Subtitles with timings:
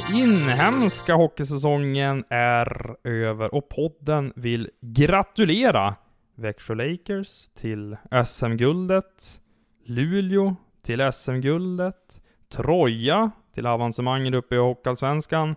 [0.00, 5.94] Den inhemska hockeysäsongen är över och podden vill gratulera
[6.34, 7.96] Växjö Lakers till
[8.26, 9.40] SM-guldet,
[9.84, 15.56] Luleå till SM-guldet, Troja till avancemanget uppe i Hockeyallsvenskan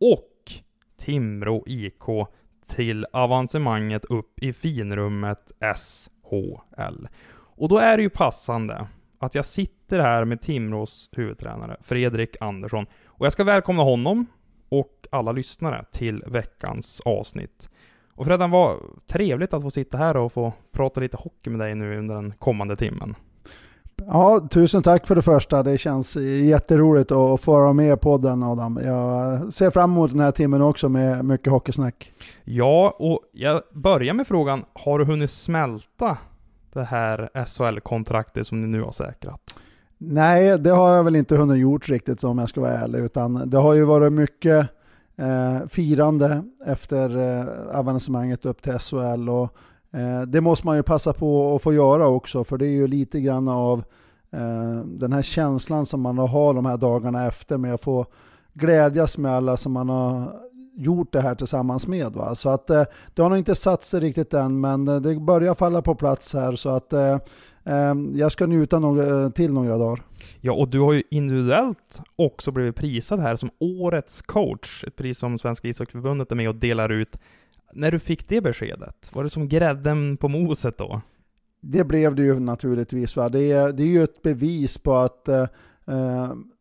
[0.00, 0.52] och
[0.98, 2.28] Timrå IK
[2.66, 7.06] till avancemanget upp i finrummet SHL.
[7.34, 8.86] Och då är det ju passande
[9.18, 12.86] att jag sitter här med Timrås huvudtränare Fredrik Andersson
[13.18, 14.26] och jag ska välkomna honom
[14.68, 17.70] och alla lyssnare till veckans avsnitt.
[18.14, 21.74] Och Freddan, vad trevligt att få sitta här och få prata lite hockey med dig
[21.74, 23.14] nu under den kommande timmen.
[24.06, 25.62] Ja, tusen tack för det första.
[25.62, 28.80] Det känns jätteroligt att få vara med i podden Adam.
[28.84, 32.12] Jag ser fram emot den här timmen också med mycket hockeysnack.
[32.44, 36.18] Ja, och jag börjar med frågan, har du hunnit smälta
[36.72, 39.58] det här SHL-kontraktet som ni nu har säkrat?
[40.08, 43.50] Nej, det har jag väl inte hunnit gjort riktigt om jag ska vara ärlig, utan
[43.50, 44.68] det har ju varit mycket
[45.16, 49.56] eh, firande efter eh, avancemanget upp till SHL och
[49.92, 52.86] eh, det måste man ju passa på att få göra också, för det är ju
[52.86, 53.84] lite grann av
[54.30, 58.06] eh, den här känslan som man har de här dagarna efter med att få
[58.52, 60.32] glädjas med alla som man har
[60.76, 62.12] gjort det här tillsammans med.
[62.12, 62.34] Va?
[62.34, 65.54] Så att eh, det har nog inte satt sig riktigt än, men eh, det börjar
[65.54, 67.18] falla på plats här så att eh,
[68.14, 70.02] jag ska njuta några, till några dagar.
[70.40, 75.18] Ja, och du har ju individuellt också blivit prisad här som Årets coach, ett pris
[75.18, 77.18] som Svenska ishockeyförbundet är med och delar ut.
[77.72, 81.00] När du fick det beskedet, var det som grädden på moset då?
[81.60, 83.16] Det blev det ju naturligtvis.
[83.16, 83.28] Va?
[83.28, 85.46] Det, är, det är ju ett bevis på att eh,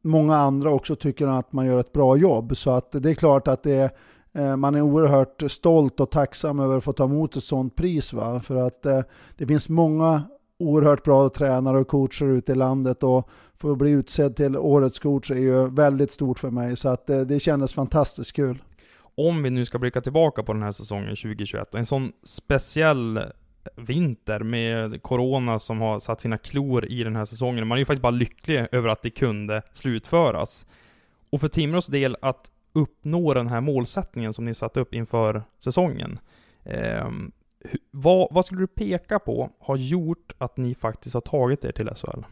[0.02, 2.58] många andra också tycker att man gör ett bra jobb.
[2.58, 3.92] Så att det är klart att det
[4.32, 8.14] är, man är oerhört stolt och tacksam över att få ta emot ett sådant pris.
[8.14, 8.40] Va?
[8.40, 9.02] För att eh,
[9.38, 10.24] det finns många
[10.60, 15.32] oerhört bra tränare och coacher ute i landet och få bli utsedd till årets coach
[15.32, 16.76] är ju väldigt stort för mig.
[16.76, 18.64] Så att det, det kändes fantastiskt kul.
[19.16, 23.20] Om vi nu ska blicka tillbaka på den här säsongen 2021, en sån speciell
[23.76, 27.68] vinter med Corona som har satt sina klor i den här säsongen.
[27.68, 30.66] Man är ju faktiskt bara lycklig över att det kunde slutföras.
[31.30, 36.20] Och för Timrås del att uppnå den här målsättningen som ni satt upp inför säsongen.
[36.64, 37.32] Ehm,
[37.92, 41.90] vad, vad skulle du peka på har gjort att ni faktiskt har tagit er till
[41.96, 42.24] SHL?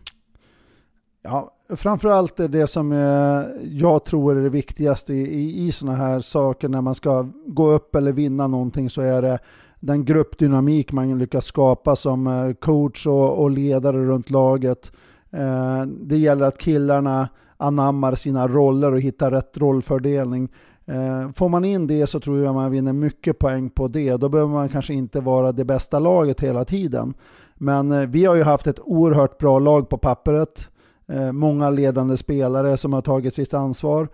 [1.24, 6.20] Ja, framförallt det som eh, jag tror är det viktigaste i, i, i sådana här
[6.20, 9.40] saker när man ska gå upp eller vinna någonting så är det
[9.80, 14.92] den gruppdynamik man lyckas skapa som eh, coach och, och ledare runt laget.
[15.32, 20.50] Eh, det gäller att killarna anammar sina roller och hittar rätt rollfördelning.
[20.86, 24.18] Eh, får man in det så tror jag man vinner mycket poäng på det.
[24.18, 27.14] Då behöver man kanske inte vara det bästa laget hela tiden.
[27.56, 30.70] Men eh, vi har ju haft ett oerhört bra lag på pappret.
[31.08, 34.08] Eh, många ledande spelare som har tagit sitt ansvar.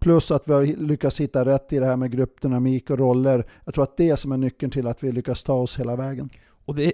[0.00, 3.46] Plus att vi har lyckats hitta rätt i det här med gruppdynamik och roller.
[3.64, 5.96] Jag tror att det är som är nyckeln till att vi lyckas ta oss hela
[5.96, 6.30] vägen.
[6.64, 6.92] Och det,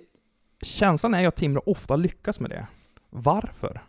[0.62, 2.66] känslan är ju att Timrå ofta lyckas med det.
[3.10, 3.80] Varför?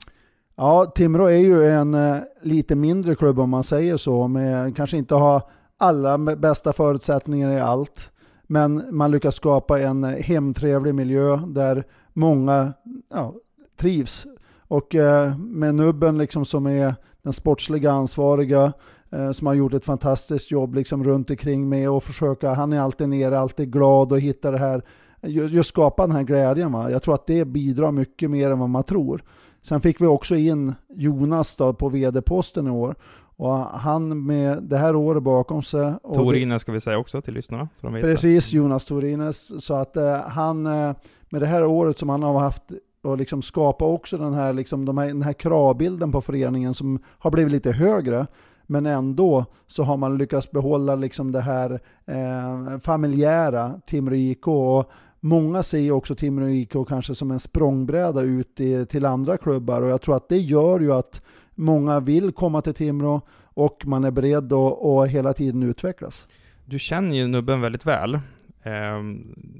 [0.56, 4.98] Ja, Timrå är ju en eh, lite mindre klubb om man säger så, med kanske
[4.98, 8.12] inte ha alla bästa förutsättningar i allt.
[8.44, 12.74] Men man lyckas skapa en eh, hemtrevlig miljö där många
[13.10, 13.34] ja,
[13.80, 14.28] trivs.
[14.68, 18.74] Och eh, med Nubben liksom som är den sportsliga ansvariga,
[19.16, 22.80] Eh, som har gjort ett fantastiskt jobb liksom runt omkring med att försöka, han är
[22.80, 24.84] alltid nere, alltid glad och hittar det här,
[25.22, 26.72] just skapa den här glädjen.
[26.72, 26.92] Va?
[26.92, 29.24] Jag tror att det bidrar mycket mer än vad man tror.
[29.62, 32.96] Sen fick vi också in Jonas då på vd-posten i år.
[33.36, 35.94] Och han med det här året bakom sig.
[36.14, 37.70] Torines ska vi säga också till lyssnarna.
[37.76, 38.58] Så de vet precis, det.
[38.58, 39.66] Jonas Torines.
[39.66, 40.96] Så att eh, han eh,
[41.30, 42.64] med det här året som han har haft
[43.04, 47.00] och liksom skapa också den här, liksom, de här, den här kravbilden på föreningen som
[47.20, 48.28] har blivit lite högre.
[48.68, 54.48] Men ändå så har man lyckats behålla liksom det här eh, familjära Timrå IK.
[54.48, 54.92] Och
[55.22, 59.90] många ser också Timrå IK kanske som en språngbräda ut i, till andra klubbar och
[59.90, 61.22] jag tror att det gör ju att
[61.56, 63.22] många vill komma till Timrå
[63.54, 66.28] och man är beredd att, hela tiden utvecklas.
[66.66, 68.16] Du känner ju nubben väldigt väl,
[68.64, 69.02] eh,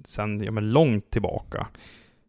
[0.06, 1.68] sen ja, men långt tillbaka.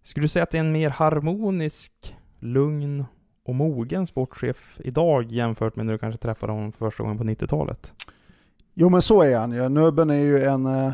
[0.03, 3.05] Skulle du säga att det är en mer harmonisk, lugn
[3.45, 7.95] och mogen sportchef idag jämfört med när du kanske träffade honom första gången på 90-talet?
[8.75, 9.69] Jo men så är han ju.
[9.69, 10.67] Nubben är ju en...
[10.67, 10.93] Eh,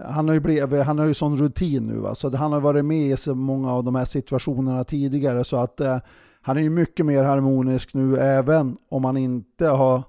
[0.00, 2.14] han har ju, blivit, han har ju sån rutin nu va?
[2.14, 5.80] så han har varit med i så många av de här situationerna tidigare så att
[5.80, 5.98] eh,
[6.42, 10.02] han är ju mycket mer harmonisk nu även om han inte har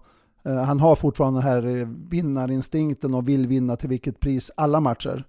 [0.43, 5.23] eh, han har fortfarande den här vinnarinstinkten och vill vinna till vilket pris alla matcher.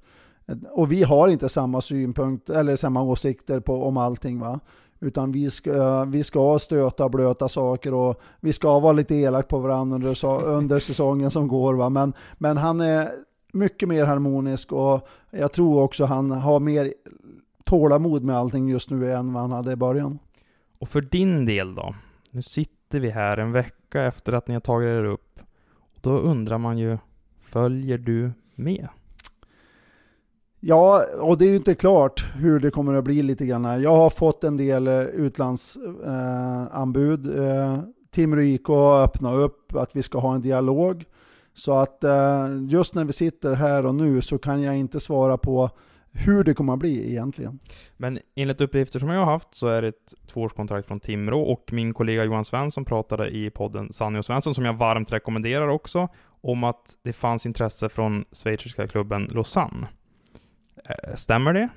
[0.46, 4.40] Eh, och vi har inte samma synpunkt eller samma åsikter på, om allting.
[4.40, 4.60] Va?
[5.00, 9.48] Utan vi ska, vi ska stöta och blöta saker och vi ska vara lite elak
[9.48, 11.74] på varandra under, under säsongen som går.
[11.74, 11.88] Va?
[11.88, 13.10] Men, men han är
[13.54, 16.92] mycket mer harmonisk och jag tror också han har mer
[17.64, 20.18] tålamod med allting just nu än vad han hade i början.
[20.78, 21.94] Och för din del då?
[22.30, 25.40] Nu sitter vi här en vecka efter att ni har tagit er upp.
[26.00, 26.98] Då undrar man ju,
[27.42, 28.88] följer du med?
[30.60, 33.82] Ja, och det är ju inte klart hur det kommer att bli lite grann.
[33.82, 37.38] Jag har fått en del eh, utlandsanbud.
[37.38, 37.78] Eh,
[38.10, 38.70] Timrå IK
[39.04, 41.04] öppnat upp att vi ska ha en dialog.
[41.54, 45.38] Så att eh, just när vi sitter här och nu så kan jag inte svara
[45.38, 45.70] på
[46.12, 47.58] hur det kommer att bli egentligen.
[47.96, 51.72] Men enligt uppgifter som jag har haft så är det ett tvåårskontrakt från Timrå och
[51.72, 56.08] min kollega Johan Svensson pratade i podden Sanny och Svensson, som jag varmt rekommenderar också,
[56.40, 59.86] om att det fanns intresse från schweiziska klubben Lausanne.
[60.84, 61.68] Eh, stämmer det?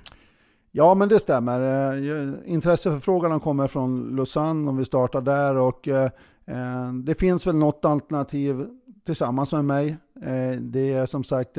[0.72, 1.60] Ja, men det stämmer.
[1.96, 6.10] Eh, intresseförfrågan kommer från Lausanne om vi startar där och eh,
[6.46, 8.68] eh, det finns väl något alternativ
[9.06, 9.98] tillsammans med mig.
[10.22, 11.58] Eh, det är som sagt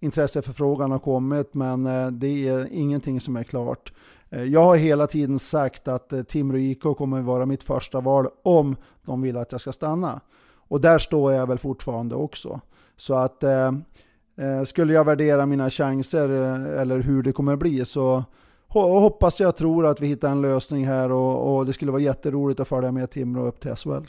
[0.00, 1.84] intresseförfrågan har kommit men
[2.18, 3.92] det är ingenting som är klart.
[4.30, 9.22] Jag har hela tiden sagt att Timrå IK kommer vara mitt första val om de
[9.22, 10.20] vill att jag ska stanna.
[10.68, 12.60] Och där står jag väl fortfarande också.
[12.96, 13.72] Så att Eh,
[14.64, 18.24] skulle jag värdera mina chanser eh, eller hur det kommer att bli så
[18.68, 22.60] hoppas jag tror att vi hittar en lösning här och, och det skulle vara jätteroligt
[22.60, 24.06] att följa med Timrå upp till SHL.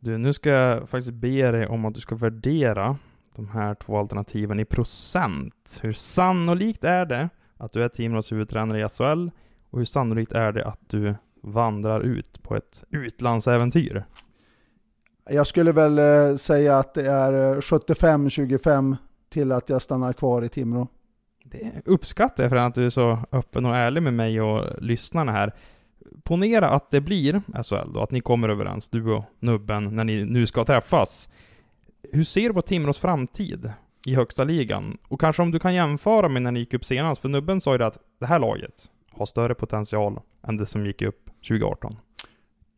[0.00, 2.96] Du, nu ska jag faktiskt be dig om att du ska värdera
[3.36, 5.78] de här två alternativen i procent.
[5.82, 9.30] Hur sannolikt är det att du är Timrås huvudtränare i SHL
[9.70, 14.04] och hur sannolikt är det att du vandrar ut på ett utlandsäventyr?
[15.30, 18.96] Jag skulle väl eh, säga att det är 75-25
[19.36, 20.88] till att jag stannar kvar i Timrå.
[21.44, 25.32] Det uppskattar jag för att du är så öppen och ärlig med mig och lyssnarna
[25.32, 25.52] här.
[26.22, 30.24] Ponera att det blir SHL då, att ni kommer överens, du och Nubben, när ni
[30.24, 31.28] nu ska träffas.
[32.12, 33.70] Hur ser du på Timrås framtid
[34.06, 34.98] i högsta ligan?
[35.08, 37.76] Och kanske om du kan jämföra med när ni gick upp senast, för Nubben sa
[37.76, 41.96] ju att det här laget har större potential än det som gick upp 2018.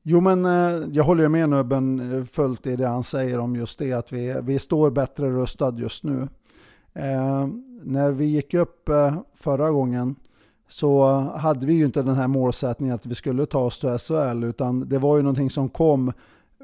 [0.02, 3.56] Jo men eh, jag håller ju med Nubben eh, fullt i det han säger om
[3.56, 6.28] just det, att vi, vi står bättre rustad just nu.
[6.98, 7.48] Eh,
[7.82, 10.16] när vi gick upp eh, förra gången
[10.68, 14.44] så hade vi ju inte den här målsättningen att vi skulle ta oss till SHL
[14.44, 16.12] utan det var ju någonting som kom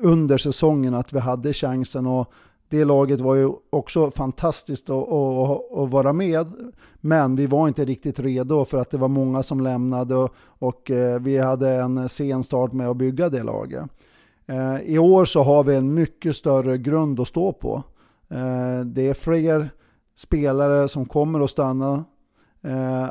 [0.00, 2.32] under säsongen att vi hade chansen och
[2.68, 6.52] det laget var ju också fantastiskt att, att, att, vara med.
[7.00, 10.90] Men vi var inte riktigt redo för att det var många som lämnade och, och
[10.90, 13.84] eh, vi hade en sen start med att bygga det laget.
[14.46, 17.82] Eh, I år så har vi en mycket större grund att stå på.
[18.28, 19.70] Eh, det är fler
[20.16, 22.04] spelare som kommer att stanna.
[22.62, 23.10] Eh,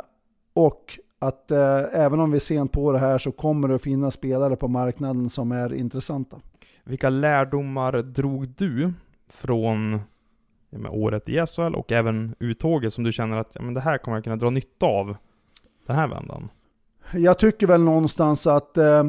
[0.53, 3.81] och att eh, även om vi är sent på det här så kommer det att
[3.81, 6.37] finnas spelare på marknaden som är intressanta.
[6.83, 8.93] Vilka lärdomar drog du
[9.29, 10.01] från
[10.69, 13.97] ja, året i SHL och även uttåget som du känner att ja, men det här
[13.97, 15.15] kommer jag kunna dra nytta av
[15.87, 16.49] den här vändan?
[17.13, 19.03] Jag tycker väl någonstans att eh,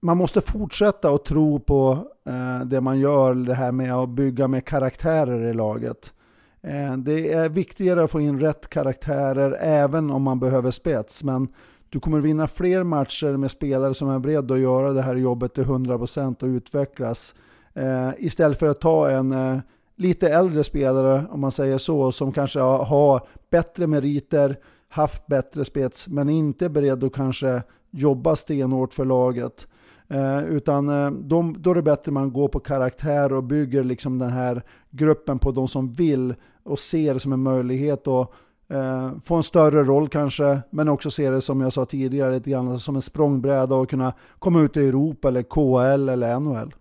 [0.00, 4.48] man måste fortsätta att tro på eh, det man gör, det här med att bygga
[4.48, 6.12] med karaktärer i laget.
[6.62, 11.24] Eh, det är viktigare att få in rätt karaktärer även om man behöver spets.
[11.24, 11.48] Men
[11.88, 15.54] du kommer vinna fler matcher med spelare som är beredda att göra det här jobbet
[15.54, 17.34] till 100% och utvecklas.
[17.74, 19.58] Eh, istället för att ta en eh,
[19.96, 26.08] lite äldre spelare, om man säger så, som kanske har bättre meriter, haft bättre spets,
[26.08, 29.66] men inte är beredd att kanske jobba stenhårt för laget.
[30.10, 34.18] Eh, utan eh, de, då är det bättre man går på karaktär och bygger liksom
[34.18, 38.30] den här gruppen på de som vill och ser det som en möjlighet att
[38.68, 42.50] eh, få en större roll kanske, men också se det som jag sa tidigare lite
[42.50, 46.74] grann som en språngbräda och kunna komma ut i Europa eller KL eller NHL.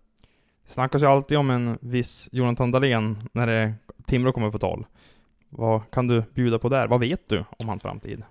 [0.65, 3.73] Det snackas ju alltid om en viss Jonathan Dahlén när det
[4.05, 4.85] Timrå kommer på tal.
[5.49, 6.87] Vad kan du bjuda på där?
[6.87, 8.23] Vad vet du om hans framtid?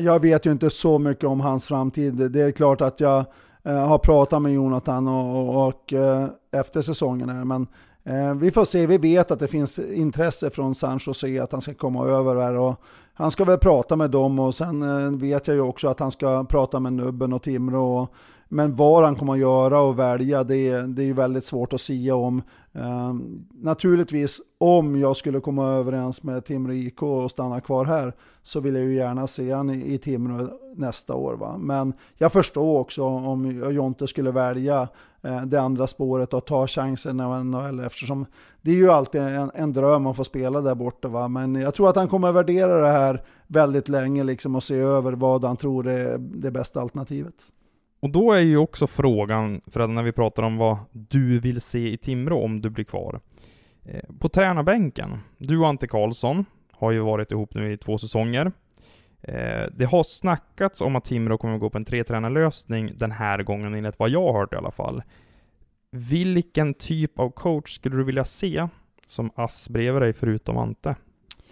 [0.00, 2.14] Jag vet ju inte så mycket om hans framtid.
[2.32, 3.24] Det är klart att jag
[3.64, 7.44] Eh, har pratat med Jonathan och, och, och eh, efter säsongen här.
[7.44, 7.66] Men
[8.04, 11.60] eh, vi får se, vi vet att det finns intresse från San Jose att han
[11.60, 12.54] ska komma över här.
[12.54, 12.80] Och
[13.14, 16.10] han ska väl prata med dem och sen eh, vet jag ju också att han
[16.10, 17.98] ska prata med Nubben och Timrå.
[17.98, 18.14] Och,
[18.52, 21.80] men vad han kommer att göra och välja, det, det är ju väldigt svårt att
[21.80, 22.42] sia om.
[22.76, 23.14] Uh,
[23.50, 28.74] naturligtvis, om jag skulle komma överens med Timrå IK och stanna kvar här, så vill
[28.74, 31.34] jag ju gärna se han i, i Timrå nästa år.
[31.34, 31.58] Va?
[31.58, 34.88] Men jag förstår också om Jonte skulle välja
[35.22, 38.26] eh, det andra spåret och ta chansen av NHL, eftersom
[38.62, 41.08] det är ju alltid en, en dröm att få spela där borta.
[41.08, 41.28] Va?
[41.28, 44.76] Men jag tror att han kommer att värdera det här väldigt länge liksom, och se
[44.76, 47.34] över vad han tror är det bästa alternativet.
[48.02, 51.92] Och då är ju också frågan, för när vi pratar om vad du vill se
[51.92, 53.20] i Timrå om du blir kvar.
[53.84, 58.52] Eh, på tränarbänken, du och Ante Karlsson har ju varit ihop nu i två säsonger.
[59.22, 63.42] Eh, det har snackats om att Timrå kommer att gå på en tretränarlösning den här
[63.42, 65.02] gången, enligt vad jag har hört i alla fall.
[65.90, 68.68] Vilken typ av coach skulle du vilja se
[69.08, 70.94] som ass bredvid dig förutom Ante?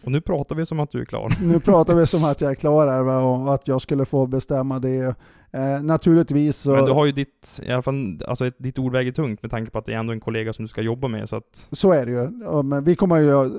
[0.05, 1.33] Och nu pratar vi som att du är klar.
[1.43, 4.79] Nu pratar vi som att jag är klar här och att jag skulle få bestämma
[4.79, 5.15] det.
[5.53, 6.71] Eh, naturligtvis så...
[6.71, 9.71] Men du har ju ditt, i alla fall, alltså ditt ord väger tungt med tanke
[9.71, 11.69] på att det är ändå en kollega som du ska jobba med så att...
[11.71, 12.31] Så är det ju.
[12.63, 13.51] Men vi kommer ju,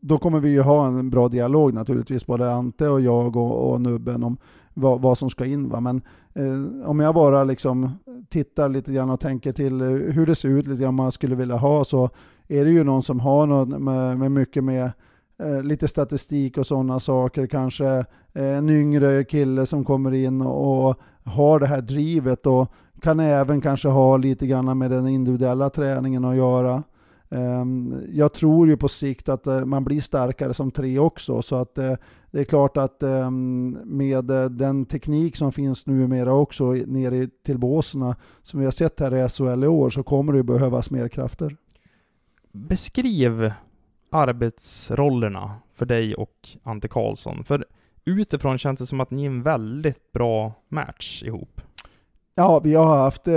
[0.00, 3.80] då kommer vi ju ha en bra dialog naturligtvis, både Ante och jag och, och
[3.80, 4.36] Nubben om
[4.74, 5.68] vad, vad som ska in.
[5.68, 5.80] Va?
[5.80, 6.02] Men
[6.34, 7.90] eh, om jag bara liksom
[8.28, 11.56] tittar lite grann och tänker till hur det ser ut, lite grann man skulle vilja
[11.56, 12.10] ha, så
[12.48, 14.90] är det ju någon som har något med, med mycket med
[15.38, 17.46] Eh, lite statistik och sådana saker.
[17.46, 17.86] Kanske
[18.32, 23.20] eh, en yngre kille som kommer in och, och har det här drivet och kan
[23.20, 26.82] även kanske ha lite grann med den individuella träningen att göra.
[27.30, 31.56] Ehm, jag tror ju på sikt att eh, man blir starkare som tre också, så
[31.56, 31.94] att eh,
[32.30, 37.58] det är klart att ehm, med eh, den teknik som finns numera också nere till
[37.58, 41.08] båsarna, som vi har sett här i SHL i år, så kommer det behövas mer
[41.08, 41.56] krafter.
[42.52, 43.52] Beskriv
[44.14, 47.44] arbetsrollerna för dig och Ante Karlsson?
[47.44, 47.64] För
[48.04, 51.60] utifrån känns det som att ni är en väldigt bra match ihop.
[52.34, 53.36] Ja, vi har haft eh,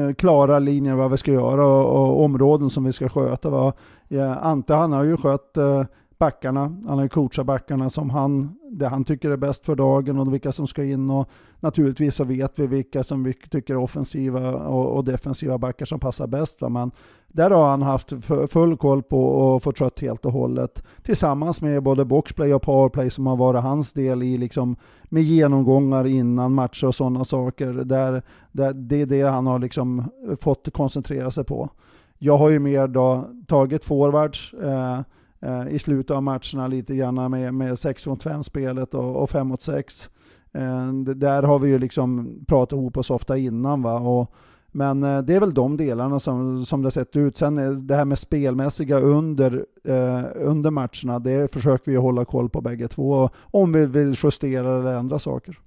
[0.00, 3.50] eh, klara linjer vad vi ska göra och, och områden som vi ska sköta.
[3.50, 3.72] Va?
[4.08, 5.84] Ja, Ante han har ju skött eh,
[6.18, 6.60] backarna.
[6.60, 10.34] Han har ju coachat backarna som han, det han tycker är bäst för dagen och
[10.34, 11.10] vilka som ska in.
[11.10, 15.86] Och naturligtvis så vet vi vilka som vi tycker är offensiva och, och defensiva backar
[15.86, 16.62] som passar bäst.
[16.62, 16.68] Va?
[16.68, 16.90] Men
[17.36, 18.12] där har han haft
[18.48, 20.82] full koll på och fått trött helt och hållet.
[21.02, 26.06] Tillsammans med både boxplay och powerplay som har varit hans del i liksom med genomgångar
[26.06, 27.72] innan matcher och sådana saker.
[27.72, 31.70] Där, där, det är det han har liksom eh, fått koncentrera sig på.
[32.18, 35.00] Jag har ju mer då tagit forwards eh,
[35.40, 39.46] eh, i slutet av matcherna lite grann med, med 6 mot 5 spelet och, 5
[39.46, 40.10] mot 6.
[40.52, 44.00] Eh, där har vi ju liksom pratat ihop oss ofta innan va.
[44.00, 44.34] Och,
[44.72, 47.38] men eh, det är väl de delarna som, som det sett ut.
[47.38, 52.50] Sen eh, det här med spelmässiga under, eh, under matcherna, det försöker vi hålla koll
[52.50, 55.58] på bägge två, om vi vill justera eller ändra saker.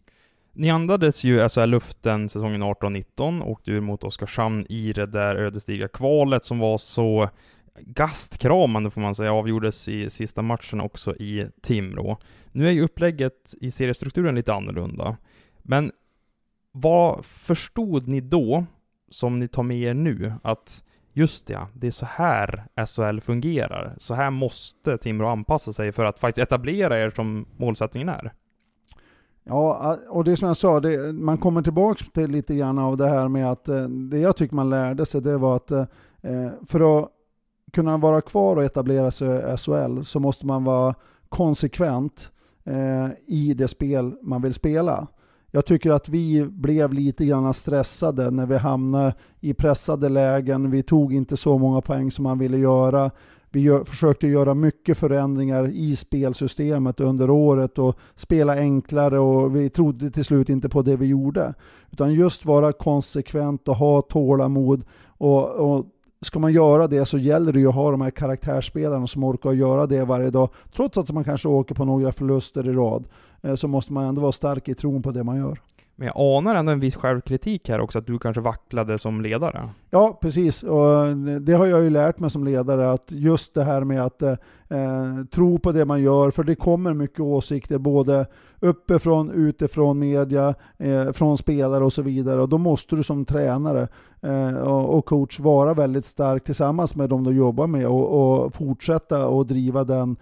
[0.53, 6.45] Ni andades ju SHL-luften säsongen 18-19, åkte ur mot Oskarshamn i det där ödesdigra kvalet
[6.45, 7.29] som var så
[7.81, 12.17] gastkramande får man säga, avgjordes i sista matchen också i Timrå.
[12.51, 15.17] Nu är ju upplägget i seriestrukturen lite annorlunda,
[15.57, 15.91] men
[16.71, 18.65] vad förstod ni då
[19.11, 23.95] som ni tar med er nu, att just det, det är så här SHL fungerar.
[23.97, 28.33] Så här måste Timrå anpassa sig för att faktiskt etablera er som målsättningen är.
[29.43, 33.07] Ja, och det som jag sa, det, man kommer tillbaka till lite grann av det
[33.07, 35.85] här med att eh, det jag tycker man lärde sig, det var att eh,
[36.21, 37.09] eh, för att
[37.73, 40.95] kunna vara kvar och etablera sig i SHL så måste man vara
[41.29, 42.31] konsekvent
[43.25, 45.07] i det spel man vill spela.
[45.51, 50.71] Jag tycker att vi blev lite grann stressade när vi hamnade i pressade lägen.
[50.71, 53.11] Vi tog inte så många poäng som man ville göra.
[53.51, 59.69] Vi gör, försökte göra mycket förändringar i spelsystemet under året och spela enklare och vi
[59.69, 61.53] trodde till slut inte på det vi gjorde.
[61.91, 65.85] Utan just vara konsekvent och ha tålamod och, och
[66.21, 69.51] ska man göra det så gäller det ju att ha de här karaktärsspelarna som orkar
[69.51, 70.49] göra det varje dag.
[70.75, 73.05] Trots att man kanske åker på några förluster i rad,
[73.41, 75.59] eh, så måste man ändå vara stark i tron på det man gör.
[75.99, 79.69] Men jag anar ändå en viss självkritik här också, att du kanske vacklade som ledare.
[79.89, 80.63] Ja, precis.
[80.63, 84.05] Och eh, det har jag ju lärt mig som ledare, att just det här med
[84.05, 84.31] att eh,
[84.69, 88.25] eh, tro på det man gör, för det kommer mycket åsikter, både
[88.59, 92.41] uppifrån, utifrån media, eh, från spelare och så vidare.
[92.41, 93.87] Och då måste du som tränare
[94.21, 99.27] eh, och coach vara väldigt stark tillsammans med dem du jobbar med och, och fortsätta
[99.27, 100.17] att driva den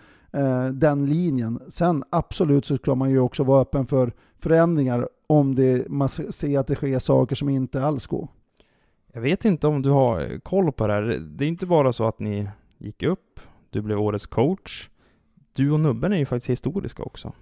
[0.73, 1.59] den linjen.
[1.67, 6.59] Sen absolut så ska man ju också vara öppen för förändringar om det, man ser
[6.59, 8.27] att det sker saker som inte alls går.
[9.13, 11.01] Jag vet inte om du har koll på det här.
[11.37, 14.89] Det är inte bara så att ni gick upp, du blev årets coach.
[15.55, 17.33] Du och Nubben är ju faktiskt historiska också.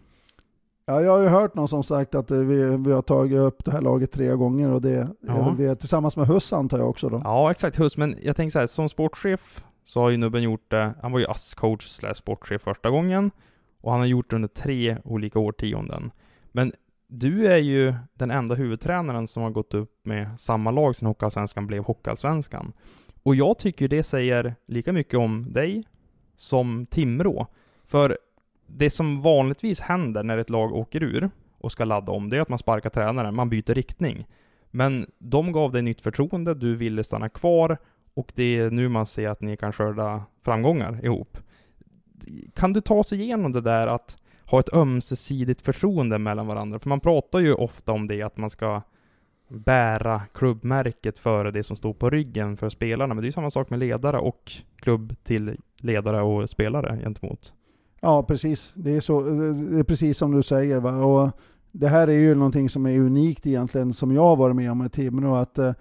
[0.86, 3.72] Ja, jag har ju hört någon som sagt att vi, vi har tagit upp det
[3.72, 5.34] här laget tre gånger och det ja.
[5.34, 7.22] är väl det tillsammans med Huss antar jag också då.
[7.24, 10.72] Ja, exakt Huss, men jag tänker så här, som sportchef så har ju Nubben gjort
[10.72, 13.32] det, han var ju ASS-coach slash sportchef första gången
[13.82, 16.12] och han har gjort det under tre olika årtionden.
[16.52, 16.72] Men
[17.08, 21.68] du är ju den enda huvudtränaren som har gått upp med samma lag sedan Hockeyallsvenskan
[21.68, 22.74] blev Hockeyallsvenskan.
[23.24, 25.84] Och jag tycker det säger lika mycket om dig
[26.36, 27.48] som Timrå.
[27.86, 28.18] För
[28.68, 32.42] det som vanligtvis händer när ett lag åker ur och ska ladda om, det är
[32.42, 34.28] att man sparkar tränaren, man byter riktning.
[34.72, 37.78] Men de gav dig nytt förtroende, du ville stanna kvar
[38.16, 41.38] och det är nu man ser att ni kan skörda framgångar ihop.
[42.54, 46.80] Kan du ta oss igenom det där att ha ett ömsesidigt förtroende mellan varandra?
[46.80, 48.82] För man pratar ju ofta om det, att man ska
[49.48, 53.14] bära klubbmärket före det som står på ryggen för spelarna.
[53.14, 57.54] Men det är ju samma sak med ledare och klubb till ledare och spelare gentemot.
[58.02, 58.72] Ja, precis.
[58.76, 60.80] Det är, så, det är precis som du säger.
[60.80, 61.06] Va?
[61.06, 61.32] Och
[61.72, 64.86] det här är ju någonting som är unikt egentligen, som jag har varit med om
[64.86, 65.36] i Timrå.
[65.36, 65.74] Att eh,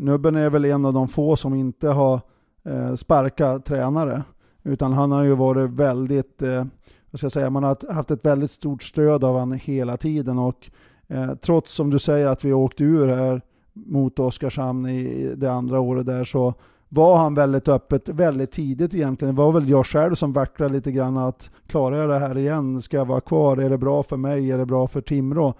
[0.00, 2.20] Nubben är väl en av de få som inte har
[2.64, 4.22] eh, sparkat tränare.
[4.62, 6.64] Utan han har ju varit väldigt, eh,
[7.10, 10.38] vad ska jag säga, man har haft ett väldigt stort stöd av honom hela tiden.
[10.38, 10.70] Och
[11.08, 13.40] eh, trots som du säger att vi åkte ur här
[13.72, 16.54] mot Oskarshamn i det andra året där så
[16.88, 19.34] var han väldigt öppet väldigt tidigt egentligen.
[19.34, 22.82] Det var väl jag själv som vacklade lite grann att klarar jag det här igen?
[22.82, 23.56] Ska jag vara kvar?
[23.56, 24.50] Är det bra för mig?
[24.50, 25.54] Är det bra för Timrå?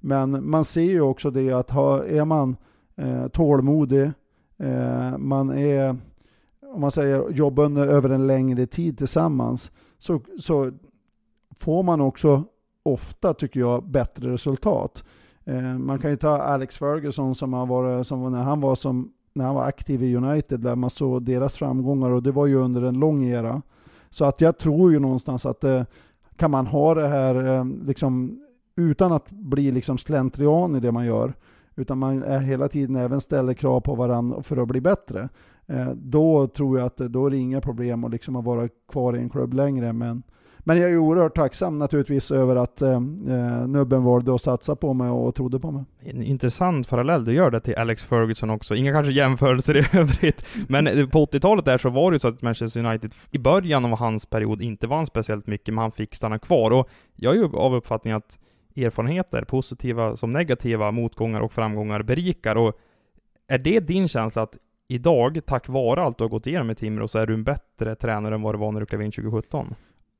[0.00, 2.56] Men man ser ju också det att ha, är man
[3.02, 4.10] eh, tålmodig,
[4.58, 5.96] eh, man är,
[6.74, 10.72] om man säger jobbar över en längre tid tillsammans, så, så
[11.56, 12.44] får man också
[12.82, 15.04] ofta, tycker jag, bättre resultat.
[15.44, 19.12] Eh, man kan ju ta Alex Ferguson som, har varit, som när han var som
[19.34, 22.54] när han var aktiv i United, där man såg deras framgångar och det var ju
[22.54, 23.62] under en lång era.
[24.10, 25.82] Så att jag tror ju någonstans att eh,
[26.36, 28.40] kan man ha det här eh, liksom,
[28.76, 31.34] utan att bli liksom slentrian i det man gör,
[31.76, 35.28] utan man är hela tiden även ställer krav på varandra för att bli bättre,
[35.66, 39.18] eh, då tror jag att då är det inga problem att liksom vara kvar i
[39.18, 39.92] en klubb längre.
[39.92, 40.22] Men
[40.64, 44.94] men jag är oerhört tacksam naturligtvis över att eh, eh, nubben valde att satsa på
[44.94, 45.84] mig och trodde på mig.
[46.00, 48.74] En intressant parallell du gör det till Alex Ferguson också.
[48.74, 52.42] Inga kanske jämförelser i övrigt, men på 80-talet där så var det ju så att
[52.42, 56.38] Manchester United i början av hans period inte vann speciellt mycket, men han fick stanna
[56.38, 56.70] kvar.
[56.70, 58.38] Och jag är ju av uppfattningen att
[58.76, 62.56] erfarenheter, positiva som negativa, motgångar och framgångar berikar.
[62.56, 62.78] Och
[63.48, 64.56] är det din känsla att
[64.88, 67.94] idag, tack vare allt du har gått igenom med Timrå, så är du en bättre
[67.94, 69.74] tränare än vad du var när du klev in 2017?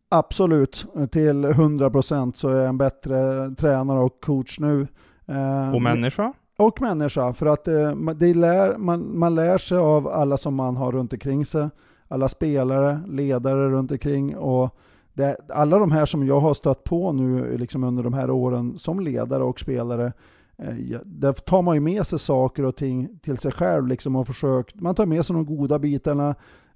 [0.09, 4.87] Absolut, till 100% så är jag en bättre tränare och coach nu.
[5.27, 6.33] Eh, och människa?
[6.59, 10.77] Och människa, för att eh, det lär, man, man lär sig av alla som man
[10.77, 11.69] har runt omkring sig.
[12.09, 14.79] Alla spelare, ledare runt omkring och
[15.14, 18.79] det, alla de här som jag har stött på nu liksom under de här åren
[18.79, 20.12] som ledare och spelare,
[20.59, 24.27] eh, där tar man ju med sig saker och ting till sig själv liksom och
[24.27, 26.35] försökt, man tar med sig de goda bitarna,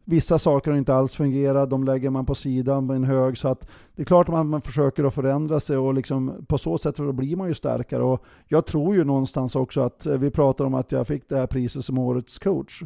[0.08, 3.38] Vissa saker har inte alls fungerat, de lägger man på sidan på en hög.
[3.38, 6.78] Så att det är klart att man, försöker att förändra sig och liksom, på så
[6.78, 8.02] sätt så blir man ju starkare.
[8.02, 11.36] Och jag tror ju någonstans också att eh, vi pratar om att jag fick det
[11.36, 12.82] här priset som årets coach.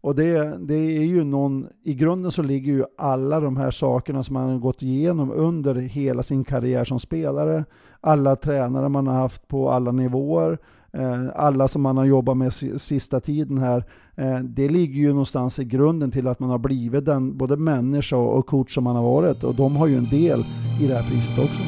[0.00, 4.22] Och det, det är ju någon, i grunden så ligger ju alla de här sakerna
[4.22, 7.64] som man har gått igenom under hela sin karriär som spelare,
[8.00, 10.58] alla tränare man har haft på alla nivåer,
[10.92, 13.84] eh, alla som man har jobbat med sista tiden här,
[14.16, 18.16] eh, det ligger ju någonstans i grunden till att man har blivit den både människa
[18.16, 19.44] och coach som man har varit.
[19.44, 20.44] Och de har ju en del
[20.80, 21.62] i det här priset också.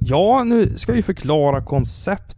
[0.00, 2.37] Ja, nu ska vi förklara konceptet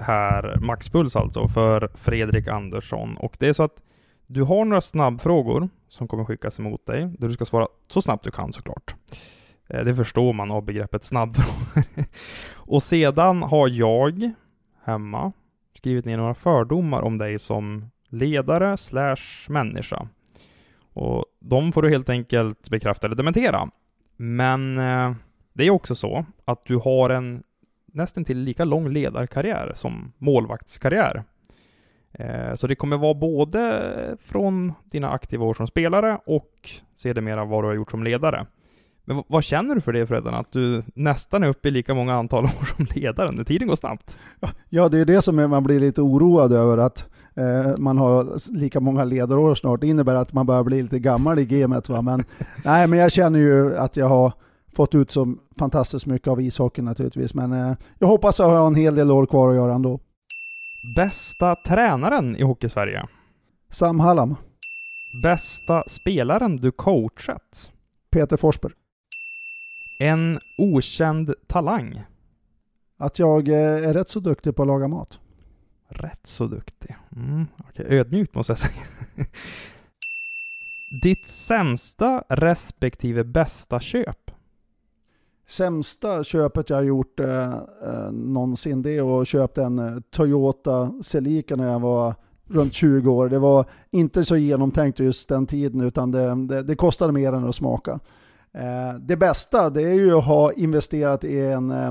[0.00, 3.16] här, Maxpuls alltså, för Fredrik Andersson.
[3.16, 3.82] Och det är så att
[4.26, 8.24] du har några snabbfrågor som kommer skickas emot dig, där du ska svara så snabbt
[8.24, 8.94] du kan såklart.
[9.68, 11.84] Eh, det förstår man av begreppet snabbfrågor.
[12.54, 14.32] och sedan har jag
[14.84, 15.32] hemma
[15.74, 20.08] skrivit ner några fördomar om dig som ledare slash människa.
[20.92, 23.70] Och de får du helt enkelt bekräfta eller dementera.
[24.16, 25.12] Men eh,
[25.52, 27.42] det är också så att du har en
[27.98, 31.24] nästan till lika lång ledarkarriär som målvaktskarriär.
[32.12, 37.64] Eh, så det kommer vara både från dina aktiva år som spelare och sedermera vad
[37.64, 38.46] du har gjort som ledare.
[39.04, 42.14] Men vad känner du för det Freddan, att du nästan är uppe i lika många
[42.14, 43.44] antal år som ledaren?
[43.44, 44.18] Tiden går snabbt.
[44.68, 48.80] Ja, det är det som man blir lite oroad över att eh, man har lika
[48.80, 49.80] många ledarår snart.
[49.80, 51.88] Det innebär att man börjar bli lite gammal i gamet.
[51.88, 52.02] Va?
[52.02, 52.24] Men,
[52.64, 54.32] nej, men jag känner ju att jag har
[54.72, 57.34] fått ut så fantastiskt mycket av ishockeyn naturligtvis.
[57.34, 60.00] Men eh, jag hoppas att jag har en hel del år kvar att göra ändå.
[60.96, 63.06] Bästa tränaren i Hockeysverige?
[63.70, 64.36] Sam Hallam.
[65.22, 67.72] Bästa spelaren du coachat?
[68.10, 68.72] Peter Forsberg.
[70.00, 72.02] En okänd talang?
[72.98, 75.20] Att jag eh, är rätt så duktig på att laga mat.
[75.88, 76.96] Rätt så duktig.
[77.16, 77.86] Mm, okay.
[77.98, 78.82] Ödmjukt måste jag säga.
[81.02, 84.27] Ditt sämsta respektive bästa köp?
[85.48, 90.92] Sämsta köpet jag har gjort eh, eh, någonsin det är att köpa en eh, Toyota
[91.02, 92.14] Celica när jag var
[92.48, 93.28] runt 20 år.
[93.28, 97.48] Det var inte så genomtänkt just den tiden utan det, det, det kostade mer än
[97.48, 98.00] att smaka.
[98.52, 101.90] Eh, det bästa det är ju att ha investerat i en eh,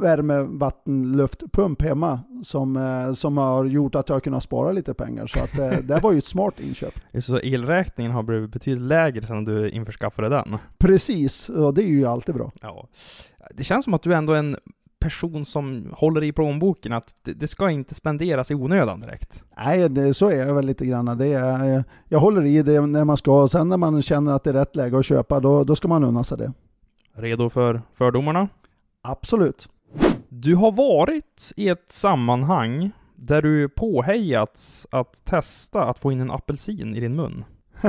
[0.00, 4.94] värme, vatten, luftpump hemma som, eh, som har gjort att jag har kunnat spara lite
[4.94, 5.26] pengar.
[5.26, 6.94] Så att, eh, det var ju ett smart inköp.
[7.22, 10.58] Så elräkningen har blivit betydligt lägre sedan du införskaffade den?
[10.78, 12.52] Precis, och det är ju alltid bra.
[12.60, 12.88] Ja.
[13.54, 14.56] Det känns som att du ändå är en
[14.98, 19.42] person som håller i plånboken, att det ska inte spenderas i onödan direkt.
[19.56, 21.18] Nej, det, så är jag väl lite grann.
[21.18, 24.44] Det är, jag håller i det när man ska, och sen när man känner att
[24.44, 26.52] det är rätt läge att köpa, då, då ska man unna sig det.
[27.14, 28.48] Redo för fördomarna?
[29.02, 29.68] Absolut.
[30.28, 36.30] Du har varit i ett sammanhang där du påhejats att testa att få in en
[36.30, 37.44] apelsin i din mun.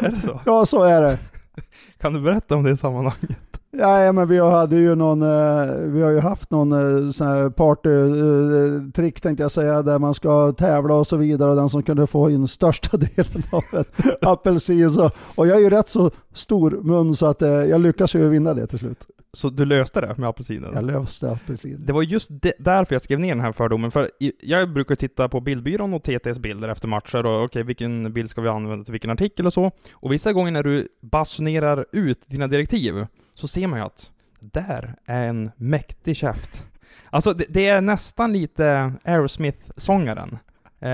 [0.00, 0.40] är det så?
[0.46, 1.18] Ja, så är det.
[1.98, 3.47] Kan du berätta om det sammanhanget?
[3.70, 7.50] Ja, men vi hade ju någon, eh, vi har ju haft någon eh, sån här
[7.50, 12.06] partytrick tänkte jag säga, där man ska tävla och så vidare och den som kunde
[12.06, 13.84] få in största delen av en
[14.22, 14.90] apelsin.
[14.90, 18.28] Så, och jag är ju rätt så stor mun så att eh, jag lyckas ju
[18.28, 19.06] vinna det till slut.
[19.32, 20.70] Så du löste det med apelsinen?
[20.74, 21.86] Jag löste apelsinen.
[21.86, 24.10] Det var just därför jag skrev ner den här fördomen, för
[24.42, 28.30] jag brukar titta på bildbyrån och TTs bilder efter matcher och okej, okay, vilken bild
[28.30, 29.70] ska vi använda till vilken artikel och så.
[29.92, 33.06] Och vissa gånger när du basunerar ut dina direktiv,
[33.38, 36.66] så ser man ju att där är en mäktig käft.
[37.10, 40.38] Alltså det, det är nästan lite Aerosmith-sångaren.
[40.80, 40.90] Eh,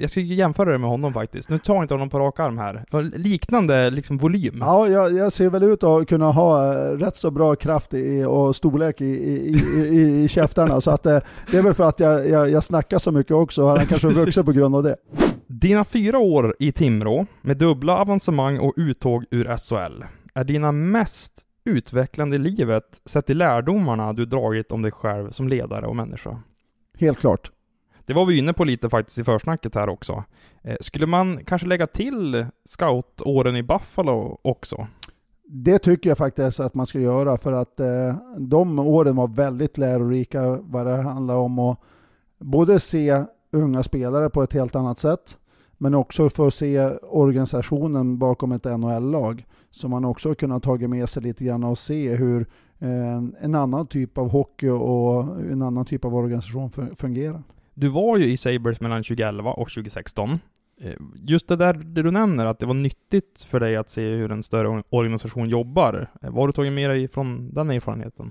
[0.00, 1.48] jag ska jämföra det med honom faktiskt.
[1.48, 2.84] Nu tar jag inte honom på rak arm här.
[3.18, 4.56] Liknande liksom volym.
[4.60, 8.24] Ja, jag, jag, ser väl ut att kunna ha eh, rätt så bra kraft i,
[8.24, 10.80] och storlek i, i, i, i käftarna.
[10.80, 11.18] så att, eh,
[11.50, 13.66] det är väl för att jag, jag, jag snackar så mycket också.
[13.66, 14.96] Han kanske vuxit på grund av det.
[15.46, 21.45] Dina fyra år i Timrå, med dubbla avancemang och uttåg ur SHL, är dina mest
[21.66, 26.42] utvecklande i livet sett till lärdomarna du dragit om dig själv som ledare och människa?
[26.98, 27.50] Helt klart.
[28.06, 30.24] Det var vi inne på lite faktiskt i försnacket här också.
[30.62, 34.86] Eh, skulle man kanske lägga till scoutåren i Buffalo också?
[35.48, 39.78] Det tycker jag faktiskt att man ska göra för att eh, de åren var väldigt
[39.78, 41.80] lärorika vad det handlar om att
[42.38, 45.38] både se unga spelare på ett helt annat sätt
[45.78, 49.46] men också för att se organisationen bakom ett NHL-lag
[49.76, 52.46] som man också har kunnat tagit med sig lite grann och se hur
[52.78, 57.42] eh, en annan typ av hockey och en annan typ av organisation fungerar.
[57.74, 60.30] Du var ju i Sabres mellan 2011 och 2016.
[60.80, 64.10] Eh, just det där det du nämner, att det var nyttigt för dig att se
[64.10, 66.08] hur en större organisation jobbar.
[66.22, 68.30] Eh, vad har du tagit med dig från den erfarenheten?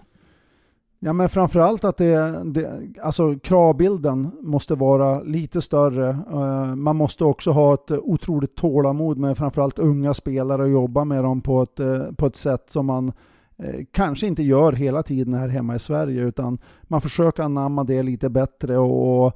[1.00, 6.10] Ja men framförallt att det, det, alltså kravbilden måste vara lite större.
[6.10, 11.24] Eh, man måste också ha ett otroligt tålamod med framförallt unga spelare och jobba med
[11.24, 13.12] dem på ett, eh, på ett sätt som man
[13.58, 18.04] eh, kanske inte gör hela tiden här hemma i Sverige utan man försöker anamma det
[18.04, 19.34] lite bättre och, och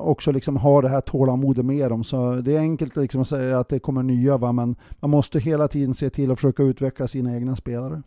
[0.00, 2.04] också liksom ha det här tålamodet med dem.
[2.04, 4.52] Så det är enkelt liksom att säga att det kommer nya va?
[4.52, 8.02] men man måste hela tiden se till att försöka utveckla sina egna spelare.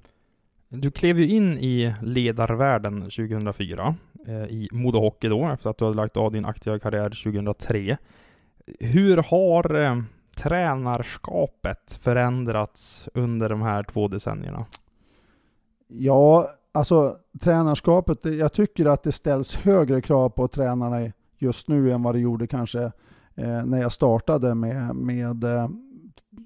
[0.75, 3.95] Du klev ju in i ledarvärlden 2004
[4.27, 7.97] eh, i Modo Hockey då, efter att du hade lagt av din aktiva karriär 2003.
[8.79, 10.01] Hur har eh,
[10.36, 14.65] tränarskapet förändrats under de här två decennierna?
[15.88, 22.03] Ja, alltså tränarskapet, jag tycker att det ställs högre krav på tränarna just nu än
[22.03, 22.81] vad det gjorde kanske
[23.36, 25.69] eh, när jag startade med, med eh,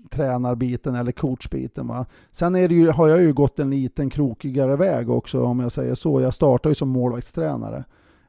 [0.09, 1.87] tränarbiten eller coachbiten.
[1.87, 2.05] Va?
[2.31, 5.71] Sen är det ju, har jag ju gått en liten krokigare väg också om jag
[5.71, 6.21] säger så.
[6.21, 7.83] Jag startade ju som målvaktstränare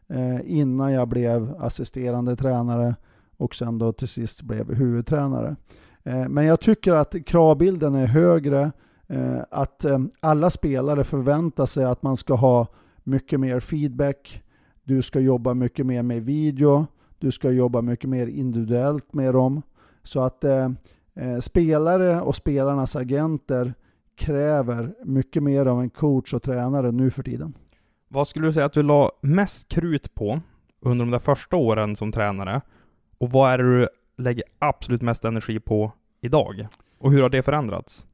[0.09, 2.95] eh, innan jag blev assisterande tränare
[3.37, 5.57] och sen då till sist blev huvudtränare.
[6.03, 8.73] Eh, men jag tycker att kravbilden är högre,
[9.07, 12.67] eh, att eh, alla spelare förväntar sig att man ska ha
[13.05, 14.43] mycket mer feedback,
[14.85, 16.87] du ska jobba mycket mer med video,
[17.19, 19.63] du ska jobba mycket mer individuellt med dem.
[20.03, 20.69] Så att eh,
[21.19, 23.75] eh, spelare och spelarnas agenter
[24.17, 27.55] kräver mycket mer av en coach och tränare nu för tiden.
[28.09, 30.41] Vad skulle du säga att du la mest krut på
[30.81, 32.61] under de där första åren som tränare?
[33.19, 36.67] Och vad är det du lägger absolut mest energi på idag?
[36.99, 38.07] Och hur har det förändrats?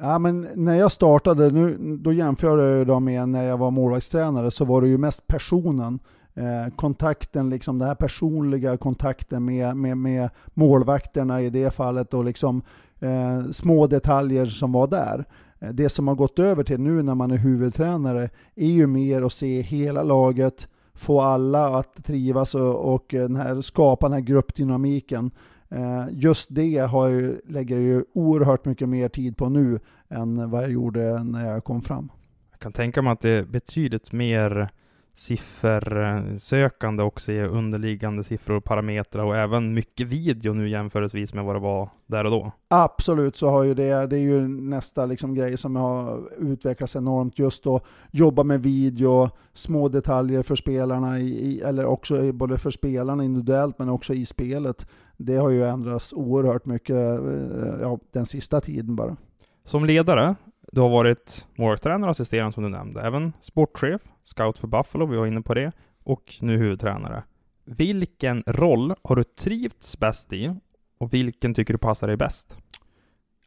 [0.00, 4.50] Ja, men när jag startade, nu, då jämför jag då med när jag var målvaktstränare,
[4.50, 5.98] så var det ju mest personen.
[6.38, 12.24] Eh, kontakten, liksom den här personliga kontakten med, med, med målvakterna i det fallet och
[12.24, 12.62] liksom
[13.00, 15.24] eh, små detaljer som var där.
[15.58, 19.22] Eh, det som har gått över till nu när man är huvudtränare är ju mer
[19.22, 24.12] att se hela laget, få alla att trivas och, och eh, den här, skapa den
[24.12, 25.30] här gruppdynamiken.
[25.68, 30.50] Eh, just det har jag, lägger jag ju oerhört mycket mer tid på nu än
[30.50, 32.12] vad jag gjorde när jag kom fram.
[32.50, 34.70] Jag kan tänka mig att det är betydligt mer
[35.18, 41.56] siffersökande och se underliggande siffror och parametrar och även mycket video nu jämförelsevis med vad
[41.56, 42.52] det var där och då.
[42.68, 47.38] Absolut så har ju det, det är ju nästa liksom grej som har utvecklats enormt
[47.38, 53.24] just att jobba med video, små detaljer för spelarna, i, eller också både för spelarna
[53.24, 54.86] individuellt men också i spelet.
[55.16, 59.16] Det har ju ändrats oerhört mycket eh, ja, den sista tiden bara.
[59.64, 60.34] Som ledare,
[60.72, 65.16] du har varit målvaktstränare och assisterande som du nämnde, även sportchef, scout för Buffalo, vi
[65.16, 65.72] var inne på det,
[66.04, 67.22] och nu huvudtränare.
[67.64, 70.54] Vilken roll har du trivts bäst i
[70.98, 72.58] och vilken tycker du passar dig bäst?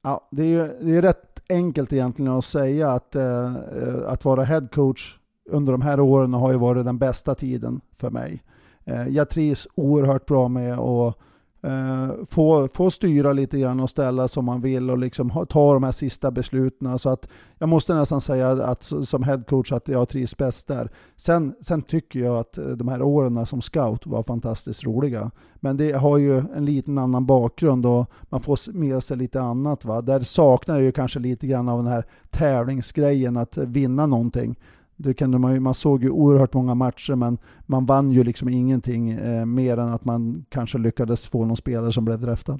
[0.03, 4.25] Ja, det är ju det är rätt enkelt egentligen att säga att, eh, eh att
[4.25, 5.17] vara headcoach
[5.49, 8.43] under de här åren har ju varit den bästa tiden för mig.
[8.85, 11.17] Eh, jag trivs oerhört bra med att
[11.63, 15.73] eh, få, få styra lite grann och ställa som man vill och liksom ha, ta
[15.73, 16.99] de här sista besluten.
[16.99, 20.91] Så att jag måste nästan säga att som headcoach att jag trivs bäst där.
[21.15, 25.31] Sen, sen tycker jag att eh, de här åren som scout var fantastiskt roliga.
[25.55, 29.85] Men det har ju en liten annan bakgrund och man får med sig lite annat.
[29.85, 30.01] Va?
[30.01, 34.55] Där saknar jag ju kanske lite grann av den här tävlingsgrejen, att vinna någonting.
[35.01, 39.11] Det kunde man, man såg ju oerhört många matcher men man vann ju liksom ingenting
[39.11, 42.59] eh, mer än att man kanske lyckades få någon spelare som blev draftad.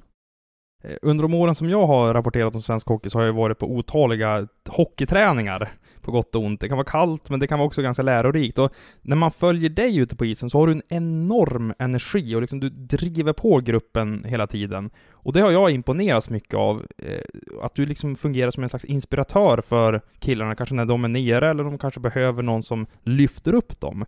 [0.81, 3.59] Eh, under de åren som jag har rapporterat om svensk hockey så har jag varit
[3.59, 5.69] på otaliga hockeyträningar,
[6.01, 6.61] på gott och ont.
[6.61, 8.59] Det kan vara kallt, men det kan vara också ganska lärorikt.
[8.59, 12.41] Och när man följer dig ute på isen så har du en enorm energi och
[12.41, 14.89] liksom du driver på gruppen hela tiden.
[15.11, 16.85] Och det har jag imponerats mycket av.
[16.97, 17.21] Eh,
[17.61, 21.49] att du liksom fungerar som en slags inspiratör för killarna, kanske när de är nere
[21.49, 24.05] eller de kanske behöver någon som lyfter upp dem.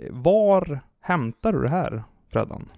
[0.00, 2.02] Eh, var hämtar du det här,
[2.32, 2.68] Freddan?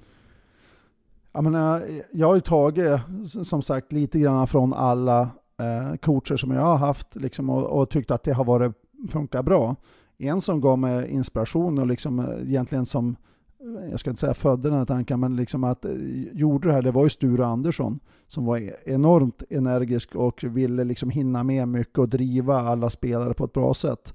[1.32, 3.00] Jag, menar, jag har ju tagit,
[3.44, 5.20] som sagt, lite grann från alla
[5.60, 8.72] eh, coacher som jag har haft liksom, och, och tyckt att det har varit,
[9.10, 9.76] funkat bra.
[10.18, 13.16] En som gav mig inspiration och liksom, eh, egentligen som,
[13.60, 15.92] eh, jag ska inte säga födde den här tanken, men liksom att eh,
[16.32, 20.84] gjorde det här, det var ju Sture Andersson som var e-, enormt energisk och ville
[20.84, 24.14] liksom hinna med mycket och driva alla spelare på ett bra sätt.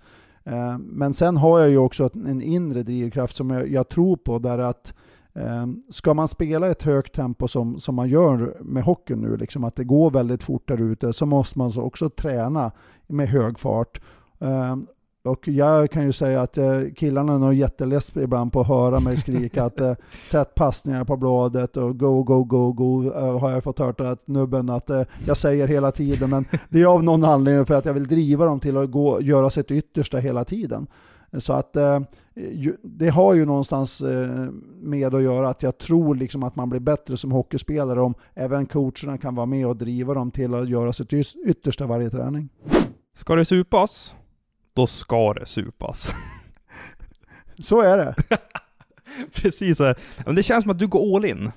[0.79, 4.57] Men sen har jag ju också en inre drivkraft som jag, jag tror på, där
[4.57, 4.93] att
[5.89, 9.75] ska man spela ett högt tempo som, som man gör med hockeyn nu, liksom att
[9.75, 12.71] det går väldigt fort där ute, så måste man också träna
[13.07, 14.01] med hög fart.
[14.39, 14.87] Ehm,
[15.25, 18.99] och jag kan ju säga att eh, killarna är nog jätteless ibland på att höra
[18.99, 19.93] mig skrika att eh,
[20.23, 24.27] sätt passningar på bladet och go, go, go, go eh, har jag fått höra att
[24.27, 24.89] nubben att
[25.25, 26.29] jag säger hela tiden.
[26.29, 29.21] Men det är av någon anledning för att jag vill driva dem till att gå,
[29.21, 30.87] göra sitt yttersta hela tiden.
[31.37, 31.99] Så att eh,
[32.83, 34.47] det har ju någonstans eh,
[34.81, 38.65] med att göra att jag tror liksom att man blir bättre som hockeyspelare om även
[38.65, 41.13] coacherna kan vara med och driva dem till att göra sitt
[41.47, 42.49] yttersta varje träning.
[43.15, 44.15] Ska det supas?
[44.73, 46.11] Då ska det supas.
[47.59, 48.15] så är det.
[49.41, 49.99] Precis så är det.
[50.25, 51.51] Men det känns som att du går all in.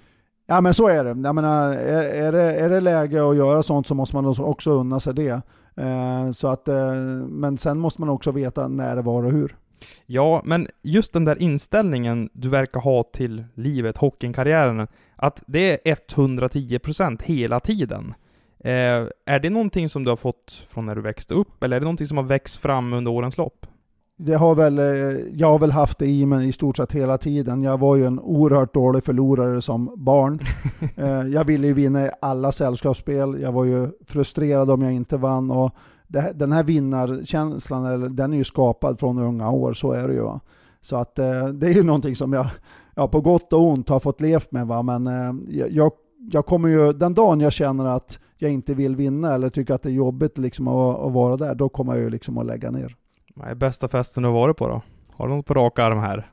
[0.47, 1.21] Ja men så är det.
[1.29, 4.71] Jag menar, är, är, det, är det läge att göra sånt så måste man också
[4.71, 5.43] unna sig det.
[5.77, 6.95] Eh, så att, eh,
[7.29, 9.57] men sen måste man också veta när, var och hur.
[10.07, 14.87] Ja, men just den där inställningen du verkar ha till livet, hockeykarriären,
[15.17, 18.15] att det är 110% hela tiden.
[18.59, 21.81] Eh, är det någonting som du har fått från när du växte upp, eller är
[21.81, 23.67] det någonting som har växt fram under årens lopp?
[24.19, 24.85] Det har väl, eh,
[25.33, 27.63] jag har väl haft det i mig i stort sett hela tiden.
[27.63, 30.41] Jag var ju en oerhört dålig förlorare som barn.
[30.97, 33.41] Eh, jag ville ju vinna i alla sällskapsspel.
[33.41, 35.51] Jag var ju frustrerad om jag inte vann.
[35.51, 35.75] Och
[36.09, 40.23] det, den här vinnarkänslan, den är ju skapad från unga år, så är det ju.
[40.23, 40.41] Va?
[40.81, 42.47] Så att eh, det är ju någonting som jag,
[42.95, 44.67] ja, på gott och ont har fått levt med.
[44.67, 44.83] Va?
[44.83, 45.35] Men eh,
[45.71, 49.75] jag, jag kommer ju, den dagen jag känner att jag inte vill vinna eller tycker
[49.75, 52.47] att det är jobbigt liksom att, att vara där, då kommer jag ju liksom att
[52.47, 52.97] lägga ner.
[53.35, 54.83] Vad är bästa festen du har varit på då?
[55.13, 56.31] Har du något på rak arm här?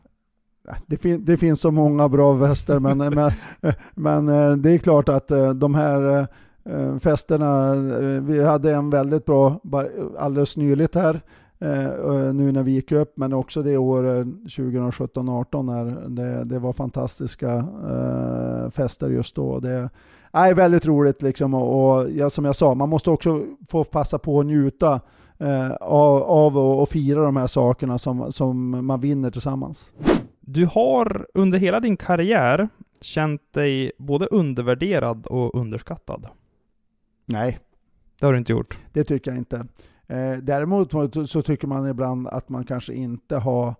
[0.86, 3.32] Det, fin det, finns så många bra fester, men, men,
[3.94, 6.28] men eh, det är klart att de här
[6.66, 7.76] Eh, festerna.
[7.76, 9.60] Eh, vi hade en väldigt bra
[10.18, 11.22] alldeles nyligt här
[11.60, 16.74] eh, nu när vi gick upp, men också det året 2017-18 när det, det, var
[16.74, 17.54] fantastiska
[17.90, 19.60] eh, fester just då.
[19.60, 19.90] Det
[20.32, 24.20] är väldigt roligt liksom och, och ja, som jag sa, man måste också få passa
[24.20, 25.02] på att njuta
[25.38, 29.92] eh, av, av och, och fira de här sakerna som, som man vinner tillsammans.
[30.42, 32.70] Du har under hela din karriär
[33.02, 36.28] känt dig både undervärderad och underskattad?
[37.26, 37.60] Nej.
[38.20, 38.78] Det har du inte gjort?
[38.94, 39.66] Det tycker jag inte.
[40.08, 40.92] Eh, däremot
[41.30, 43.76] så tycker man ibland att man kanske inte har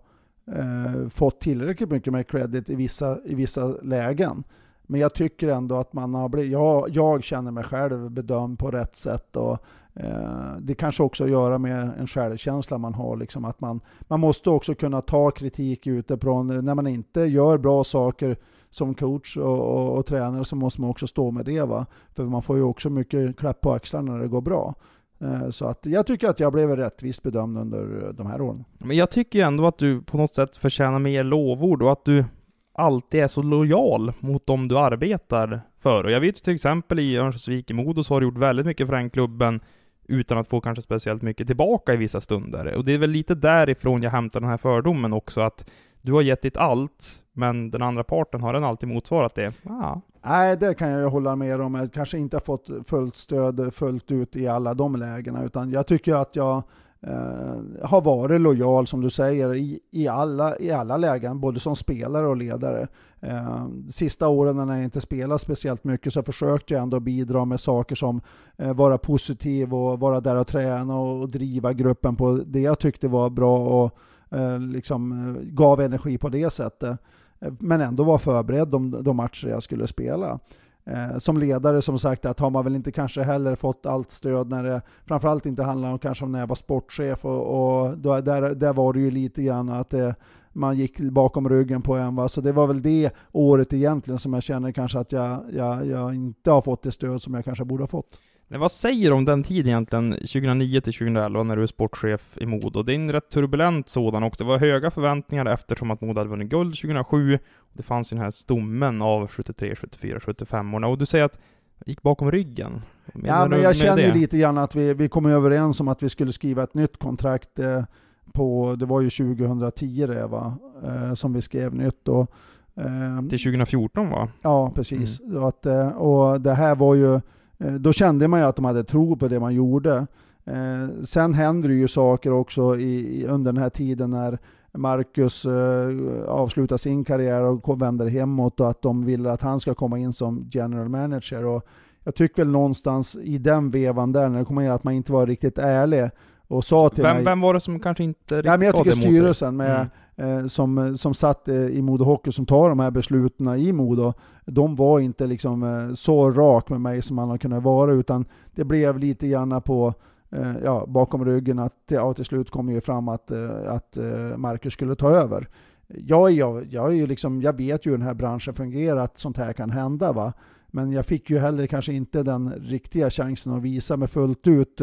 [0.52, 4.44] eh, fått tillräckligt mycket med credit i vissa, i vissa lägen.
[4.86, 8.70] Men jag tycker ändå att man har blivit, jag, jag känner mig själv bedömd på
[8.70, 9.58] rätt sätt och
[9.94, 13.16] eh, det kanske också har att göra med en självkänsla man har.
[13.16, 17.84] Liksom att man, man måste också kunna ta kritik utifrån, när man inte gör bra
[17.84, 18.36] saker
[18.74, 21.62] som coach och, och, och, tränare så måste man också stå med det.
[21.62, 21.86] Va?
[22.16, 24.74] För man får ju också mycket klapp på axlarna när det går bra.
[25.20, 28.64] Eh, så att jag tycker att jag blev rättvist bedömd under de här åren.
[28.78, 32.04] Men jag tycker ju ändå att du på något sätt förtjänar mer lovord och att
[32.04, 32.24] du
[32.72, 36.04] alltid är så lojal mot dem du arbetar för.
[36.04, 38.66] Och jag vet ju till exempel i Örnsköldsvik i Modo så har du gjort väldigt
[38.66, 39.60] mycket för den klubben
[40.08, 42.74] utan att få kanske speciellt mycket tillbaka i vissa stunder.
[42.74, 45.70] Och det är väl lite därifrån jag hämtar den här fördomen också, att
[46.04, 49.52] du har gett ditt allt, men den andra parten har den alltid motsvarat det.
[49.64, 50.00] Ah.
[50.24, 51.74] Nej, det kan jag hålla med om.
[51.74, 55.86] Jag kanske inte har fått fullt stöd fullt ut i alla de lägena, utan jag
[55.86, 56.62] tycker att jag
[57.00, 61.76] eh, har varit lojal, som du säger, i, i, alla, i alla lägen, både som
[61.76, 62.88] spelare och ledare.
[63.20, 67.60] Eh, sista åren när jag inte spelat speciellt mycket så försökte jag ändå bidra med
[67.60, 68.20] saker som
[68.56, 72.78] eh, vara positiv och vara där och träna och, och driva gruppen på det jag
[72.78, 73.98] tyckte var bra och
[74.34, 76.98] Eh, liksom eh, gav energi på det sättet.
[77.40, 80.38] Eh, men ändå var förberedd de, de matcher jag skulle spela.
[80.86, 84.50] Eh, som ledare som sagt att har man väl inte kanske heller fått allt stöd
[84.50, 88.20] när det framförallt inte handlar om kanske om när jag var sportchef och, och då,
[88.20, 90.14] där, där var det ju lite grann att det,
[90.52, 92.16] man gick bakom ryggen på en.
[92.16, 92.28] Va?
[92.28, 96.14] Så det var väl det året egentligen som jag känner kanske att jag, jag, jag
[96.14, 98.18] inte har fått det stöd som jag kanske borde ha fått.
[98.48, 102.38] Men vad säger du om den tiden egentligen, 2009 till 2011, när du är sportchef
[102.38, 102.82] i Modo?
[102.82, 106.30] Det är en rätt turbulent sådan och det var höga förväntningar eftersom att Modo hade
[106.30, 107.38] vunnit guld 2007.
[107.72, 111.38] Det fanns ju den här stommen av 73, 74, 75 orna och du säger att
[111.86, 112.82] gick bakom ryggen.
[113.24, 116.08] Ja, men jag känner ju lite grann att vi, vi kom överens om att vi
[116.08, 117.84] skulle skriva ett nytt kontrakt eh,
[118.32, 122.08] på, det var ju 2010 det va, eh, som vi skrev nytt.
[122.08, 122.30] Och,
[122.76, 124.28] eh, till 2014 va?
[124.42, 125.20] Ja, precis.
[125.20, 125.36] Mm.
[125.36, 127.20] Och, att, eh, och det här var ju
[127.64, 130.06] Eh, då kände man ju att de hade tro på det man gjorde.
[130.44, 134.38] Eh, sen händer det ju saker också i, under den här tiden när
[134.72, 135.88] Marcus eh,
[136.28, 140.12] avslutar sin karriär och vänder hemåt och att de vill att han ska komma in
[140.12, 141.44] som general manager.
[141.44, 141.66] Och
[142.04, 145.12] jag tycker väl någonstans i den vevan där, när det kommer in att man inte
[145.12, 146.10] var riktigt ärlig
[146.48, 147.24] och sa till vem, mig...
[147.24, 150.38] Vem var det som kanske inte riktigt ja, men Jag tycker styrelsen med, mm.
[150.38, 154.12] eh, som, som satt eh, i Modo Hockey, som tar de här besluten i Modo,
[154.46, 158.24] de var inte liksom eh, så rak med mig som man har kunnat vara, utan
[158.54, 159.94] det blev lite grann på
[160.30, 163.98] eh, ja, bakom ryggen att ja, till slut kom ju fram att, eh, att
[164.36, 165.48] Marcus skulle ta över.
[165.86, 169.36] Jag, jag, jag, är liksom, jag vet ju hur den här branschen fungerar, att sånt
[169.36, 170.12] här kan hända.
[170.12, 170.32] Va?
[170.66, 174.80] Men jag fick ju heller kanske inte den riktiga chansen att visa mig fullt ut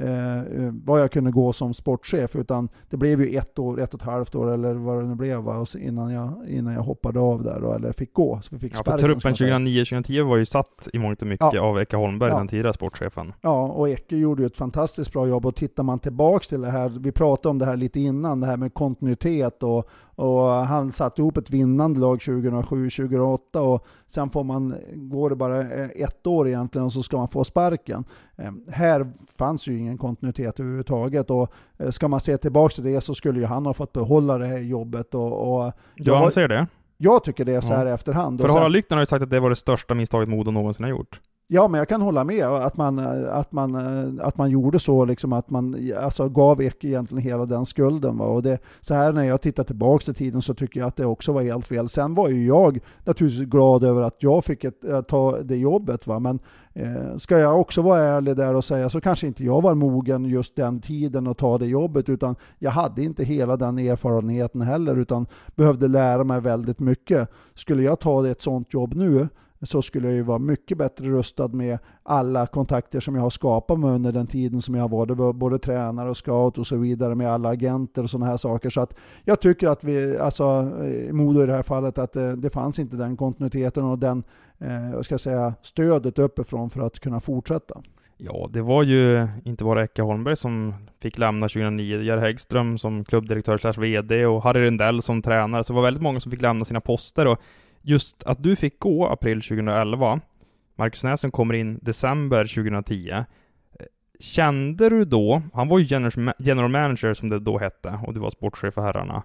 [0.00, 2.36] eh, vad jag kunde gå som sportchef.
[2.36, 5.14] Utan det blev ju ett år, ett och ett halvt år eller vad det nu
[5.14, 8.40] blev va, innan, jag, innan jag hoppade av där då, eller fick gå.
[8.42, 11.60] Så vi fick ja, för truppen 2009-2010 var ju satt i mångt och mycket ja.
[11.60, 12.38] av Ecke Holmberg, ja.
[12.38, 13.32] den tidigare sportchefen.
[13.40, 15.46] Ja, och Ecke gjorde ju ett fantastiskt bra jobb.
[15.46, 18.46] Och tittar man tillbaks till det här, vi pratade om det här lite innan, det
[18.46, 19.88] här med kontinuitet och,
[20.20, 25.62] och han satte ihop ett vinnande lag 2007-2008 och sen får man, går det bara
[25.88, 28.04] ett år egentligen och så ska man få sparken.
[28.36, 33.00] Eh, här fanns ju ingen kontinuitet överhuvudtaget och eh, ska man se tillbaka till det
[33.00, 35.14] så skulle ju han ha fått behålla det här jobbet.
[35.14, 36.66] Och, och du anser det?
[36.96, 37.94] Jag tycker det så här ja.
[37.94, 38.40] efterhand.
[38.40, 40.90] För Harald Lyckner har ju sagt att det var det största misstaget Modo någonsin har
[40.90, 41.20] gjort.
[41.52, 45.32] Ja, men jag kan hålla med att man, att man, att man gjorde så, liksom
[45.32, 48.18] att man alltså, gav Ek egentligen hela den skulden.
[48.18, 48.24] Va?
[48.24, 51.06] Och det, så här när jag tittar tillbaka till tiden så tycker jag att det
[51.06, 51.88] också var helt fel.
[51.88, 56.06] Sen var ju jag naturligtvis glad över att jag fick ett, eh, ta det jobbet.
[56.06, 56.18] Va?
[56.18, 56.38] Men
[56.72, 60.24] eh, ska jag också vara ärlig där och säga så kanske inte jag var mogen
[60.24, 64.96] just den tiden att ta det jobbet, utan jag hade inte hela den erfarenheten heller,
[64.96, 65.26] utan
[65.56, 67.28] behövde lära mig väldigt mycket.
[67.54, 69.28] Skulle jag ta ett sånt jobb nu
[69.62, 73.78] så skulle jag ju vara mycket bättre rustad med alla kontakter som jag har skapat
[73.78, 77.14] mig under den tiden som jag har varit både tränare och scout och så vidare
[77.14, 78.70] med alla agenter och sådana här saker.
[78.70, 78.94] Så att
[79.24, 80.44] jag tycker att vi, alltså
[80.84, 84.22] eh, Modo i det här fallet, att det, det fanns inte den kontinuiteten och den,
[84.58, 87.82] eh, vad ska jag säga, stödet uppifrån för att kunna fortsätta.
[88.22, 92.02] Ja, det var ju inte bara Ecke Holmberg som fick lämna 2009.
[92.02, 95.64] Jerry Häggström som klubbdirektör slash VD och Harry Rundell som tränare.
[95.64, 97.38] Så det var väldigt många som fick lämna sina poster och
[97.82, 100.20] just att du fick gå april 2011,
[100.76, 103.24] Marcus Näsen kommer in december 2010.
[104.20, 105.84] Kände du då, han var ju
[106.38, 109.22] general manager som det då hette och du var sportchef för herrarna,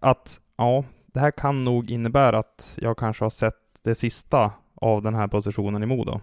[0.00, 5.02] att ja, det här kan nog innebära att jag kanske har sett det sista av
[5.02, 6.20] den här positionen i Modo?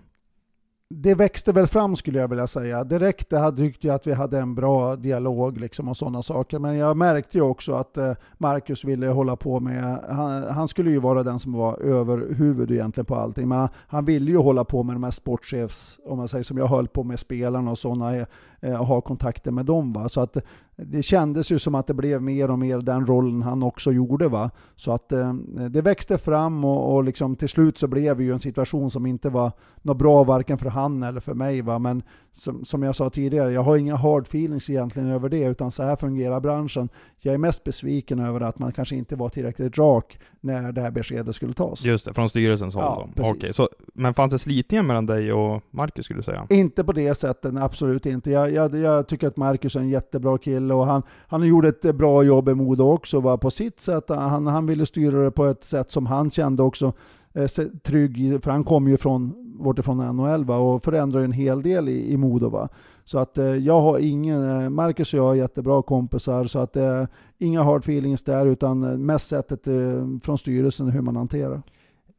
[0.92, 2.84] Det växte väl fram skulle jag vilja säga.
[2.84, 6.60] Direkt tyckte jag att vi hade en bra dialog liksom och sådana saker.
[6.60, 10.92] Men jag märkte ju också att eh, Marcus ville hålla på med, han, han, skulle
[10.92, 13.48] ju vara den som var överhuvud egentligen på allting.
[13.48, 16.58] Men han, han ville ju hålla på med de här sportchefs, om man säger som
[16.58, 18.16] jag höll på med spelarna och sådana,
[18.60, 19.94] eh, och ha kontakter med dem.
[19.94, 20.10] Va?
[20.10, 20.38] Så att
[20.86, 24.28] det kändes ju som att det blev mer och mer den rollen han också gjorde.
[24.28, 24.52] Va?
[24.76, 25.34] Så att eh,
[25.70, 29.06] det växte fram och, och liksom till slut så blev det ju en situation som
[29.06, 29.52] inte var
[29.82, 31.62] något bra varken för han eller för mig.
[31.62, 31.80] Va?
[31.80, 35.72] Men som, som jag sa tidigare, jag har inga hard feelings egentligen över det, utan
[35.72, 36.90] så här fungerar branschen.
[37.18, 40.92] Jag är mest besviken över att man kanske inte var tillräckligt rak när det här
[40.92, 41.86] beskedet skulle tas.
[41.86, 43.24] Just det, från styrelsens håll ja, då.
[43.24, 46.48] Okej, så, men fanns det slitningar mellan dig och Marcus skulle du säga?
[46.50, 48.32] Inte på det sättet, absolut inte.
[48.32, 51.96] Jag, jag, jag tycker att Marcus är en jättebra kille och han, han gjorde ett
[51.96, 53.38] bra jobb i Modo också va?
[53.38, 54.04] på sitt sätt.
[54.10, 56.94] Han, han ville styra det på ett sätt som han kände också
[57.34, 57.48] eh,
[57.84, 60.58] trygg för han kom ju från, bortifrån NHL va?
[60.58, 62.50] och förändrade en hel del i, i Modo.
[62.50, 62.70] Va?
[63.04, 66.76] Så att eh, jag har ingen, eh, Marcus och jag är jättebra kompisar så att
[66.76, 67.06] eh,
[67.38, 69.74] inga hard feelings där utan eh, mest sättet eh,
[70.24, 71.62] från styrelsen hur man hanterar.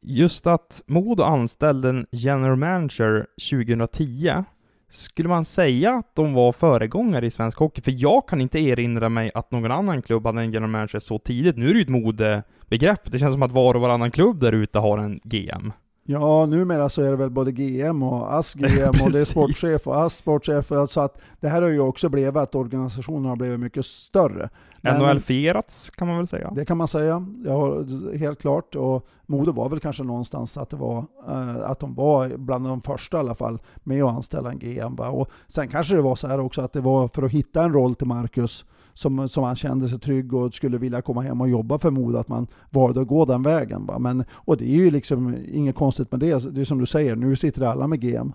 [0.03, 4.44] Just att Modo anställde en general manager 2010
[4.91, 7.82] skulle man säga att de var föregångare i svensk hockey?
[7.82, 11.18] För jag kan inte erinra mig att någon annan klubb hade en general manager så
[11.18, 11.57] tidigt.
[11.57, 13.12] Nu är det ju ett modebegrepp.
[13.12, 15.72] Det känns som att var och varannan klubb där ute har en GM.
[16.05, 19.97] Ja, numera så är det väl både GM och ASS-GM och det är sportchef och
[19.97, 20.86] ASS-sportchef.
[20.86, 24.49] Så att det här har ju också blivit att organisationen har blivit mycket större.
[24.83, 26.51] NHL-fierats kan man väl säga?
[26.55, 27.85] Det kan man säga, ja,
[28.18, 28.74] helt klart.
[28.74, 32.81] Och Modo var väl kanske någonstans att, det var, uh, att de var bland de
[32.81, 34.97] första i alla fall med att anställa en GM.
[34.97, 35.09] Va?
[35.09, 37.72] Och sen kanske det var så här också att det var för att hitta en
[37.72, 38.64] roll till Marcus
[38.95, 42.18] som, som han kände sig trygg och skulle vilja komma hem och jobba för Modo,
[42.18, 43.87] att man valde att gå den vägen.
[43.87, 43.99] Va?
[43.99, 46.55] Men, och det är ju liksom inget konstigt med det.
[46.55, 48.33] Det är som du säger, nu sitter alla med GM.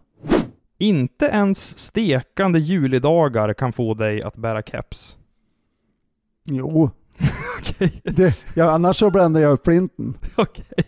[0.77, 5.17] Inte ens stekande julidagar kan få dig att bära keps.
[6.45, 6.89] Jo.
[7.59, 7.89] okay.
[8.03, 10.17] det, ja, annars så brände jag upp flinten.
[10.35, 10.65] Okej.
[10.71, 10.83] Okay.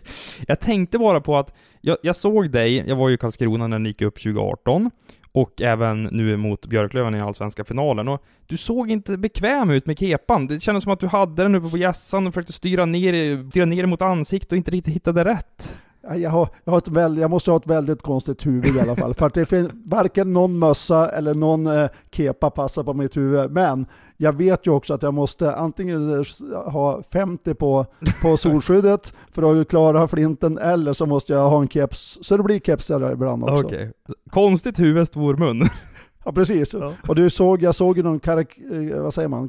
[0.46, 3.78] Jag tänkte bara på att jag, jag, såg dig, jag var ju i Karlskrona när
[3.78, 4.90] ni gick upp 2018,
[5.32, 8.08] och även nu mot Björklöven i allsvenska finalen.
[8.08, 10.46] Och du såg inte bekväm ut med kepan.
[10.46, 13.64] Det kändes som att du hade den uppe på hjässan och försökte styra ner, styra
[13.64, 15.74] ner mot ansiktet och inte riktigt hittade rätt.
[16.16, 18.96] Jag, har, jag, har ett väl, jag måste ha ett väldigt konstigt huvud i alla
[18.96, 19.14] fall.
[19.14, 23.50] För att det finns varken någon mössa eller någon eh, kepa passar på mitt huvud.
[23.50, 23.86] Men
[24.20, 27.86] jag vet ju också att jag måste antingen ha 50 på,
[28.22, 32.18] på solskyddet för att klara flinten, eller så måste jag ha en keps.
[32.22, 33.66] Så det blir kepsar ibland också.
[33.66, 33.88] Okay.
[34.30, 35.62] Konstigt huvud, stor mun.
[36.24, 36.74] ja precis.
[36.74, 36.92] Ja.
[37.08, 39.48] Och du såg, jag såg ju någon karak, eh, vad säger man,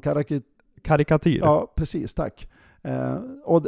[0.83, 1.39] karikatyr.
[1.43, 2.47] Ja, precis, tack.
[2.83, 3.65] Eh, och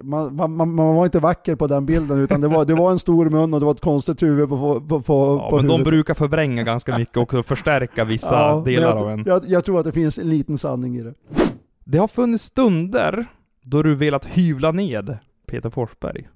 [0.00, 2.98] man, man, man, var inte vacker på den bilden utan det var, det var en
[2.98, 5.84] stor mun och det var ett konstigt huvud på, på, på, ja, på men huvudet.
[5.84, 9.24] de brukar förvränga ganska mycket och förstärka vissa ja, delar jag, av en.
[9.26, 11.14] Jag, jag tror att det finns en liten sanning i det.
[11.84, 13.26] Det har funnits stunder
[13.62, 16.28] då du velat hyvla ned Peter Forsberg.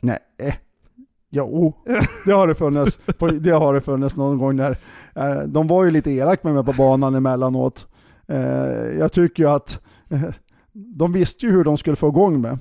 [0.00, 0.18] Nej.
[1.30, 1.74] Jo,
[2.24, 2.98] det har det funnits.
[3.40, 4.76] Det har det funnits någon gång där.
[5.14, 7.88] Eh, de var ju lite elak med mig på banan emellanåt.
[8.28, 8.38] Eh,
[8.98, 9.80] jag tycker ju att
[10.74, 12.58] de visste ju hur de skulle få igång med.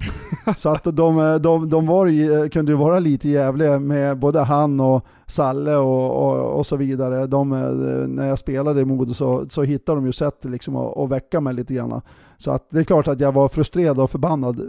[0.57, 4.39] Så att de, eh, de, de var, eh, kunde ju vara lite jävliga med både
[4.39, 7.27] han och Salle och, och, och så vidare.
[7.27, 10.97] De, eh, när jag spelade i Modo så, så hittade de ju sätt liksom att,
[10.97, 12.01] att väcka mig lite grann.
[12.37, 14.59] Så att det är klart att jag var frustrerad och förbannad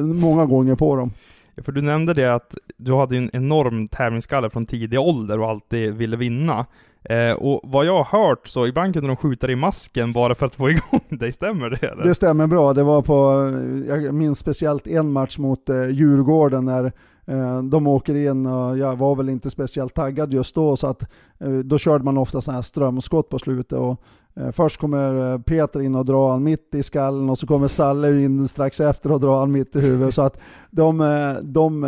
[0.00, 1.12] många gånger på dem.
[1.56, 5.94] För du nämnde det att du hade en enorm tävlingsskalle från tidig ålder och alltid
[5.94, 6.66] ville vinna.
[7.04, 10.34] Eh, och vad jag har hört så ibland kunde de skjuta dig i masken bara
[10.34, 11.86] för att få igång dig, stämmer det?
[11.86, 12.04] Eller?
[12.04, 12.72] Det stämmer bra.
[12.72, 13.50] Det var på,
[13.88, 16.92] eh, jag minns speciellt en match mot eh, Djurgården när
[17.26, 21.02] Eh, de åker in och jag var väl inte speciellt taggad just då så att
[21.40, 24.02] eh, då körde man ofta sådana här strömskott på slutet och
[24.34, 28.22] eh, Först kommer Peter in och drar han mitt i skallen och så kommer Salle
[28.22, 30.14] in strax efter och drar han mitt i huvudet.
[30.14, 30.98] Så att de,
[31.42, 31.84] de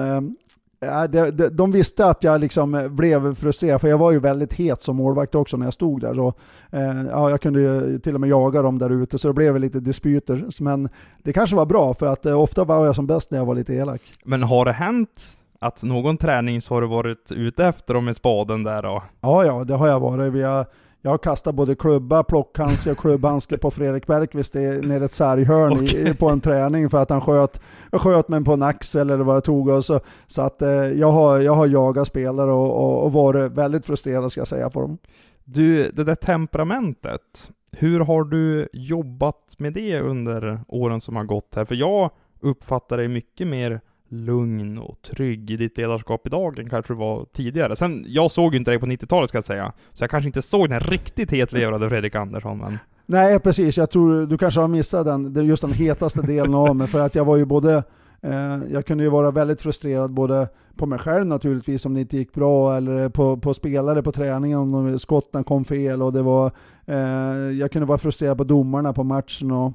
[1.08, 4.96] de, de, visste att jag liksom blev frustrerad, för jag var ju väldigt het som
[4.96, 6.14] målvakt också när jag stod där.
[6.14, 6.34] Så,
[6.70, 9.58] eh, ja, jag kunde ju till och med jaga dem där ute, så det blev
[9.58, 10.62] lite dispyter.
[10.62, 10.88] Men
[11.22, 13.54] det kanske var bra, för att eh, ofta var jag som bäst när jag var
[13.54, 14.00] lite elak.
[14.24, 18.16] Men har det hänt att någon träning så har du varit ute efter dem med
[18.16, 19.02] spaden där då?
[19.20, 20.32] Ja, ja, det har jag varit.
[20.32, 20.66] Vi har,
[21.04, 26.14] jag har kastat både klubba, plockhandske och klubbhandske på Fredrik Bergqvist ner ett sarghörn okay.
[26.14, 27.60] på en träning för att han sköt,
[27.92, 29.68] sköt mig på en axel eller vad det tog.
[29.68, 33.52] Och så så att, eh, jag, har, jag har jagat spelare och, och, och varit
[33.52, 34.98] väldigt frustrerad ska jag säga på dem.
[35.44, 41.54] Du, det där temperamentet, hur har du jobbat med det under åren som har gått
[41.54, 41.64] här?
[41.64, 46.92] För jag uppfattar dig mycket mer lugn och trygg i ditt ledarskap idag än kanske
[46.92, 47.76] du var tidigare.
[47.76, 50.42] Sen, jag såg ju inte dig på 90-talet ska jag säga, så jag kanske inte
[50.42, 52.78] såg den riktigt hetlevrade Fredrik Andersson, men...
[53.06, 53.78] Nej, precis.
[53.78, 57.14] Jag tror du kanske har missat den, just den hetaste delen av mig, för att
[57.14, 57.82] jag var ju både
[58.20, 62.16] eh, jag kunde ju vara väldigt frustrerad både på mig själv naturligtvis om det inte
[62.16, 66.50] gick bra eller på, på spelare på träningen om skotten kom fel och det var
[66.86, 66.96] eh,
[67.58, 69.72] jag kunde vara frustrerad på domarna på matchen och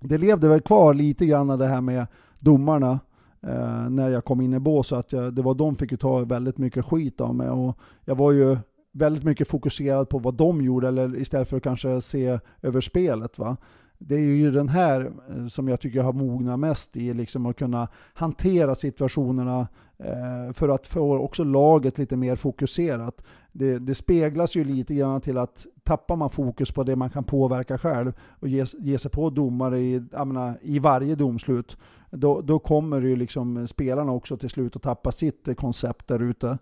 [0.00, 2.06] det levde väl kvar lite grann det här med
[2.38, 2.98] domarna
[3.46, 4.86] eh, när jag kom in i bås.
[4.86, 7.48] Så att jag, det var de fick ju ta väldigt mycket skit av mig.
[7.48, 8.56] Och jag var ju
[8.92, 13.38] väldigt mycket fokuserad på vad de gjorde eller istället för att kanske se över spelet.
[13.38, 13.56] Va?
[14.02, 17.46] Det är ju den här eh, som jag tycker jag har mognat mest i, liksom
[17.46, 19.68] att kunna hantera situationerna
[19.98, 23.22] eh, för att få också laget lite mer fokuserat.
[23.52, 27.24] Det, det, speglas ju lite grann till att tappar man fokus på det man kan
[27.24, 31.76] påverka själv och ge, ge sig på domare i, menar, i varje domslut,
[32.10, 36.58] då, då kommer ju liksom spelarna också till slut att tappa sitt koncept där ute.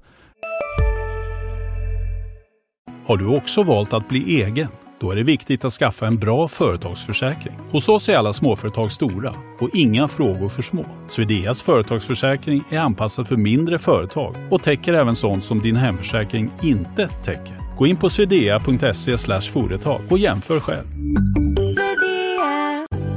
[3.06, 4.68] Har du också valt att bli egen?
[5.00, 7.54] Då är det viktigt att skaffa en bra företagsförsäkring.
[7.70, 10.84] Hos oss är alla småföretag stora och inga frågor för små.
[11.08, 17.08] Swedeas företagsförsäkring är anpassad för mindre företag och täcker även sånt som din hemförsäkring inte
[17.08, 17.76] täcker.
[17.78, 20.86] Gå in på swedea.se företag och jämför själv.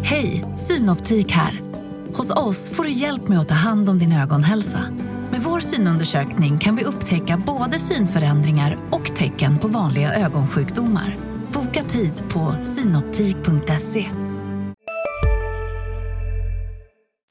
[0.03, 1.70] Hej, Synoptik här.
[2.14, 4.80] Hos oss får du hjälp med att ta hand om din ögonhälsa.
[5.32, 11.18] Med vår synundersökning kan vi upptäcka både synförändringar och tecken på vanliga ögonsjukdomar.
[11.53, 14.09] Boka tid på synoptik.se.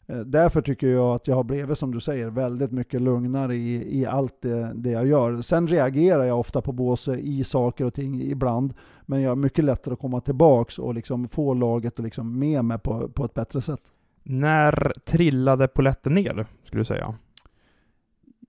[0.08, 4.00] Eh, därför tycker jag att jag har blivit, som du säger, väldigt mycket lugnare i,
[4.00, 5.40] i allt det, det jag gör.
[5.40, 8.74] Sen reagerar jag ofta på båse i saker och ting ibland,
[9.06, 12.78] men jag har mycket lättare att komma tillbaks och liksom få laget liksom med mig
[12.78, 13.80] på, på ett bättre sätt.
[14.22, 17.14] När trillade poletten ner, skulle du säga?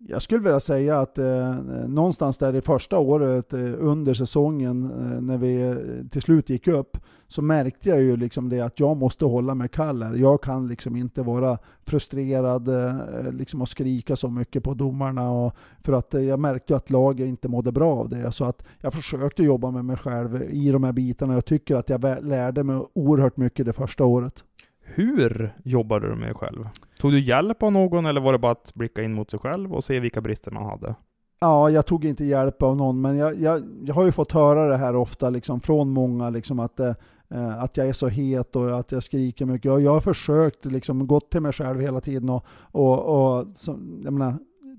[0.08, 1.56] jag skulle vilja säga att eh,
[1.88, 5.76] någonstans där i första året eh, under säsongen eh, när vi eh,
[6.10, 6.98] till slut gick upp
[7.28, 10.16] så märkte jag ju liksom det att jag måste hålla mig kall här.
[10.16, 15.56] Jag kan liksom inte vara frustrerad eh, liksom och skrika så mycket på domarna och
[15.84, 18.32] för att eh, jag märkte att laget inte mådde bra av det.
[18.32, 21.34] Så att jag försökte jobba med mig själv i de här bitarna.
[21.34, 24.44] Jag tycker att jag lärde mig oerhört mycket det första året.
[24.96, 26.68] Hur jobbade du med dig själv?
[27.00, 29.74] Tog du hjälp av någon eller var det bara att blicka in mot sig själv
[29.74, 30.96] och se vilka brister man hade?
[31.40, 34.68] Ja, jag tog inte hjälp av någon, men jag, jag, jag har ju fått höra
[34.68, 36.94] det här ofta liksom, från många, liksom, att, eh,
[37.30, 39.66] eh att jag är så het och att jag skriker mycket.
[39.66, 43.72] Jag, jag har försökt, liksom, gått till mig själv hela tiden och, och, och så,
[44.04, 44.34] jag menar,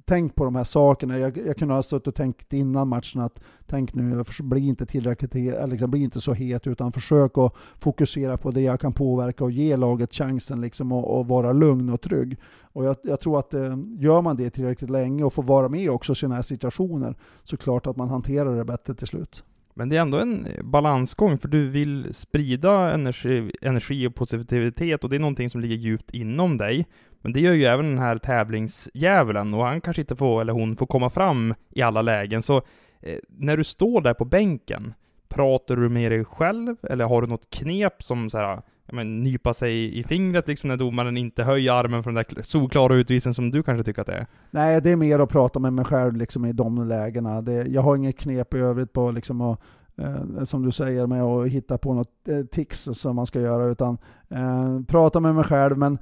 [0.04, 1.18] tänkt på de här sakerna.
[1.18, 5.34] Jag, jag kunde ha suttit och tänkt innan matchen att tänk nu, bli inte tillräckligt
[5.66, 9.50] liksom, bli inte så het utan försök att fokusera på det jag kan påverka och
[9.50, 12.38] ge laget chansen liksom och, och vara lugn och trygg.
[12.62, 15.90] Och jag, jag tror att eh, gör man det tillräckligt länge och får vara med
[15.90, 19.44] också i sådana här situationer så klart att man hanterar det bättre till slut.
[19.74, 25.10] Men det är ändå en balansgång, för du vill sprida energi, energi och positivitet och
[25.10, 26.86] det är någonting som ligger djupt inom dig.
[27.22, 30.76] Men det gör ju även den här tävlingsdjävulen och han kanske inte får, eller hon,
[30.76, 32.42] får komma fram i alla lägen.
[32.42, 32.56] Så
[33.00, 34.94] eh, när du står där på bänken,
[35.28, 38.62] pratar du med dig själv eller har du något knep som så här,
[38.92, 42.94] men, nypa sig i fingret liksom när domaren inte höjer armen för den där solklara
[42.94, 44.26] utvisningen som du kanske tycker att det är?
[44.50, 47.42] Nej, det är mer att prata med mig själv liksom i de lägena.
[47.42, 49.60] Det, jag har inget knep i övrigt på liksom att
[49.96, 53.64] eh, som du säger med att hitta på något eh, tics som man ska göra,
[53.64, 53.98] utan
[54.30, 55.78] eh, prata med mig själv.
[55.78, 55.98] Men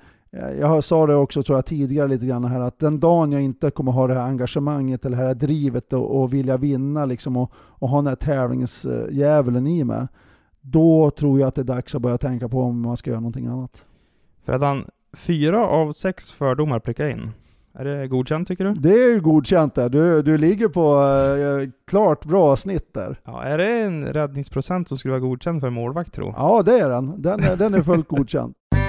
[0.60, 3.70] jag sa det också tror jag tidigare lite grann här att den dagen jag inte
[3.70, 7.52] kommer ha det här engagemanget eller det här drivet och, och vilja vinna liksom och,
[7.54, 10.06] och ha den här tävlingsdjävulen i mig.
[10.60, 13.20] Då tror jag att det är dags att börja tänka på om man ska göra
[13.20, 13.84] någonting annat.
[14.44, 17.30] Fredan, fyra av sex fördomar prickar in.
[17.74, 18.72] Är det godkänt tycker du?
[18.72, 19.88] Det är godkänt där.
[19.88, 21.02] Du, du ligger på
[21.62, 23.20] eh, klart bra snitt där.
[23.24, 26.34] Ja, är det en räddningsprocent som skulle vara godkänd för en målvakt tro?
[26.36, 27.22] Ja, det är den.
[27.22, 28.54] Den är, den är fullt godkänd.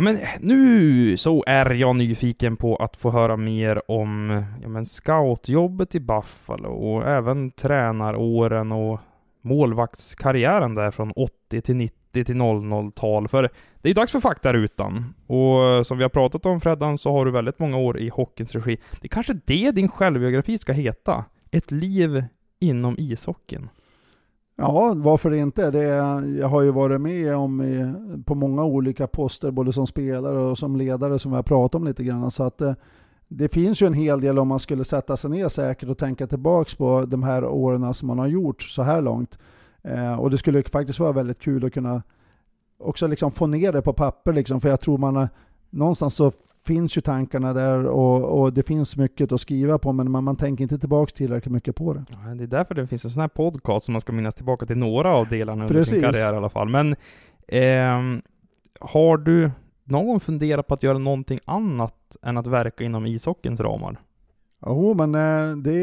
[0.00, 4.86] Ja men nu så är jag nyfiken på att få höra mer om ja, men
[4.86, 9.00] scoutjobbet i Buffalo och även tränaråren och
[9.42, 13.28] målvaktskarriären där från 80 till 90 till 00-tal.
[13.28, 15.14] För det är ju dags för faktarutan.
[15.26, 18.54] Och som vi har pratat om Freddan så har du väldigt många år i hockeyns
[18.54, 18.78] regi.
[19.00, 21.24] Det är kanske det din självbiografi ska heta?
[21.50, 22.24] Ett liv
[22.60, 23.68] inom ishockeyn.
[24.60, 25.70] Ja, varför inte?
[25.70, 25.84] Det,
[26.38, 27.94] jag har ju varit med om i,
[28.24, 31.84] på många olika poster, både som spelare och som ledare, som vi har pratat om
[31.84, 32.30] lite grann.
[32.30, 32.74] Så att eh,
[33.28, 36.26] det, finns ju en hel del om man skulle sätta sig ner säkert och tänka
[36.26, 39.38] tillbaka på de här åren som man har gjort så här långt.
[39.82, 42.02] Eh, och det skulle faktiskt vara väldigt kul att kunna
[42.78, 45.28] också liksom få ner det på papper, liksom, för jag tror man har,
[45.70, 46.32] någonstans så
[46.66, 50.36] finns ju tankarna där och, och, det finns mycket att skriva på men man, man
[50.36, 52.04] tänker inte tillbaka tillräckligt mycket på det.
[52.08, 54.66] Ja, det är därför det finns en sån här podcast som man ska minnas tillbaka
[54.66, 56.68] till några av delarna under sin karriär i alla fall.
[56.68, 56.96] Men
[57.48, 58.22] eh,
[58.80, 59.50] har du
[59.84, 64.00] någon gång funderat på att göra någonting annat än att verka inom ishockeyns ramar?
[64.66, 65.80] Jo, men eh, det,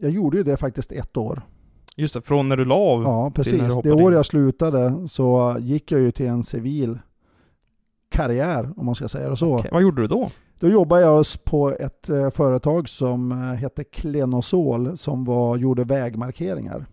[0.00, 1.42] jag gjorde ju det faktiskt ett år.
[1.96, 3.02] Just det, från när du la av?
[3.02, 3.78] Ja, precis.
[3.82, 6.98] Det år jag slutade så gick jag ju till en civil
[8.18, 9.54] karriär, om man ska säga det så.
[9.54, 9.70] Okay.
[9.72, 10.28] Vad gjorde du då?
[10.58, 16.86] Då jobbade jag på ett eh, företag som eh, hette Klenosol som var, gjorde vägmarkeringar.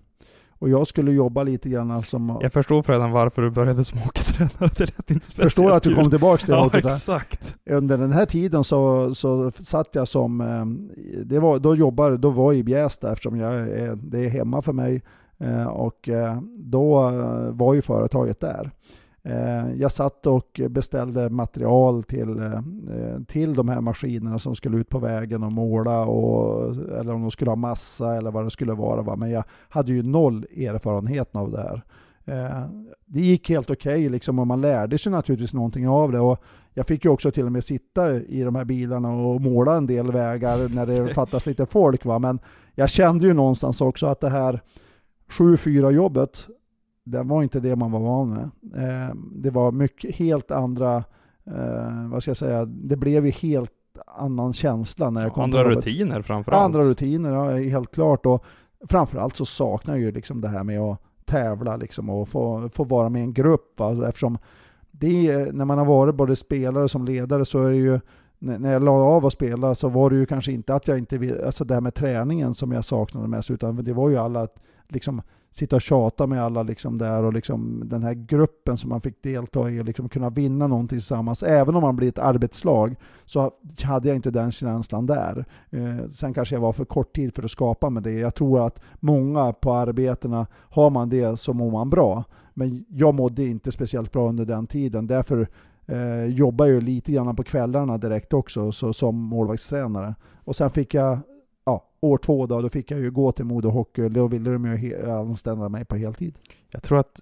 [0.60, 2.38] Och jag skulle jobba lite grann som...
[2.42, 4.72] Jag förstår redan varför du började som hockeytränare.
[4.78, 7.56] Det lät inte speciellt Förstår att du kom tillbaka till Ja, exakt.
[7.70, 10.42] Under den här tiden så, så satt jag som...
[10.42, 10.66] Eh,
[11.26, 14.62] det var, då jobbade, då var jag i Bjästa eftersom jag är, det är hemma
[14.62, 15.04] för mig.
[15.70, 16.10] Och
[16.58, 17.12] då
[17.52, 18.72] var ju företaget där.
[19.26, 22.62] Eh, jag satt och beställde material till, eh,
[23.28, 27.32] till de här maskinerna som skulle ut på vägen och måla, och, eller om de
[27.32, 29.16] skulle ha massa eller vad det skulle vara.
[29.16, 31.82] Men jag hade ju noll erfarenhet av det här.
[32.26, 32.70] Eh,
[33.06, 36.20] det gick helt okej okay, liksom, och man lärde sig naturligtvis någonting av det.
[36.20, 39.76] Och jag fick ju också till och med sitta i de här bilarna och måla
[39.76, 42.06] en del vägar när det fattas lite folk.
[42.06, 42.20] Va?
[42.20, 42.40] Men
[42.76, 44.62] jag kände ju någonstans också att det här
[45.30, 46.48] 7-4 jobbet
[47.06, 48.44] det var inte det man var van med.
[48.84, 50.96] Eh, det var mycket, helt andra,
[51.46, 53.72] eh, vad ska jag säga, det blev ju helt
[54.08, 56.64] annan känsla när jag kom Andra rutiner framförallt.
[56.64, 58.26] Andra rutiner, ja, helt klart.
[58.26, 58.46] Och
[58.90, 62.84] framförallt så saknar jag ju liksom det här med att tävla liksom och få, få
[62.84, 63.80] vara med en grupp.
[63.80, 64.08] Va?
[64.08, 64.38] Eftersom
[64.92, 68.00] det, när man har varit både spelare som ledare så är det ju
[68.40, 71.18] när jag la av att spela så var det ju kanske inte att jag inte
[71.18, 74.48] ville, alltså det här med träningen som jag saknade mest, utan det var ju alla
[74.88, 75.22] liksom
[75.56, 79.24] sitta och tjata med alla liksom där och liksom den här gruppen som man fick
[79.24, 81.44] delta i och liksom kunna vinna någonting tillsammans.
[81.44, 83.52] Även om man blir ett arbetslag så
[83.84, 85.46] hade jag inte den känslan där.
[85.70, 88.12] Eh, sen kanske jag var för kort tid för att skapa med det.
[88.12, 92.24] Jag tror att många på arbetena, har man det så mår man bra.
[92.54, 95.08] Men jag mådde inte speciellt bra under den tiden.
[95.08, 95.48] Därför
[95.86, 100.16] eh, jobbar jag lite grann på kvällarna direkt också så, som målvaktstränare.
[100.44, 101.20] Och sen fick jag
[101.66, 104.10] ja, år två då, då fick jag ju gå till Modo Hockey.
[104.10, 106.36] Då ville de ju anställa mig på heltid.
[106.72, 107.22] Jag tror att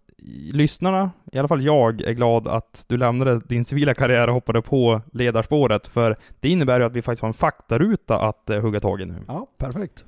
[0.53, 4.61] lyssnarna, i alla fall jag, är glad att du lämnade din civila karriär och hoppade
[4.61, 5.87] på ledarspåret.
[5.87, 9.05] För det innebär ju att vi faktiskt har en faktaruta att uh, hugga tag i
[9.05, 9.23] nu.
[9.27, 10.05] Ja, perfekt.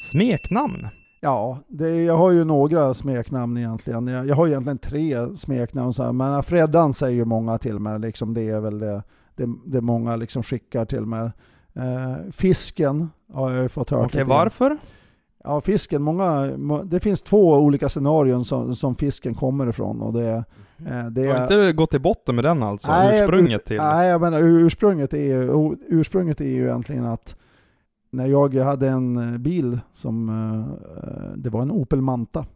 [0.00, 0.88] Smeknamn?
[1.24, 4.06] Ja, det, jag har ju några smeknamn egentligen.
[4.06, 7.98] Jag, jag har egentligen tre smeknamn, så här, men Freddan säger ju många till mig.
[7.98, 9.02] Liksom, det är väl det,
[9.36, 11.30] det, det många liksom skickar till mig.
[11.76, 14.00] Uh, fisken har jag fått höra.
[14.00, 14.78] Okej, okay, varför?
[15.44, 16.46] Ja, fisken, många,
[16.84, 20.02] det finns två olika scenarion som, som fisken kommer ifrån.
[20.02, 20.44] Och det,
[20.78, 21.14] mm.
[21.14, 22.90] det du har inte gått till botten med den alltså?
[22.90, 23.76] Nej, ursprunget till?
[23.76, 27.36] Nej, men ursprunget är, ju, ursprunget är ju egentligen att
[28.14, 32.46] när jag hade en bil som, eh, det var en Opel Manta.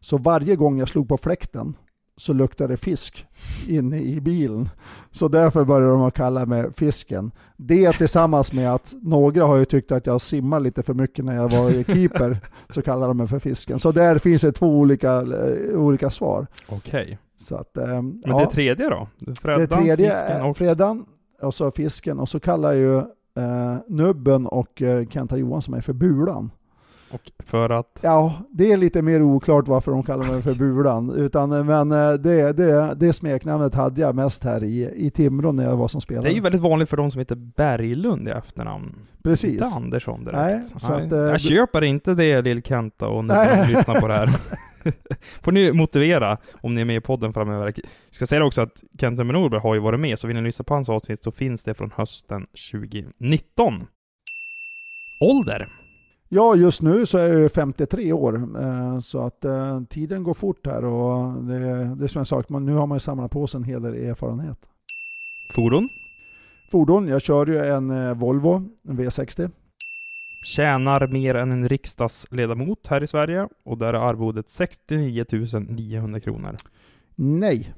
[0.00, 1.74] Så varje gång jag slog på fläkten
[2.16, 3.26] så luktade det fisk
[3.68, 4.68] inne i bilen.
[5.10, 7.30] Så därför började de att kalla mig Fisken.
[7.56, 11.34] Det tillsammans med att några har ju tyckt att jag simmar lite för mycket när
[11.34, 13.78] jag var i keeper, så kallar de mig för Fisken.
[13.78, 16.46] Så där finns det två olika, eh, olika svar.
[16.68, 17.18] Okej.
[17.36, 18.38] Så att, eh, Men ja.
[18.38, 19.08] det tredje då?
[19.42, 20.56] Fredan, det tredje fisken och...
[20.56, 21.04] Fredan,
[21.42, 23.02] och så fisken, och så kallar ju
[23.36, 26.50] eh, Nubben och eh, Kenta Johansson mig för Bulan.
[27.12, 27.98] Och för att?
[28.00, 31.10] Ja, det är lite mer oklart varför de kallar mig för Bulan.
[31.10, 35.52] Utan, eh, men eh, det, det, det smeknamnet hade jag mest här i, i Timrå
[35.52, 36.24] när jag var som spelare.
[36.24, 38.94] Det är ju väldigt vanligt för de som heter Berglund i efternamn.
[39.22, 39.52] Precis.
[39.52, 40.36] Inte Andersson direkt.
[40.36, 41.06] Nej, så Nej.
[41.06, 44.28] Att, eh, jag köper inte det Lill-Kenta och ni som lyssnar på det här.
[45.42, 47.72] får ni motivera om ni är med i podden framöver.
[47.76, 50.64] Jag ska säga också att Kenta Norberg har ju varit med, så vill ni lyssna
[50.64, 53.86] på hans avsnitt så finns det från hösten 2019.
[55.20, 55.68] Ålder?
[56.28, 58.34] Ja, just nu så är jag 53 år.
[58.62, 61.58] Eh, så att eh, tiden går fort här och det,
[61.94, 63.94] det är som jag sagt, nu har man ju samlat på sig en hel del
[63.94, 64.58] erfarenhet.
[65.50, 65.88] Fordon?
[66.70, 69.50] Fordon, jag kör ju en eh, Volvo, en V60.
[70.42, 75.24] Tjänar mer än en riksdagsledamot här i Sverige och där är arvodet 69
[75.68, 76.54] 900 kronor.
[77.14, 77.74] Nej.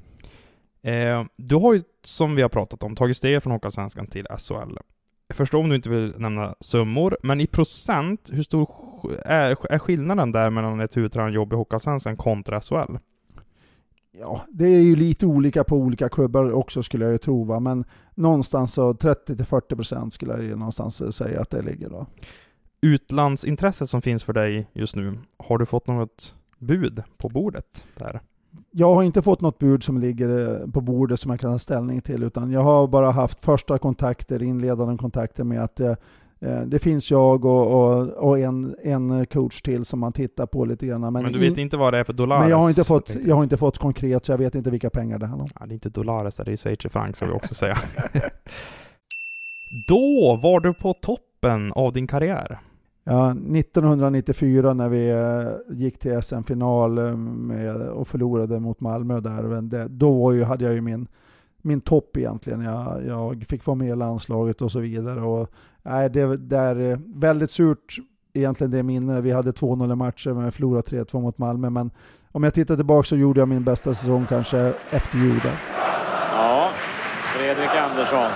[0.81, 4.77] Eh, du har ju, som vi har pratat om, tagit steg från Hockeyallsvenskan till SHL.
[5.27, 8.69] Jag förstår om du inte vill nämna summor, men i procent, hur stor
[9.25, 12.97] är, är skillnaden där mellan ett huvudtränarjobb i Hockeyallsvenskan kontra SHL?
[14.19, 17.59] Ja, det är ju lite olika på olika klubbar också skulle jag ju tro, va?
[17.59, 17.85] men
[18.15, 22.05] någonstans så 30-40% skulle jag ju någonstans säga att det ligger då.
[22.85, 28.21] Utlandsintresset som finns för dig just nu, har du fått något bud på bordet där?
[28.71, 31.59] Jag har inte fått något bud som ligger eh, på bordet som jag kan ta
[31.59, 35.91] ställning till, utan jag har bara haft första kontakter, inledande kontakter med att eh,
[36.39, 40.65] eh, det finns jag och, och, och, en, en coach till som man tittar på
[40.65, 41.01] lite grann.
[41.01, 42.41] Men, men du vet in, inte vad det är för Dolares?
[42.41, 44.89] Men jag har inte fått, jag har inte fått konkret, så jag vet inte vilka
[44.89, 45.51] pengar det handlar om.
[45.59, 47.77] Ja, det är inte Dolares, det är schweizerfranc ska vi också säga.
[49.87, 52.59] Då var du på toppen av din karriär.
[53.07, 60.33] Ja, 1994 när vi eh, gick till SM-final eh, och förlorade mot Malmö där, då
[60.33, 61.07] ju, hade jag ju min,
[61.61, 62.61] min topp egentligen.
[62.61, 65.21] Jag, jag fick vara med i landslaget och så vidare.
[65.21, 65.49] Och,
[65.83, 67.95] nej, det, är eh, väldigt surt
[68.33, 69.21] egentligen det minne.
[69.21, 71.69] Vi hade 2-0 matcher men förlorade 3-2 mot Malmö.
[71.69, 71.91] Men
[72.31, 75.41] om jag tittar tillbaka så gjorde jag min bästa säsong kanske efter jul
[76.31, 76.71] Ja,
[77.35, 78.31] Fredrik Andersson,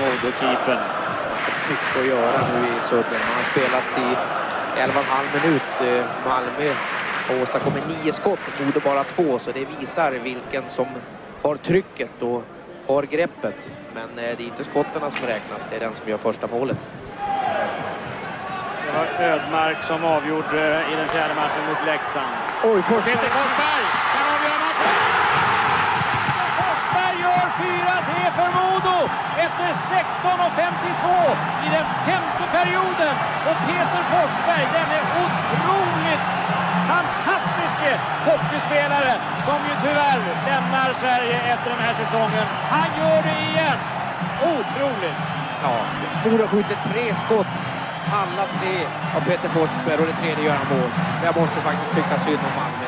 [0.00, 0.91] Modokeepern
[1.72, 3.20] mycket att göra nu i Sudden.
[3.28, 4.08] Han har spelat i
[4.80, 5.72] 11,5 minut.
[5.80, 6.74] Eh, Malmö
[7.28, 10.86] har åstadkommit nio skott, Modo bara två, så det visar vilken som
[11.42, 12.42] har trycket och
[12.86, 13.70] har greppet.
[13.94, 16.78] Men eh, det är inte skotten som räknas, det är den som gör första målet.
[18.86, 22.32] Det var Ödmark som avgjorde i den fjärde matchen mot Leksand.
[22.64, 23.14] Oj, Forsberg!
[23.14, 24.94] Peter Forsberg kan avgöra matchen!
[26.58, 28.61] Forsberg gör 4-3 för Modo
[29.46, 31.04] efter 16.52
[31.66, 33.14] i den femte perioden.
[33.48, 36.24] Och Peter Forsberg, denne otroligt
[36.92, 37.90] fantastiske
[38.28, 39.12] hockeyspelare
[39.46, 42.46] som ju tyvärr lämnar Sverige efter den här säsongen.
[42.74, 43.78] Han gör det igen!
[44.54, 45.20] Otroligt!
[45.62, 45.74] Ja,
[46.24, 47.46] Modo skjuter tre skott.
[48.20, 48.74] Alla tre
[49.16, 50.90] av Peter Forsberg och det tredje gör han mål.
[51.24, 52.86] Jag måste faktiskt tycka synd om Malmö.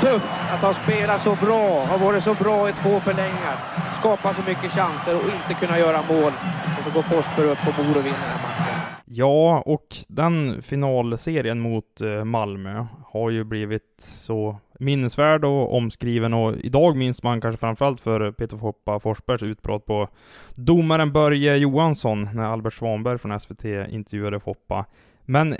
[0.00, 3.56] Tufft att ha spelat så bra, har varit så bra i två förlängningar,
[4.00, 6.32] skapat så mycket chanser och inte kunna göra mål.
[6.78, 8.98] Och så går Forsberg upp och vinner den här matchen.
[9.04, 16.56] Ja, och den finalserien mot eh, Malmö har ju blivit så minnesvärd och omskriven och
[16.56, 20.08] idag minns man kanske framförallt för Peter Foppa Forsbergs utbrott på
[20.54, 24.84] domaren Börje Johansson när Albert Svanberg från SVT intervjuade Foppa.
[25.24, 25.58] Men eh,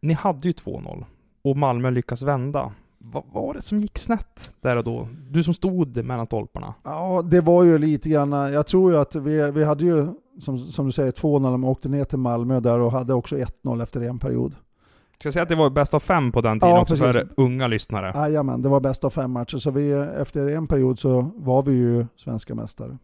[0.00, 1.04] ni hade ju 2-0
[1.42, 5.08] och Malmö lyckas vända vad var det som gick snett där och då?
[5.30, 6.74] Du som stod mellan stolparna.
[6.84, 10.06] Ja, det var ju lite grann, jag tror ju att vi, vi hade ju,
[10.40, 13.36] som, som du säger, 2-0 när de åkte ner till Malmö där och hade också
[13.36, 14.54] 1-0 efter en period.
[15.18, 17.12] Ska jag säga att det var bäst av fem på den tiden ja, också precis.
[17.12, 18.12] för unga lyssnare?
[18.14, 19.56] Jajamän, det var bäst av fem matcher.
[19.56, 22.98] Så vi, efter en period så var vi ju svenska mästare.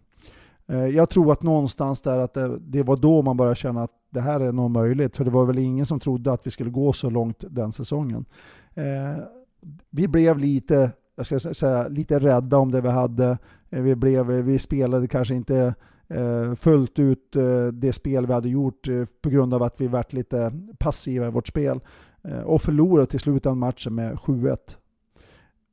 [0.67, 3.91] Eh, jag tror att någonstans där att det, det, var då man började känna att
[4.11, 5.17] det här är nog möjligt.
[5.17, 8.25] För det var väl ingen som trodde att vi skulle gå så långt den säsongen.
[9.91, 13.39] Vi blev lite, jag ska säga, lite rädda om det vi hade.
[13.71, 15.75] Eh, vi, blev, eh, vi spelade kanske inte
[16.09, 17.37] eh, fullt ut
[17.73, 18.89] det spel vi hade gjort
[19.23, 21.81] på grund av att vi varit lite passiva i vårt spel.
[22.45, 24.57] Och förlorade till slut den matchen med 7-1.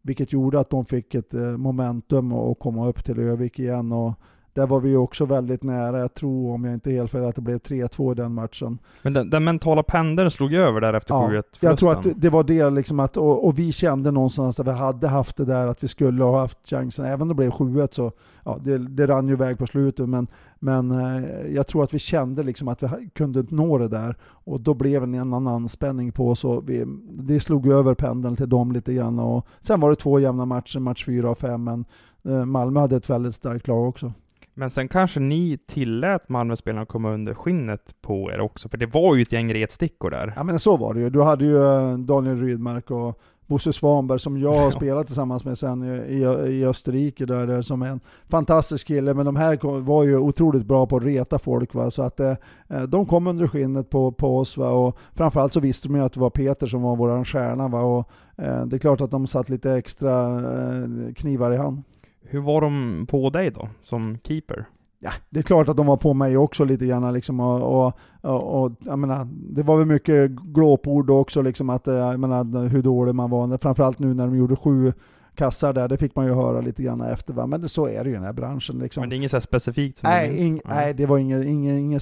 [0.01, 3.91] Vilket gjorde att de fick ett momentum och komma upp till Övik igen.
[3.91, 4.13] Och
[4.53, 5.99] där var vi också väldigt nära.
[5.99, 8.79] Jag tror, om jag inte är helt fel, att det blev 3-2 i den matchen.
[9.01, 12.29] Men den, den mentala pendeln slog över där efter 7-1 ja, Jag tror att det
[12.29, 15.67] var det liksom att, och, och, vi kände någonstans att vi hade haft det där
[15.67, 17.05] att vi skulle ha haft chansen.
[17.05, 18.11] Även om det blev 7-1 så,
[18.45, 20.09] ja, det, det rann ju iväg på slutet.
[20.09, 20.27] Men,
[20.59, 24.15] men eh, jag tror att vi kände liksom att vi kunde nå det där.
[24.23, 26.45] Och då blev det en annan spänning på oss.
[26.45, 29.19] Och vi, det slog över pendeln till dem lite grann.
[29.19, 31.63] Och sen var det två jämna matcher, match 4 och 5.
[31.63, 31.85] Men
[32.23, 34.13] eh, Malmö hade ett väldigt starkt lag också.
[34.53, 39.15] Men sen kanske ni tillät Malmöspelarna komma under skinnet på er också, för det var
[39.15, 40.33] ju ett gäng retstickor där.
[40.35, 41.09] Ja men så var det ju.
[41.09, 43.21] Du hade ju eh, Daniel Rydmark och
[43.51, 46.21] Bosse Svanberg som jag har spelat tillsammans med sen i,
[46.51, 47.99] i Österrike där, där som är en
[48.29, 49.13] fantastisk kille.
[49.13, 51.73] Men de här var ju otroligt bra på att reta folk.
[51.73, 51.91] Va?
[51.91, 52.35] Så att eh,
[52.69, 54.57] eh, de kom under skinnet på, på oss.
[54.57, 54.69] Va?
[54.69, 57.67] Och framförallt så visste de ju att det var Peter som var vår stjärna.
[57.67, 57.81] Va?
[57.81, 61.83] Och, eh, det är klart att de satt lite extra eh, knivar i hand.
[62.31, 64.65] Hur var de på dig då, som keeper?
[64.99, 67.13] Ja, det är klart att de var på mig också lite grann.
[67.13, 71.87] Liksom, och, och, och, och, jag menar, det var väl mycket glåpord också, liksom, att,
[71.87, 73.57] jag menar, hur dålig man var.
[73.57, 74.93] Framförallt nu när de gjorde sju
[75.35, 77.33] kassar där, det fick man ju höra lite grann efter.
[77.33, 77.47] Va?
[77.47, 78.79] Men det, så är det ju i den här branschen.
[78.79, 79.01] Liksom.
[79.01, 82.01] Men det är inget så specifikt som nej, ing, nej, det var inget, inget, inget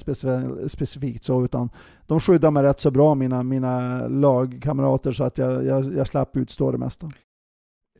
[0.70, 1.70] specifikt så, utan
[2.06, 6.36] de skyddade mig rätt så bra, mina, mina lagkamrater, så att jag, jag, jag slapp
[6.36, 7.10] utstå det mesta.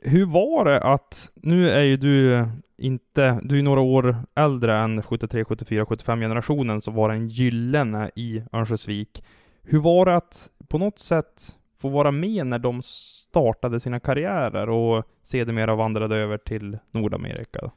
[0.02, 2.46] Hur var det att, nu är ju du
[2.78, 8.10] inte, du är några år äldre än 73, 74, 75 generationen som var en gyllene
[8.14, 9.24] i Örnsköldsvik.
[9.62, 14.68] Hur var det att på något sätt få vara med när de startade sina karriärer
[14.68, 17.70] och sedermera vandrade över till Nordamerika?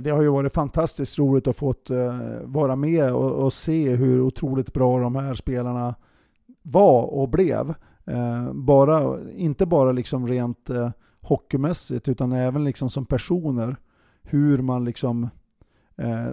[0.00, 4.20] Det har ju varit fantastiskt roligt att få eh, vara med och, och, se hur
[4.20, 5.94] otroligt bra de här spelarna
[6.62, 7.74] var och blev.
[8.06, 13.76] Eh, bara, inte bara liksom rent eh, hockeymässigt utan även liksom som personer.
[14.22, 15.28] Hur man liksom
[15.96, 16.32] eh,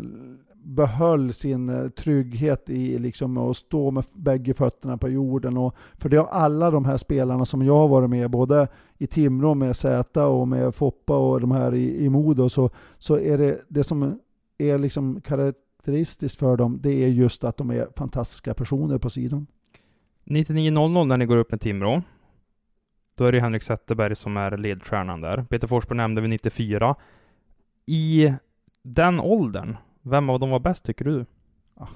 [0.65, 5.57] behöll sin eh, trygghet i liksom att stå med bägge fötterna på jorden.
[5.57, 8.67] Och för det har alla de här spelarna som jag har varit med, både
[8.97, 13.19] i Timrå med Zäta och med Foppa och de här i, i Modo, så, så
[13.19, 14.19] är det det som
[14.57, 19.47] är liksom karaktäristiskt för dem, det är just att de är fantastiska personer på sidan.
[20.25, 22.01] 99.00 när ni går upp med Timrå,
[23.15, 25.45] då är det Henrik Zetterberg som är ledstjärnan där.
[25.49, 26.95] Peter Forsberg nämnde vi 94.
[27.85, 28.33] I
[28.83, 31.25] den åldern, vem av dem var bäst tycker du?
[31.77, 31.87] Ah,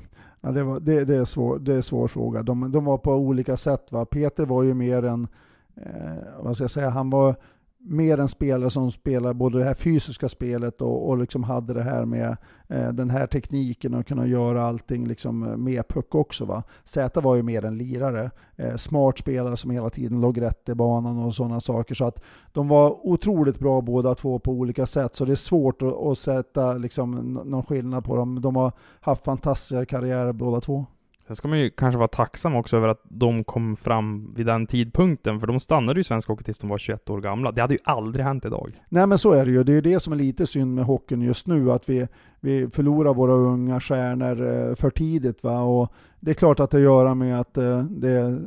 [0.42, 2.44] ja, det, var, det, det, är svår, det är en svår fråga.
[2.44, 3.92] De, de var på olika sätt.
[3.92, 4.06] Va?
[4.06, 5.28] Peter var ju mer en,
[5.76, 7.36] eh, vad ska jag säga, han var
[7.82, 11.84] mer en spelare som spelar både det här fysiska spelet och, och liksom hade det
[11.84, 16.46] här med eh, den här tekniken och kunna göra allting liksom eh, med puck också.
[16.46, 16.64] Va?
[16.84, 20.76] Z var ju mer en lirare, eh, smart spelare som hela tiden låg rätt i
[20.76, 21.96] banan och sådana saker.
[21.96, 25.82] Så att de var otroligt bra båda två på olika sätt, så det är svårt
[25.82, 27.12] att, att sätta liksom,
[27.46, 28.42] någon skillnad på dem.
[28.42, 28.72] De har
[29.02, 30.86] haft fantastiska karriärer båda två.
[31.30, 34.68] Sen ska man ju kanske vara tacksam också över att de kom fram vid den
[34.68, 37.52] tidpunkten, för de stannade ju i svensk hockey tills de var 21 år gamla.
[37.52, 38.72] Det hade ju aldrig hänt idag.
[38.90, 39.64] Nej men så är det ju.
[39.64, 42.08] Det är det som är lite synd med hockeyn just nu, att vi,
[42.40, 45.44] vi förlorar våra unga stjärnor eh, för tidigt.
[45.44, 45.62] Va?
[45.62, 48.42] Och det är klart att det har att göra med att eh, det,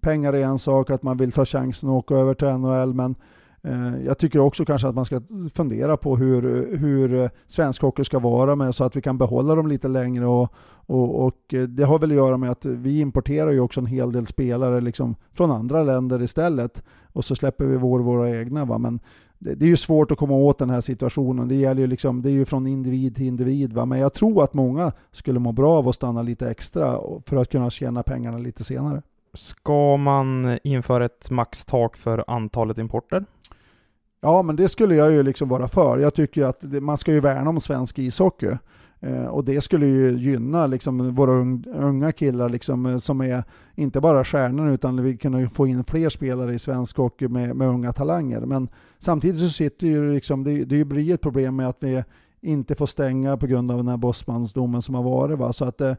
[0.00, 3.14] pengar är en sak, att man vill ta chansen att åka över till NHL, men
[3.66, 5.20] Eh, jag tycker också kanske att man ska
[5.54, 9.54] fundera på hur, hur eh, svensk hockey ska vara med så att vi kan behålla
[9.54, 10.26] dem lite längre.
[10.26, 10.52] Och,
[10.86, 13.86] och, och, eh, det har väl att göra med att vi importerar ju också en
[13.86, 16.82] hel del spelare liksom från andra länder istället.
[17.12, 18.64] Och så släpper vi vår, våra egna.
[18.64, 18.78] Va?
[18.78, 19.00] Men
[19.38, 21.48] det, det, är ju svårt att komma åt den här situationen.
[21.48, 23.72] Det, gäller ju liksom, det är ju från individ till individ.
[23.72, 23.86] Va?
[23.86, 27.50] Men jag tror att många skulle må bra av att stanna lite extra för att
[27.50, 29.02] kunna tjäna pengarna lite senare.
[29.36, 33.24] Ska man införa ett maxtak för antalet importer?
[34.20, 35.98] Ja, men det skulle jag ju liksom vara för.
[35.98, 38.56] Jag tycker att man ska ju värna om svensk ishockey.
[39.00, 41.32] Eh, och det skulle ju gynna liksom våra
[41.74, 43.44] unga killar liksom, eh, som är
[43.74, 47.68] inte bara stjärnor utan vi kunde få in fler spelare i svensk hockey med, med
[47.68, 48.40] unga talanger.
[48.40, 52.04] Men samtidigt så sitter ju liksom, det, det blir ett problem med att vi
[52.40, 55.38] inte får stänga på grund av den här Bosmansdomen som har varit.
[55.38, 55.52] Va?
[55.52, 55.96] Så att det,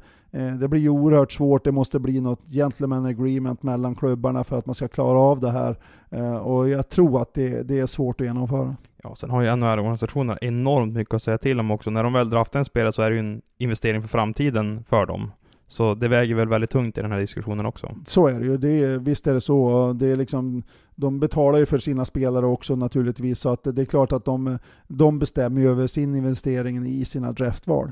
[0.59, 1.63] det blir ju oerhört svårt.
[1.63, 5.51] Det måste bli något gentleman agreement mellan klubbarna för att man ska klara av det
[5.51, 5.75] här.
[6.11, 8.75] Eh, och jag tror att det, det är svårt att genomföra.
[9.03, 11.89] Ja, sen har ju NHL-organisationerna enormt mycket att säga till om också.
[11.89, 15.05] När de väl draftar en spelare så är det ju en investering för framtiden för
[15.05, 15.31] dem.
[15.67, 17.95] Så det väger väl väldigt tungt i den här diskussionen också.
[18.05, 18.57] Så är det ju.
[18.57, 19.93] Det är, visst är det så.
[19.93, 20.63] Det är liksom,
[20.95, 24.59] de betalar ju för sina spelare också naturligtvis, så att det är klart att de,
[24.87, 27.91] de bestämmer ju över sin investering i sina draftval.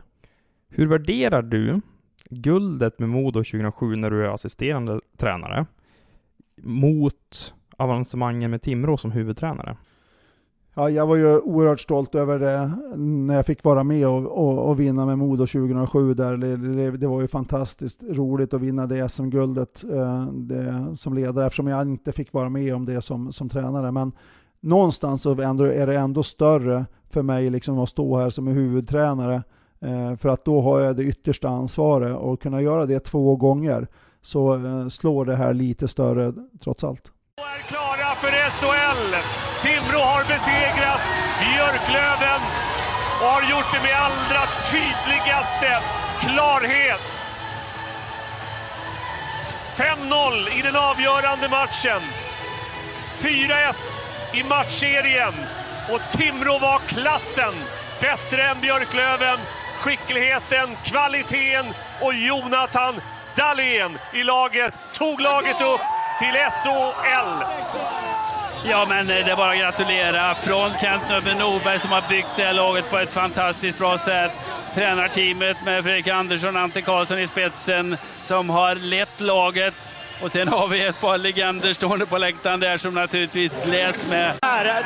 [0.69, 1.81] Hur värderar du
[2.29, 5.65] guldet med Modo 2007 när du är assisterande tränare
[6.61, 9.77] mot avancemangen med Timrå som huvudtränare?
[10.77, 14.69] Ja, jag var ju oerhört stolt över det när jag fick vara med och, och,
[14.69, 16.13] och vinna med Modo 2007.
[16.13, 16.37] Där.
[16.37, 21.67] Det, det, det, var ju fantastiskt roligt att vinna det SM-guldet eh, som ledare eftersom
[21.67, 23.91] jag inte fick vara med om det som, som tränare.
[23.91, 24.11] Men
[24.59, 29.43] någonstans så är det ändå större för mig liksom att stå här som huvudtränare.
[29.81, 33.87] Eh, för att då har jag det yttersta ansvaret och kunna göra det två gånger
[34.21, 37.11] så eh, slår det här lite större trots allt
[38.21, 39.15] för SHL.
[39.61, 41.01] Timrå har besegrat
[41.39, 42.41] Björklöven
[43.21, 45.81] och har gjort det med allra tydligaste
[46.19, 47.01] klarhet.
[49.77, 52.01] 5-0 i den avgörande matchen.
[53.21, 53.75] 4-1
[54.33, 55.33] i matchserien.
[55.91, 57.53] Och Timrå var klassen
[58.01, 59.39] bättre än Björklöven.
[59.79, 61.65] Skickligheten, kvaliteten
[62.01, 63.01] och Jonathan
[63.35, 67.43] Dahlén i laget tog laget upp till SHL.
[68.69, 70.35] Ja, men eh, det är bara att gratulera.
[70.35, 71.03] Från Kent
[71.39, 74.31] Norberg som har byggt det här laget på ett fantastiskt bra sätt.
[74.75, 79.73] Tränarteamet med Fredrik Andersson och Ante Karlsson i spetsen som har lett laget
[80.23, 84.33] Och sen har vi ett par legender stående på läktaren där som naturligtvis gläds med.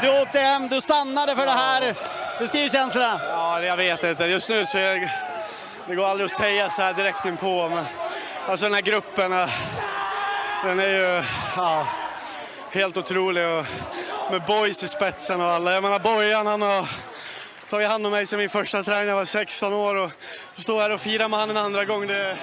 [0.01, 1.95] Du åkte hem, du stannade för det här.
[2.39, 3.19] Beskriv känslorna.
[3.29, 4.25] Ja, jag vet inte.
[4.25, 5.09] Just nu så är
[5.87, 7.69] det går aldrig att säga så här direkt inpå.
[7.69, 7.85] Men
[8.47, 9.49] alltså den här gruppen, eh,
[10.63, 11.23] den är ju
[11.55, 11.87] ja,
[12.71, 13.47] helt otrolig.
[13.47, 13.65] Och
[14.31, 15.73] med Boys i spetsen och alla.
[15.73, 16.89] Jag menar Bojan han har
[17.69, 19.95] tagit hand om mig sen min första träning när jag var 16 år.
[19.95, 20.11] Och
[20.53, 22.07] stå här och fira med honom en andra gång.
[22.07, 22.37] Det,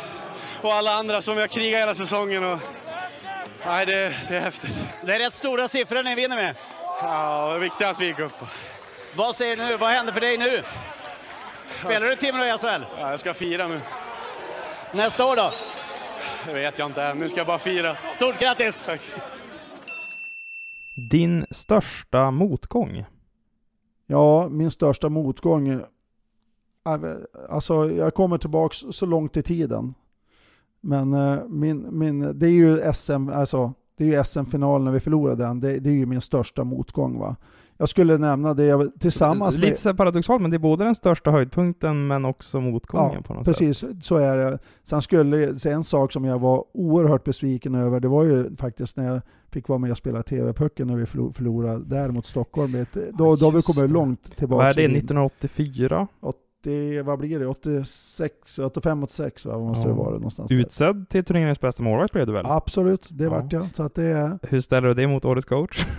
[0.62, 2.44] och alla andra som jag krigat hela säsongen.
[2.44, 2.58] Och,
[3.66, 4.74] nej, det, det är häftigt.
[5.02, 6.54] Det är rätt stora siffror ni vinner med.
[7.02, 8.38] Ja, det är att vi gick upp.
[9.14, 9.76] Vad säger du nu?
[9.76, 10.62] Vad händer för dig nu?
[11.78, 12.84] Spelar du Timrå i SHL?
[12.98, 13.80] Ja, jag ska fira nu.
[14.92, 15.52] Nästa år då?
[16.46, 17.18] Det vet jag inte än.
[17.18, 17.94] Nu ska jag bara fira.
[18.14, 18.82] Stort grattis!
[18.86, 19.00] Tack.
[21.10, 23.04] Din största motgång?
[24.06, 25.68] Ja, min största motgång.
[25.68, 25.80] äh,
[27.48, 29.94] Alltså jag kommer tillbaks så långt i tiden.
[30.80, 35.00] Men äh, min, min, det är ju SM, alltså det är ju SM-final när vi
[35.00, 35.60] förlorade den.
[35.60, 37.36] Det, det är ju min största motgång va.
[37.78, 39.78] Jag skulle nämna det jag, tillsammans Lite med...
[39.84, 43.44] här paradoxalt, men det är både den största höjdpunkten men också motgången Ja, på något
[43.44, 43.78] precis.
[43.78, 44.04] sätt.
[44.04, 44.58] Så är det.
[44.82, 48.96] Sen skulle, så en sak som jag var oerhört besviken över, det var ju faktiskt
[48.96, 49.20] när jag
[49.50, 52.72] fick vara med och spela TV-pucken när vi förlo- förlorade där mot Stockholm.
[52.72, 53.86] Det- Då, då har vi kommit det.
[53.94, 54.64] långt tillbaka.
[54.64, 54.96] Vad är det, i tiden.
[54.98, 56.08] 1984?
[56.20, 57.46] 80, vad blir det?
[57.46, 59.58] 86, 85, 86 va?
[59.58, 59.94] Måste Ja.
[59.94, 60.48] det vara någonstans?
[60.50, 60.56] där?
[60.60, 62.46] Utsedd till turneringens bästa målvakt blev du väl?
[62.48, 63.30] Absolut, det Ja.
[63.30, 63.74] vart jag.
[63.74, 65.86] Så att det, Hur ställer du det mot årets coach?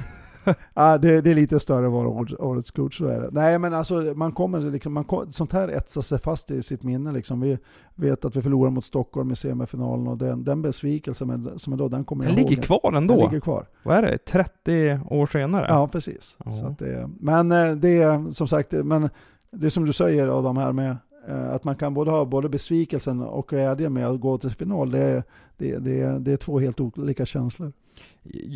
[0.74, 3.30] ja, det, det är lite större än vara årets- coach, så är det.
[3.32, 6.84] Nej men alltså, man kommer liksom, man kom, sånt här etsar sig fast i sitt
[6.84, 7.12] minne.
[7.12, 7.42] Liksom.
[7.42, 7.58] Vi
[7.96, 11.88] vet att vi förlorade mot Stockholm i semifinalen och den, den besvikelsen som är då,
[11.88, 12.50] den kommer Den jag ihåg.
[12.50, 13.14] ligger kvar ändå?
[13.14, 13.66] Den ligger kvar.
[13.84, 14.18] Vad är det?
[14.18, 15.66] 30 år senare?
[15.70, 16.38] Ja, precis.
[16.46, 16.52] Ja.
[16.52, 19.10] Så det, men eh, det är som sagt, men
[19.52, 22.50] det som du säger av de här med Eh, att man kan både ha både
[22.50, 25.24] besvikelsen och glädjen med att gå till final, det är,
[25.58, 27.74] det, det, det är två helt olika känslor.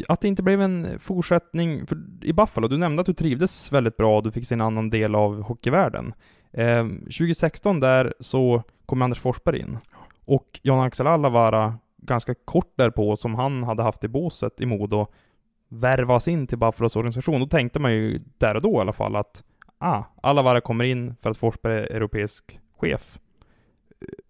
[0.08, 3.98] Att det inte blev en fortsättning för, i Buffalo, du nämnde att du trivdes väldigt
[3.98, 6.14] bra och du fick se en annan del av hockeyvärlden.
[6.52, 9.78] Eh, 2016 där så kom Anders Forsberg in.
[10.26, 15.08] Och Jan-Axel Allavara, ganska kort därpå, som han hade haft i båset i Modo,
[15.70, 17.40] värvas in till Buffalos organisation.
[17.40, 19.44] Då tänkte man ju där och då i alla fall att
[19.78, 23.20] ah, Allavara kommer in för att Forsberg är europeisk chef.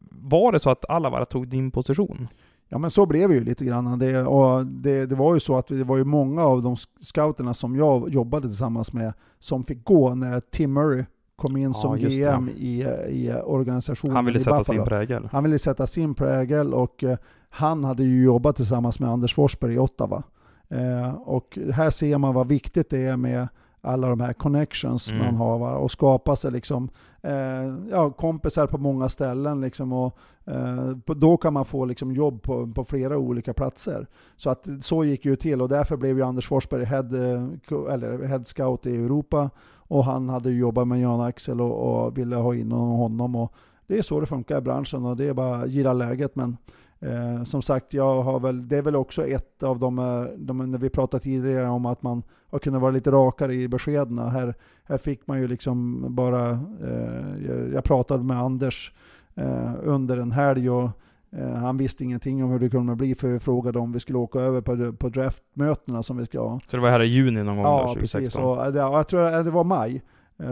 [0.10, 2.28] Var det så att Allavara tog din position?
[2.70, 4.00] Ja men så blev det ju lite grann.
[4.00, 7.54] Det, och det, det var ju så att det var ju många av de scouterna
[7.54, 11.98] som jag jobbade tillsammans med som fick gå när Tim Murray kom in Ja, som
[12.00, 12.32] just det.
[12.38, 14.80] GM i, i organisationen Han ville i sätta Buffalo.
[14.80, 15.30] sin prägel.
[15.32, 17.18] Han ville sätta sin prägel och eh,
[17.50, 20.24] han hade ju jobbat tillsammans med Anders Forsberg i Ottawa.
[20.70, 23.48] Eh, och här ser man vad viktigt det är med
[23.82, 25.26] alla de här connections Mm.
[25.26, 25.76] man har va?
[25.76, 26.90] och skapa sig liksom,
[27.22, 29.62] eh, ja, kompisar på många ställen.
[29.62, 34.08] Liksom, och, eh, då kan man få liksom, jobb på, på flera olika platser.
[34.36, 38.24] Så att så gick ju till och därför blev ju Anders Forsberg head, eh, eller
[38.24, 42.56] head scout i Europa och han hade jobbat med Jan Axel och, och ville ha
[42.56, 43.36] in honom.
[43.36, 43.54] Och
[43.88, 46.36] det är så det funkar i branschen och det är bara att gilla läget.
[46.36, 46.58] Men
[47.02, 50.72] eh, som sagt, jag har väl, det är väl också ett av de, eh, de,
[50.72, 54.18] när vi pratade tidigare om att man har kunnat vara lite rakare i beskeden.
[54.18, 56.50] Här, här fick man ju liksom bara,
[56.84, 58.94] eh, jag, jag pratade med Anders
[59.36, 60.90] eh, under en helg och
[61.32, 64.18] eh, han visste ingenting om hur det kunde bli för vi frågade om vi skulle
[64.18, 66.60] åka över på, på draftmötena som vi ska ha.
[66.68, 68.22] Så det var här i juni någon gång Ja, då, 2016?
[68.22, 68.36] precis.
[68.36, 70.02] Och, eh, ja, jag tror det var maj.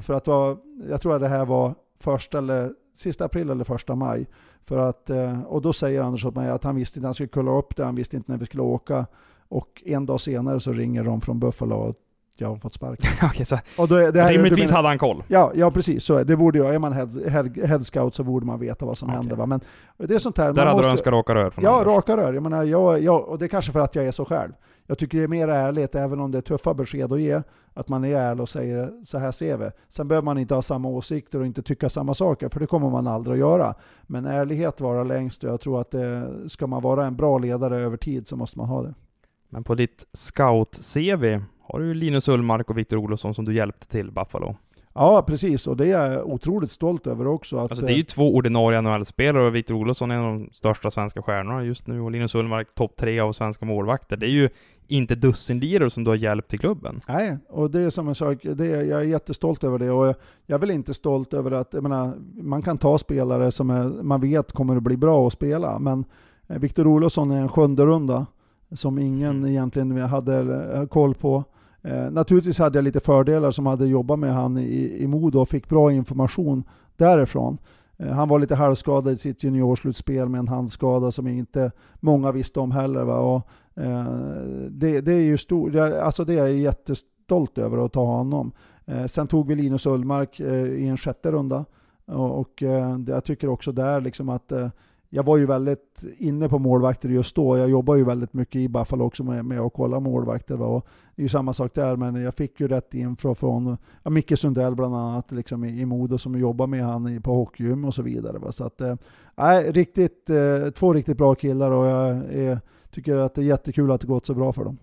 [0.02, 0.58] För att det var,
[0.90, 4.28] jag tror att det här var första eller sista april eller första maj.
[4.62, 7.30] För att, eh, och då säger Anders åt mig att han visste inte, han skulle
[7.30, 9.06] kolla upp det, han visste inte när vi skulle åka.
[9.48, 11.96] Och en dag senare så ringer de från Buffalo och
[12.42, 13.10] jag har fått sparken.
[13.30, 15.24] Okej, så Och då, är- det här, rimligtvis menar- hade han koll?
[15.28, 16.04] Ja, ja precis.
[16.04, 16.38] Så är det.
[16.38, 16.76] borde jag.
[16.76, 19.36] Är man head, head, head scout så borde man veta vad som händer.
[19.36, 19.46] Va?
[19.46, 19.62] Men
[19.98, 20.46] det är sånt här.
[20.46, 22.34] Där man hade måste- du önskat raka rör från Ja, raka rör.
[22.34, 24.52] Jag menar, jag, jag, och det är kanske för att jag är så själv.
[24.88, 27.42] Jag tycker det är mer ärligt, även om det är tuffa besked att ge,
[27.74, 29.70] att man är ärlig och säger så här ser vi.
[29.90, 32.90] Sen behöver man inte ha samma åsikter och inte tycka samma saker, för det kommer
[32.90, 33.74] man aldrig att göra.
[34.04, 37.82] Men ärlighet vara längst och jag tror att det, ska man vara en bra ledare
[37.82, 38.94] över tid så måste man ha det.
[39.50, 44.12] Men på ditt scout-CV har du Linus Ullmark och Viktor Olofsson som du hjälpte till
[44.12, 44.56] Buffalo.
[44.94, 45.68] Ja, precis.
[45.68, 47.58] Och det är jag otroligt stolt över också.
[47.58, 50.50] Att, Alltså det är ju två ordinarie NHL-spelare och Viktor Olofsson är en av de
[50.52, 54.18] största svenska stjärnorna just nu och Linus Ullmark topp tre av svenska målvakter.
[54.18, 54.50] Det är ju
[54.88, 57.00] inte dussinlirare som du har hjälpt till klubben.
[57.08, 59.92] Nej, och det är som jag sa, det är, jag är jättestolt över det.
[59.92, 60.16] Och jag,
[60.46, 64.04] jag är väl inte stolt över att, jag menar, man kan ta spelare som är,
[64.04, 66.06] man vet kommer att bli bra att spela, men
[66.48, 68.26] eh, Viktor Olofsson är en sjunde runda
[68.72, 69.50] som ingen Mm.
[69.50, 70.38] egentligen hade
[70.76, 71.44] eh, koll på.
[71.82, 75.50] Eh, naturligtvis hade jag lite fördelar som hade jobbat med han i, i Modo och
[75.50, 76.64] fick bra information
[76.96, 77.58] därifrån.
[77.98, 82.60] Eh, han var lite halvskadad i sitt juniorslutspel med en handskada som inte många visste
[82.60, 83.04] om heller.
[83.04, 83.20] Va?
[83.20, 83.48] Och,
[83.84, 84.06] eh,
[84.70, 88.52] det, det, är ju stor, alltså det är jag jättestolt över att ta honom.
[88.86, 91.66] Eh, sen tog vi Linus Ullmark eh, i en sjätte runda.
[92.06, 94.68] Och, och eh, jag tycker också där liksom att eh,
[95.10, 97.58] jag var ju väldigt inne på målvakter just då.
[97.58, 100.56] Jag jobbar ju väldigt mycket i Buffalo också med, med att kolla målvakter.
[100.56, 100.66] Va?
[100.66, 104.10] Och det är ju samma sak där, men jag fick ju rätt info från ja,
[104.10, 107.94] Micke Sundell bland annat liksom i, i Modo som jobbar med han på hockeygym och
[107.94, 108.38] så vidare.
[108.38, 108.52] Va?
[108.52, 108.96] Så att, eh,
[109.68, 112.60] riktigt, eh, två riktigt bra killar och jag är,
[112.92, 114.78] tycker att det är jättekul att det gått så bra för dem.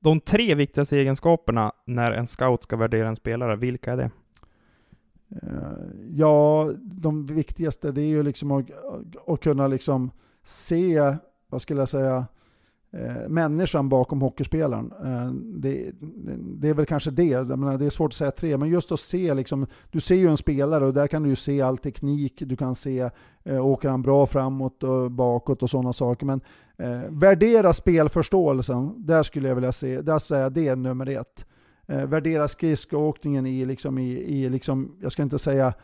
[0.00, 4.10] De tre viktigaste egenskaperna när en scout ska värdera en spelare, vilka är det?
[5.30, 8.66] Eh, ja, de viktigaste det är ju liksom att,
[9.26, 10.10] att kunna liksom
[10.42, 11.16] se,
[11.48, 12.26] vad skulle jag säga,
[12.92, 14.92] eh, människan bakom hockeyspelaren.
[15.04, 15.92] Eh, det,
[16.60, 18.92] det, är väl kanske det, jag menar, det är svårt att säga tre, men just
[18.92, 21.78] att se, liksom, du ser ju en spelare och där kan du ju se all
[21.78, 23.10] teknik, du kan se,
[23.44, 26.26] eh, åker han bra framåt och bakåt och sådana saker.
[26.26, 26.40] Men
[26.76, 31.46] eh, värdera spelförståelsen, där skulle jag vilja se, där säger jag det är nummer ett
[31.86, 35.74] eh, värdera skridskoåkningen i, liksom, i, i liksom, jag ska inte säga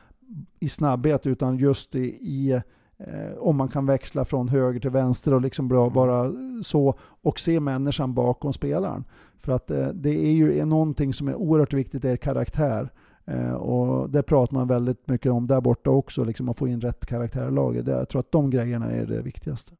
[0.61, 2.53] i snabbhet, utan just i, i
[2.99, 6.33] eh, om man kan växla från höger till vänster och liksom bara, bara
[6.63, 9.05] så, och se människan bakom spelaren.
[9.39, 12.91] För att eh, det är ju någonting som är oerhört viktigt, det är karaktär.
[13.25, 16.81] Eh, och det pratar man väldigt mycket om där borta också, liksom att få in
[16.81, 17.87] rätt karaktär i laget.
[17.87, 19.75] Jag tror att de grejerna är det viktigaste.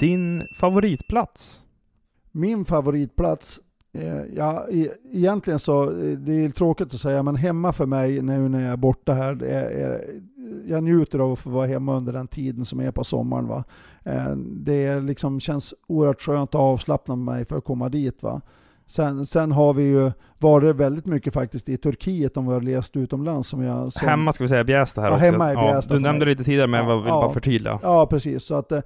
[0.00, 1.62] Din favoritplats?
[2.32, 3.60] Min favoritplats
[3.92, 8.22] Eh, ja, e, egentligen så, eh, det är tråkigt att säga, men hemma för mig
[8.22, 10.04] nu när jag är borta här, det är,
[10.66, 13.46] jag njuter av att få vara hemma under den tiden som är på sommaren.
[13.46, 13.64] Va?
[14.02, 18.22] Eh, det liksom känns oerhört skönt och avslappna mig för att komma dit.
[18.22, 18.40] Va?
[18.90, 22.96] Sen, sen har vi ju varit väldigt mycket faktiskt i Turkiet om vi har rest
[22.96, 23.48] utomlands.
[23.48, 24.08] Som jag, som...
[24.08, 25.24] Hemma ska vi säga Bjästa här ja, också.
[25.24, 27.32] Hemma i Bjästa ja, du nämnde det lite tidigare men ja, jag vill ja, bara
[27.32, 27.78] förtydliga.
[27.82, 28.44] Ja, precis.
[28.44, 28.80] Så att, eh,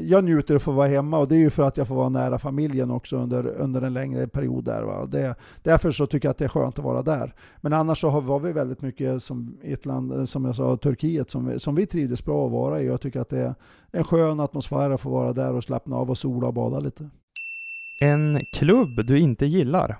[0.00, 1.94] jag njuter av att få vara hemma och det är ju för att jag får
[1.94, 4.82] vara nära familjen också under, under en längre period där.
[4.82, 5.06] Va?
[5.06, 7.34] Det, därför så tycker jag att det är skönt att vara där.
[7.60, 10.54] Men annars så har, var vi väldigt mycket som i ett land, eh, som jag
[10.54, 12.86] sa, Turkiet, som vi, som vi trivdes bra att vara i.
[12.86, 13.54] Jag tycker att det är
[13.90, 17.10] en skön atmosfär att få vara där och slappna av och sola och bada lite.
[18.02, 19.98] En klubb du inte gillar?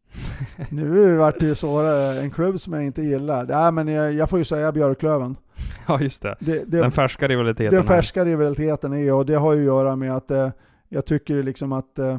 [0.70, 2.20] nu vart det ju svårare.
[2.20, 3.46] En klubb som jag inte gillar.
[3.46, 5.36] Nej, men jag, jag får ju säga Björklöven.
[5.88, 6.36] Ja, just det.
[6.40, 7.74] det, det den färska rivaliteten.
[7.74, 10.50] Den färska rivaliteten är och det har ju att göra med att eh,
[10.88, 12.18] jag tycker liksom att eh,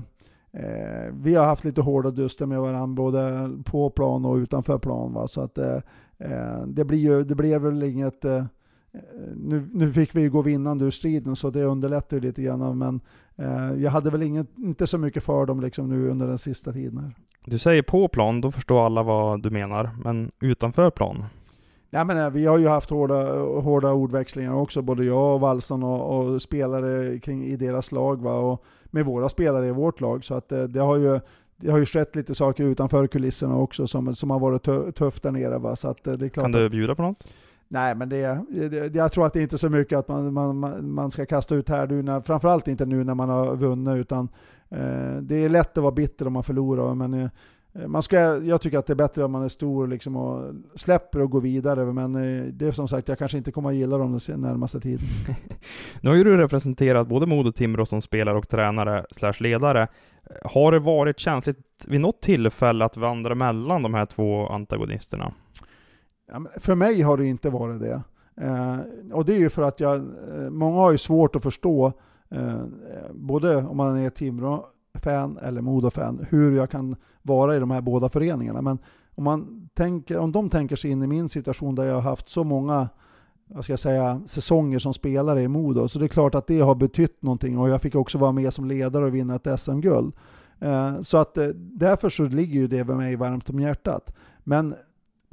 [0.54, 5.14] eh, vi har haft lite hårda duster med varandra både på plan och utanför plan.
[5.14, 5.28] Va?
[5.28, 5.76] Så att eh,
[6.20, 8.46] eh det, blir ju, det blev väl inget eh,
[9.36, 12.78] nu, nu fick vi ju gå vinnande ur striden så det underlättar ju lite grann.
[12.78, 13.02] Men
[13.78, 16.98] jag hade väl inget, inte så mycket för dem liksom nu under den sista tiden.
[16.98, 17.14] Här.
[17.46, 19.90] Du säger på plan, då förstår alla vad du menar.
[20.04, 21.26] Men utanför plan?
[21.90, 25.84] Ja, men, eh, vi har ju haft hårda, hårda ordväxlingar också, både jag och Wallson
[25.84, 28.22] och, och, spelare kring, i deras lag.
[28.22, 28.34] Va?
[28.34, 30.24] Och med våra spelare i vårt lag.
[30.24, 31.20] Så att det, eh, det har ju
[31.58, 35.32] det har ju skett lite saker utanför kulisserna också som, som har varit tufft där
[35.32, 35.58] nere.
[35.58, 35.76] Va?
[35.76, 37.34] Så att eh, det är klart kan du bjuda på något?
[37.68, 38.40] Nej, men det,
[38.70, 41.56] det, jag tror att det är inte så mycket att man, man, man ska kasta
[41.56, 44.30] ut här nu, när, framförallt inte nu när man har vunnit, utan
[44.74, 47.30] Eh, det är lätt att vara bitter om man förlorar, men eh,
[47.88, 51.22] man ska, jag tycker att det är bättre om man är stor liksom och släpper
[51.22, 51.94] och går vidare.
[51.94, 54.80] Men eh, det är som sagt, jag kanske inte kommer att gilla dem den närmaste
[54.80, 55.06] tiden.
[56.02, 59.88] nu har ju du representerat både Modo Timrå som spelare och tränare slash ledare.
[60.44, 61.58] Har det varit känsligt
[61.88, 65.34] vid något tillfälle att vandra mellan de här två antagonisterna?
[66.34, 68.02] Ja, för mig har det inte varit det.
[68.36, 68.78] Eh,
[69.14, 71.94] och det är ju för att jag, eh, många har ju svårt att förstå
[72.34, 72.66] Eh,
[73.14, 78.10] både om man är Timrå-fan eller Modo-fan, hur jag kan vara i de här båda
[78.10, 78.62] föreningarna.
[78.62, 78.78] Men
[79.16, 82.30] om, man tänker, om de tänker sig in i min situation där jag har haft
[82.30, 82.90] så många
[83.48, 86.60] vad ska jag säga, säsonger som spelare i Modo, så det är klart att det
[86.60, 90.14] har betytt någonting och jag fick också vara med som ledare och vinna ett SM-guld.
[90.60, 94.16] Eh, så att eh, därför så ligger ju det med mig varmt om hjärtat.
[94.44, 94.76] Men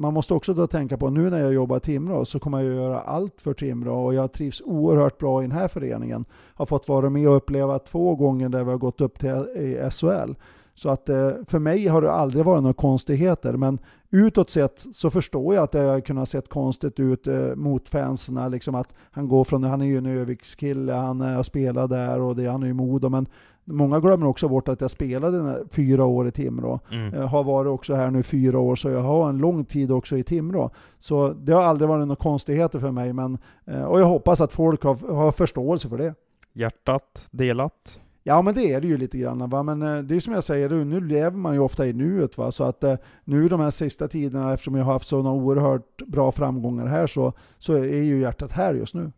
[0.01, 2.75] man måste också då tänka på, nu när jag jobbar i Timrå så kommer jag
[2.75, 6.25] göra allt för Timrå och jag trivs oerhört bra i den här föreningen.
[6.55, 10.35] Har fått vara med och uppleva två gånger där vi har gått upp till SHL.
[10.75, 13.79] Så att eh, för mig har det aldrig varit några konstigheter, men
[14.11, 18.51] utåt sett så förstår jag att det har kunnat sett konstigt ut eh, mot fansen.
[18.51, 22.21] Liksom att han går från, han är ju en Övikskille, han eh, har spelat där
[22.21, 23.27] och det, han är ju Modo, men
[23.71, 26.81] Många glömmer också bort att jag spelade fyra år i Timrå.
[26.93, 27.15] Mm.
[27.15, 30.17] Jag har varit också här nu fyra år, så jag har en lång tid också
[30.17, 30.71] i Timrå.
[30.99, 34.53] Så det har aldrig varit några konstigheter för mig, men, eh, och jag hoppas att
[34.53, 36.15] folk har, har förståelse för det.
[36.53, 38.01] Hjärtat delat?
[38.23, 39.51] Ja men det är det ju lite grann.
[39.51, 39.63] Va?
[39.63, 42.39] Men eh, det är som jag säger, nu lever man ju ofta i nuet.
[42.39, 42.53] Va?
[42.53, 46.33] Så att eh, nu de här sista tiderna, eftersom jag har haft sådana oerhört bra
[46.33, 49.13] framgångar här, så, så är ju hjärtat här just nu.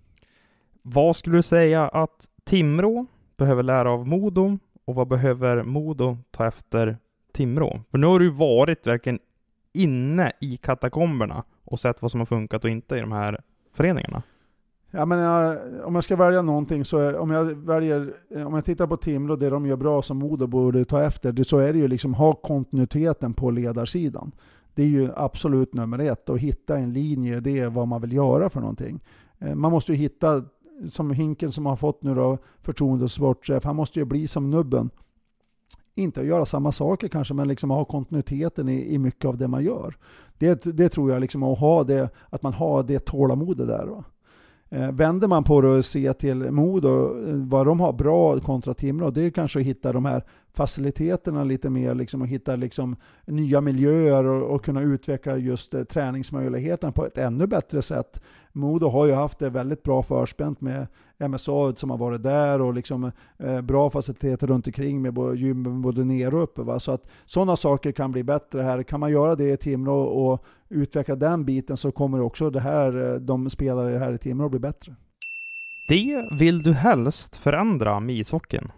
[0.83, 3.07] Vad skulle du säga att Timrå
[3.43, 6.97] behöver lära av Modo och vad behöver Modo ta efter
[7.33, 7.81] Timrå?
[7.91, 9.19] För nu har du varit verkligen
[9.75, 13.41] inne i katakomberna och sett vad som har funkat och inte i de här
[13.73, 14.23] föreningarna.
[14.91, 18.55] Ja, men jag, om jag ska välja någonting så är, om jag väljer, eh, om
[18.55, 21.73] jag tittar på Timrå, det de gör bra som Modo borde ta efter, så är
[21.73, 24.33] det ju liksom ha kontinuiteten på ledarsidan.
[24.75, 28.13] Det är ju absolut nummer ett, att hitta en linje, det är vad man vill
[28.13, 29.01] göra för någonting.
[29.39, 30.45] Eh, man måste ju hitta,
[30.89, 34.51] som Hinken som har fått nu då förtroende och sportchef, han måste ju bli som
[34.51, 34.91] nubben.
[35.95, 39.49] Inte att göra samma saker kanske, men liksom ha kontinuiteten i, i mycket av det
[39.49, 39.97] man gör.
[40.39, 43.87] Det, det tror jag, liksom att, ha det, att man har det tålamodet där.
[43.87, 44.05] Va?
[44.73, 48.75] Eh, vänder man på det och ser till Modo, eh, vad de har bra kontra
[48.75, 52.97] Timrå, det är kanske att hitta de här faciliteterna lite mer, liksom, och hitta liksom,
[53.27, 58.21] nya miljöer och, och kunna utveckla just eh, träningsmöjligheterna på ett ännu bättre sätt.
[58.53, 60.87] Modo har ju haft det väldigt bra förspänt med
[61.29, 65.83] MSA som har varit där och liksom, eh, bra faciliteter runt omkring med både gym
[65.83, 66.63] både ner och uppe.
[66.63, 66.81] Va?
[66.81, 68.83] Så att sådana saker kan bli bättre här.
[68.83, 73.13] Kan man göra det i Timrå och utveckla den biten så kommer också det här,
[73.13, 74.95] eh, de spelare här i Timrå bli bättre.
[75.89, 78.73] Det vill du helst förändra med ishockeyn?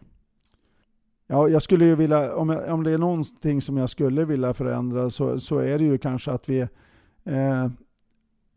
[1.26, 4.55] Ja, jag skulle ju vilja, om, jag, om det är någonting som jag skulle vilja
[4.55, 6.60] förändra så, så är det ju kanske att vi
[7.24, 7.68] eh,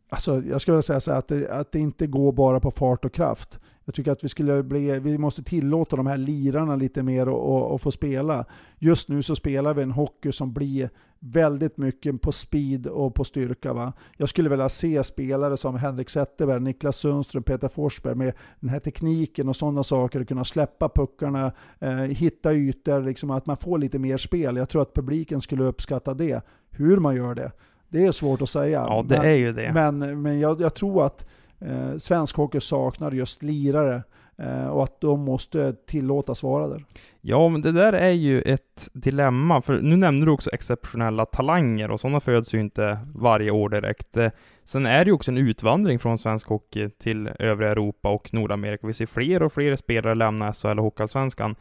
[0.09, 3.05] Alltså, jag skulle vilja säga så att det, att det inte går bara på fart
[3.05, 3.59] och kraft.
[3.85, 7.55] Jag tycker att vi, skulle bli, vi måste tillåta de här lirarna lite mer och,
[7.55, 8.45] och, och, få spela.
[8.79, 10.89] Just nu så spelar vi en hockey som blir
[11.19, 13.73] väldigt mycket på speed och på styrka.
[13.73, 13.93] Va?
[14.17, 18.79] Jag skulle vilja se spelare som Henrik Zetterberg, Niklas Sundström, Peter Forsberg med den här
[18.79, 23.99] tekniken och sådana saker, kunna släppa puckarna, eh, hitta ytor, liksom att man får lite
[23.99, 24.55] mer spel.
[24.55, 26.45] Jag tror att publiken skulle uppskatta det.
[26.69, 27.51] Hur man gör det,
[27.89, 28.85] det är svårt att säga.
[28.87, 29.71] Ja, det men, är ju det.
[29.73, 31.27] Men, men jag, jag tror att
[31.59, 34.03] eh, svensk hockey saknar just lirare
[34.37, 36.85] eh, och att de måste tillåtas vara där.
[37.21, 41.91] Ja, men det där är ju ett dilemma, för nu nämner du också exceptionella talanger
[41.91, 44.17] och sådana föds ju inte varje år direkt.
[44.17, 44.31] Eh,
[44.63, 48.87] sen är det ju också en utvandring från svensk hockey till övriga Europa och Nordamerika.
[48.87, 51.55] Vi ser fler och fler spelare lämna SHL och Hockeyallsvenskan.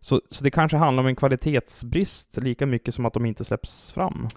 [0.00, 3.92] Så, så det kanske handlar om en kvalitetsbrist lika mycket som att de inte släpps
[3.92, 4.28] fram.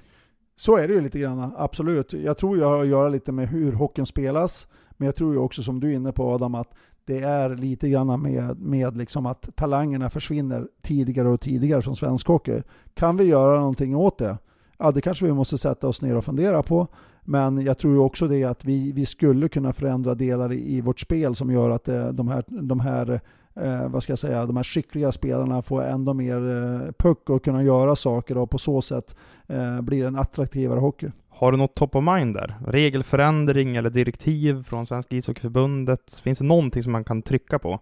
[0.56, 2.14] Så är det ju lite grann, absolut.
[2.14, 5.40] Jag tror jag har att göra lite med hur hockeyn spelas, men jag tror ju
[5.40, 6.74] också som du är inne på Adam, att
[7.06, 12.28] det är lite grann med, med liksom att talangerna försvinner tidigare och tidigare från svensk
[12.28, 12.62] hockey.
[12.94, 14.38] Kan vi göra någonting åt det?
[14.78, 16.88] Ja, det kanske vi måste sätta oss ner och fundera på.
[17.24, 21.00] Men jag tror också det att vi, vi skulle kunna förändra delar i, i vårt
[21.00, 23.22] spel som gör att det, de här, de här
[23.62, 27.44] eh, vad ska jag säga, de här skickliga spelarna får ändå mer eh, puck och
[27.44, 29.16] kunna göra saker och på så sätt
[29.48, 31.12] eh, blir en attraktivare hockey.
[31.30, 32.56] Har du något top of mind där?
[32.68, 36.14] Regelförändring eller direktiv från Svenska ishockeyförbundet?
[36.24, 37.80] Finns det någonting som man kan trycka på?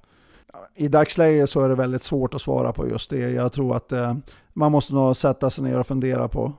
[0.75, 3.29] I dagsläget så är det väldigt svårt att svara på just det.
[3.31, 4.13] Jag tror att eh,
[4.53, 6.53] man måste nog sätta sig ner och fundera på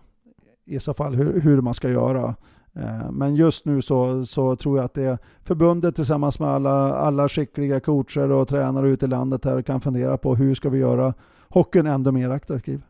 [0.65, 2.35] i så fall hur, hur man ska göra.
[2.76, 6.94] Eh, men just nu så, så tror jag att det är förbundet tillsammans med alla,
[6.94, 10.78] alla skickliga coacher och tränare ute i landet här kan fundera på hur ska vi
[10.78, 11.14] göra
[11.48, 12.82] hockeyn ännu mer attraktiv.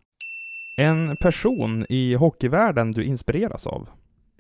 [0.76, 3.88] En person i hockeyvärlden du inspireras av?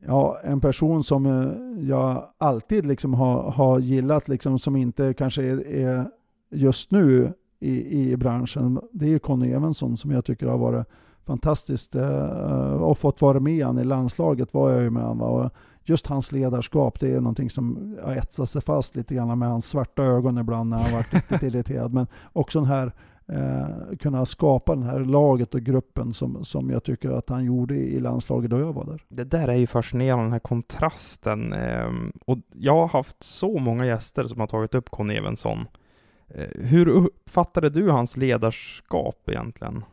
[0.06, 5.42] Ja, en person som eh, jag alltid liksom har, har gillat, liksom, som inte kanske
[5.42, 6.06] är, är
[6.50, 10.86] just nu i, i branschen, det är Conny Evensson som jag tycker har varit
[11.26, 15.20] fantastiskt eh, och fått vara med han i landslaget var jag ju med han.
[15.20, 15.50] Och
[15.84, 19.68] just hans ledarskap, det är någonting som har etsat sig fast lite grann med hans
[19.68, 21.92] svarta ögon ibland när han varit riktigt irriterad.
[21.92, 22.92] Men också den här
[23.26, 27.74] eh, kunna skapa den här laget och gruppen som, som jag tycker att han gjorde
[27.74, 29.04] i landslaget då jag var där.
[29.08, 31.52] Det där är ju fascinerande, den här kontrasten.
[31.52, 31.90] Eh,
[32.24, 35.66] och jag har haft så många gäster som har tagit upp Conny Evensson.
[36.28, 39.84] Eh, hur uppfattade du hans ledarskap egentligen?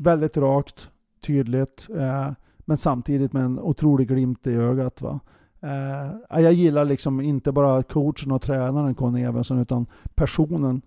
[0.00, 5.02] Väldigt rakt, tydligt, eh, men samtidigt med en otrolig glimt i ögat.
[5.02, 5.20] Va?
[5.60, 10.82] Eh, jag gillar liksom inte bara coachen och tränaren Conny Evensson, utan personen.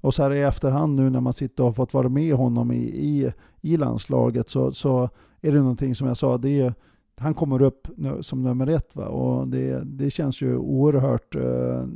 [0.00, 2.72] Och så här i efterhand nu när man sitter och har fått vara med honom
[2.72, 5.08] i, i, i landslaget så, så
[5.40, 6.74] är det någonting som jag sa, det är,
[7.16, 7.88] han kommer upp
[8.20, 8.96] som nummer ett.
[8.96, 9.06] Va?
[9.06, 11.86] Och det, det känns ju oerhört eh,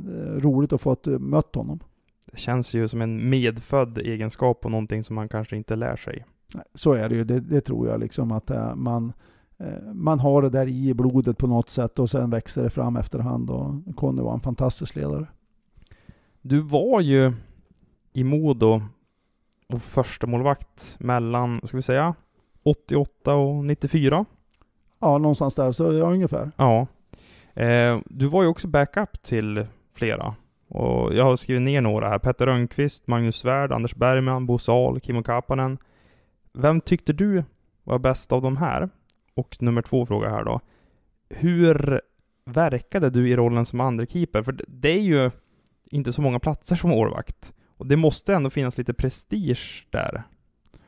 [0.41, 1.79] roligt att få eh, mött honom.
[2.31, 6.25] Det känns ju som en medfödd egenskap och någonting som man kanske inte lär sig.
[6.73, 9.13] Så är det ju, det, det tror jag liksom att äh, man,
[9.57, 12.95] äh, man har det där i blodet på något sätt och sen växer det fram
[12.95, 15.27] efterhand och Conny var en fantastisk ledare.
[16.41, 17.33] Du var ju
[18.13, 18.81] i Modo
[19.73, 22.15] och första målvakt mellan, vad ska vi säga,
[22.63, 24.25] 88 och 94.
[24.99, 26.51] Ja, någonstans där, så ja, ungefär.
[26.57, 26.87] Ja.
[27.53, 30.35] Eh, du var ju också backup till flera.
[30.67, 32.19] Och jag har skrivit ner några här.
[32.19, 35.77] Petter Rönnqvist, Magnus Svärd, Anders Bergman, Bo Sahl, Kimmo Kapanen.
[36.53, 37.43] Vem tyckte du
[37.83, 38.89] var bäst av de här?
[39.35, 40.59] Och nummer två fråga här då.
[41.29, 42.01] Hur
[42.45, 44.43] verkade du i rollen som andra keeper?
[44.43, 45.31] För det är ju
[45.91, 47.53] inte så många platser som målvakt.
[47.77, 50.23] Och det måste ändå finnas lite prestige där.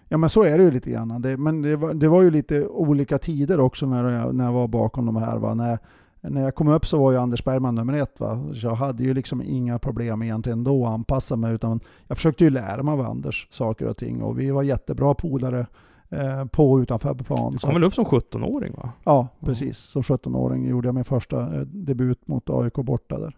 [0.07, 1.21] Ja men så är det ju lite grann.
[1.21, 4.51] Det, men det var, det var ju lite olika tider också när jag, när jag
[4.51, 5.37] var bakom de här.
[5.37, 5.53] Va?
[5.53, 5.79] När,
[6.21, 8.19] när jag kom upp så var ju Anders Bergman nummer ett.
[8.19, 8.43] Va?
[8.53, 11.53] Så jag hade ju liksom inga problem egentligen då att anpassa mig.
[11.53, 14.21] Utan jag försökte ju lära mig av Anders saker och ting.
[14.21, 15.67] Och vi var jättebra polare
[16.09, 17.53] eh, på och utanför plan.
[17.53, 18.91] Du kom väl upp som 17-åring va?
[19.03, 19.77] Ja, precis.
[19.77, 23.37] Som 17-åring gjorde jag min första eh, debut mot AIK borta där.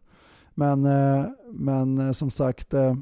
[0.53, 2.95] Men, eh, men eh, som sagt, eh,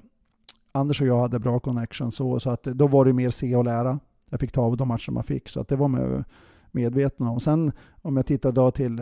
[0.71, 3.65] Anders och jag hade bra connection så, så att då var det mer se och
[3.65, 3.99] lära.
[4.29, 6.23] Jag fick ta av de matcher man fick, så att det var man
[6.71, 7.39] medveten om.
[7.39, 7.71] Sen
[8.01, 8.95] om jag tittar då till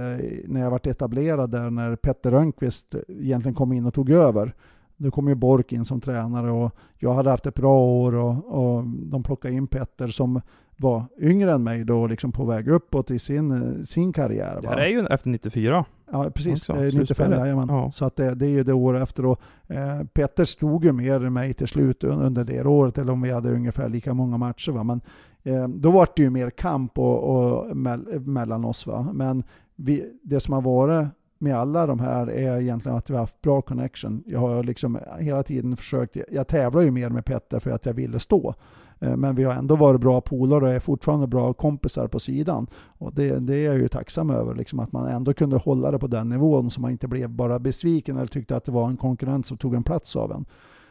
[0.48, 4.54] när jag varit etablerad där, när Petter Rönnqvist egentligen kom in och tog över.
[4.98, 8.46] Då kom ju Bork in som tränare och jag hade haft ett bra år och,
[8.46, 10.42] och de plockade in Petter som
[10.80, 14.56] var yngre än mig då, liksom på väg uppåt i sin, sin karriär.
[14.56, 14.62] Va?
[14.62, 15.86] Det här är ju efter 94.
[16.12, 16.70] Ja, precis.
[16.70, 17.66] Också, 95, jajamän.
[17.70, 17.92] Ja.
[17.92, 19.26] Så att det, det är ju det året efter.
[19.26, 23.22] Och, eh, Petter stod ju mer än mig till slut under det året, eller om
[23.22, 24.72] vi hade ungefär lika många matcher.
[24.72, 24.84] Va?
[24.84, 25.02] Men eh,
[25.44, 27.78] Eh, då var det ju mer kamp och, och
[28.22, 28.88] mellan oss.
[28.88, 29.10] Va?
[29.14, 29.44] Men
[29.76, 31.08] vi, det som har varit
[31.40, 34.24] med alla de här är egentligen att vi har haft bra connection.
[34.26, 37.94] Jag har liksom hela tiden försökt, jag tävlar ju mer med Petter för att jag
[37.94, 38.54] ville stå.
[39.00, 42.68] Eh, men vi har ändå varit bra polare och är fortfarande bra kompisar på sidan.
[42.98, 46.00] Och det, det är jag ju tacksam över, liksom att man ändå kunde hålla det
[46.00, 48.98] på den nivån så man inte blev bara besviken eller tyckte att det var en
[48.98, 50.46] konkurrent som tog en plats av en.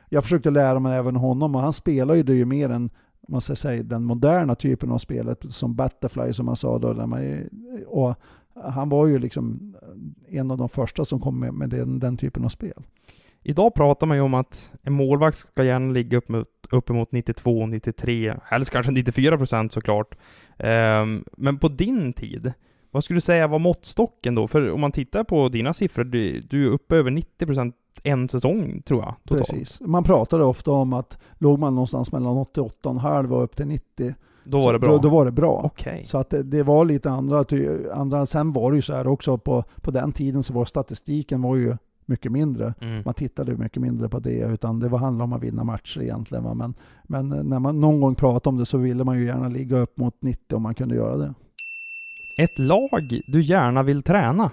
[0.09, 2.91] Jag försökte lära mig även honom och han spelar ju det ju mer än
[3.29, 6.93] man ska säga, den moderna typen av spelet som Butterfly som man sa då.
[6.93, 7.49] Där man,
[7.87, 8.15] och
[8.65, 9.75] han var ju liksom
[10.29, 12.83] en av de första som kom med, med den, den typen av spel.
[13.43, 17.67] Idag pratar man ju om att en målvakt ska gärna ligga upp mot, uppemot 92,
[17.67, 20.15] 93, helst kanske 94 procent såklart.
[20.59, 22.53] Um, men på din tid,
[22.91, 24.49] vad skulle du säga var måttstocken då?
[24.49, 27.75] För om man tittar på dina siffror, du, du är uppe över 90 procent
[28.05, 29.15] en säsong, tror jag.
[29.25, 29.49] Totalt.
[29.49, 29.81] Precis.
[29.81, 34.15] Man pratade ofta om att låg man någonstans mellan 88,5 och upp till 90
[34.45, 34.91] då var det bra?
[34.91, 35.63] Då, då var det bra.
[35.65, 36.05] Okay.
[36.05, 37.45] Så att det, det, var lite andra,
[37.93, 38.27] andra...
[38.27, 41.57] Sen var det ju så här också på, på den tiden så var statistiken var
[41.57, 41.77] ju
[42.07, 42.75] mycket mindre.
[42.81, 43.03] Mm.
[43.05, 46.45] Man tittade mycket mindre på det, utan det var handlade om att vinna matcher egentligen.
[46.45, 46.55] Va?
[46.55, 49.79] Men, men när man någon gång pratade om det så ville man ju gärna ligga
[49.79, 51.35] upp mot 90 om man kunde göra det.
[52.43, 54.51] Ett lag du gärna vill träna?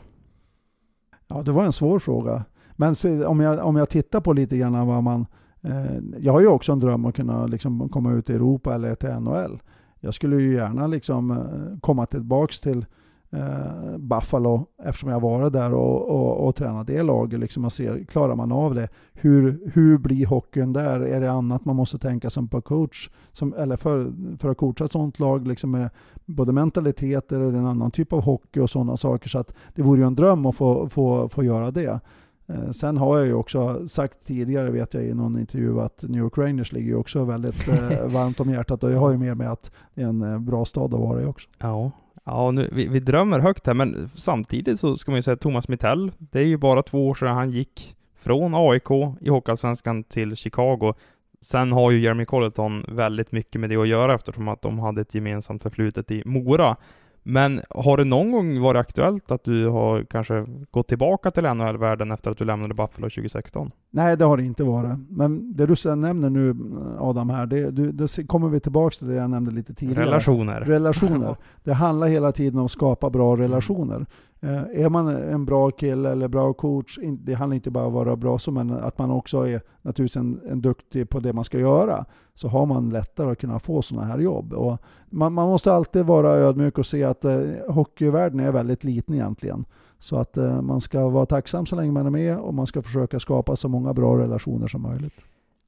[1.27, 2.43] Ja, det var en svår fråga.
[2.75, 5.25] Men så, om, jag, om jag tittar på lite grann vad man...
[5.61, 8.95] Eh, jag har ju också en dröm att kunna liksom komma ut i Europa eller
[8.95, 9.61] till NHL.
[9.99, 12.85] Jag skulle ju gärna liksom eh, komma tillbaka till
[13.31, 17.39] eh, Buffalo eftersom jag varit där och, och, och tränat det laget.
[17.39, 18.89] Liksom och se, klarar man av det?
[19.13, 20.99] Hur, hur blir hockeyn där?
[20.99, 23.09] Är det annat man måste tänka som på coach?
[23.31, 25.89] Som, eller för, för att coacha ett sånt lag liksom med
[26.25, 29.29] både mentaliteter och en annan typ av hockey och sådana saker.
[29.29, 31.99] Så att det vore ju en dröm att få, få, få göra det.
[32.47, 36.21] Eh, sen har jag ju också sagt tidigare, vet jag i någon intervju, att New
[36.21, 39.37] York Rangers ligger ju också väldigt eh, varmt om hjärtat och jag har ju med
[39.37, 41.49] mig att det är en eh, bra stad att vara i också.
[41.57, 41.91] Ja,
[42.23, 45.67] ja nu, vi, vi drömmer högt här, men samtidigt så ska man ju säga Thomas
[45.67, 48.91] Mittell, det är ju bara två år sedan han gick från AIK
[49.21, 50.93] i Hockeyallsvenskan till Chicago.
[51.41, 55.01] Sen har ju Jeremy Colleton väldigt mycket med det att göra eftersom att de hade
[55.01, 56.77] ett gemensamt förflutet i Mora.
[57.27, 62.11] Men har det någon gång varit aktuellt att du har kanske gått tillbaka till NHL-världen
[62.11, 63.71] efter att du lämnade Buffalo 2016?
[63.91, 64.99] Nej, det har det inte varit.
[65.09, 66.55] Men det du sen nämner nu
[66.99, 70.05] Adam här, det, du, det kommer vi tillbaka till det jag nämnde lite tidigare.
[70.05, 70.61] Relationer.
[70.61, 71.35] Relationer.
[71.63, 74.05] Det handlar hela tiden om att skapa bra relationer.
[74.41, 78.05] Eh, är man en bra kille eller bra coach, det handlar inte bara om att
[78.05, 81.43] vara bra så, men att man också är naturligtvis en, en duktig på det man
[81.43, 84.53] ska göra, så har man lättare att kunna få sådana här jobb.
[84.53, 84.77] Och
[85.09, 87.39] man, man måste alltid vara ödmjuk och se att eh,
[87.69, 89.65] hockeyvärlden är väldigt liten egentligen.
[89.99, 92.81] Så att eh, man ska vara tacksam så länge man är med och man ska
[92.81, 95.25] försöka skapa så många bra relationer som möjligt.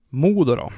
[0.09, 0.69] Modo då?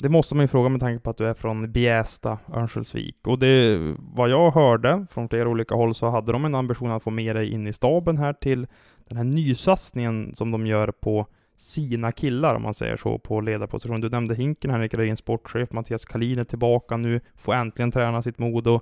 [0.00, 3.16] Det måste man ju fråga med tanke på att du är från Bjästa, Örnsköldsvik.
[3.26, 7.02] Och det, vad jag hörde från flera olika håll så hade de en ambition att
[7.02, 8.66] få med dig in i staben här till
[9.08, 11.26] den här nysatsningen som de gör på
[11.56, 14.00] sina killar, om man säger så, på ledarposition.
[14.00, 18.38] Du nämnde Hinken, Henrik Redin, sportchef, Mattias Kalin är tillbaka nu, får äntligen träna sitt
[18.38, 18.80] Modo.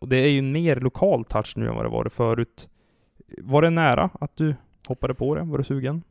[0.00, 2.68] Och det är ju en mer lokal touch nu än vad det varit förut.
[3.38, 4.54] Var det nära att du
[4.88, 5.42] hoppade på det?
[5.42, 6.02] Var du sugen?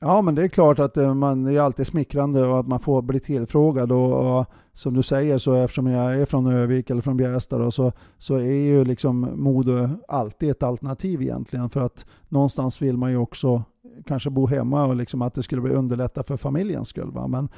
[0.00, 2.80] Ja, men det är klart att eh, man det är alltid smickrande och att man
[2.80, 3.92] får bli tillfrågad.
[3.92, 7.92] Och, och som du säger, så eftersom jag är från Övik eller från Bjästa så,
[8.18, 11.70] så är ju liksom Modo alltid ett alternativ egentligen.
[11.70, 13.62] För att någonstans vill man ju också
[14.06, 17.10] kanske bo hemma och liksom att det skulle bli underlätta för familjens skull.
[17.10, 17.26] Va?
[17.26, 17.48] Men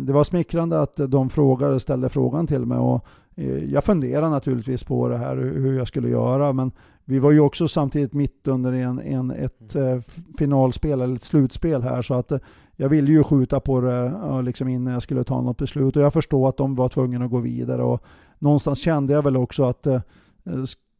[0.00, 2.78] det var smickrande att de frågade, ställde frågan till mig.
[2.78, 6.52] Och, eh, jag funderar naturligtvis på det här, hur jag skulle göra.
[6.52, 6.72] Men
[7.04, 9.96] vi var ju också samtidigt mitt under en, en, ett mm.
[9.96, 10.02] eh,
[10.38, 12.02] finalspel, eller ett slutspel här.
[12.02, 12.38] Så att eh,
[12.76, 15.96] jag ville ju skjuta på det eh, liksom innan jag skulle ta något beslut.
[15.96, 17.82] Och jag förstår att de var tvungna att gå vidare.
[17.82, 18.04] Och
[18.38, 20.00] någonstans kände jag väl också att eh,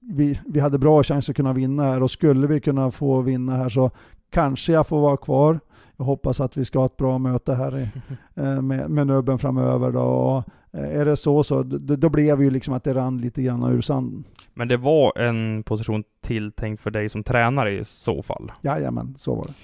[0.01, 2.03] vi, vi hade bra chans att kunna vinna här.
[2.03, 3.91] Och skulle vi kunna få vinna här så
[4.33, 5.61] kanske jag får vara kvar.
[5.97, 7.89] Jag hoppas att vi ska ha ett bra möte här i,
[8.41, 9.91] eh, med, med nubben framöver.
[9.91, 10.03] Då.
[10.03, 10.45] Och
[10.79, 13.43] eh, är det så, så då, då blev det ju liksom att det rann lite
[13.43, 14.25] grann ur sanden.
[14.55, 18.53] Men det var en position tilltänkt för dig som tränare i så fall?
[18.63, 19.55] Jajamän, så var det.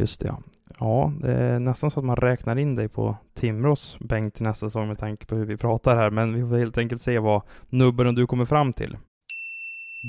[0.00, 0.38] Just det, ja.
[0.80, 4.66] Ja, det är nästan så att man räknar in dig på Timrås bänk till nästa
[4.66, 7.42] säsong med tanke på hur vi pratar här, men vi får helt enkelt se vad
[7.68, 8.96] nubben och du kommer fram till.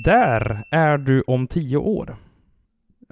[0.04, 2.16] Där är du om tio år.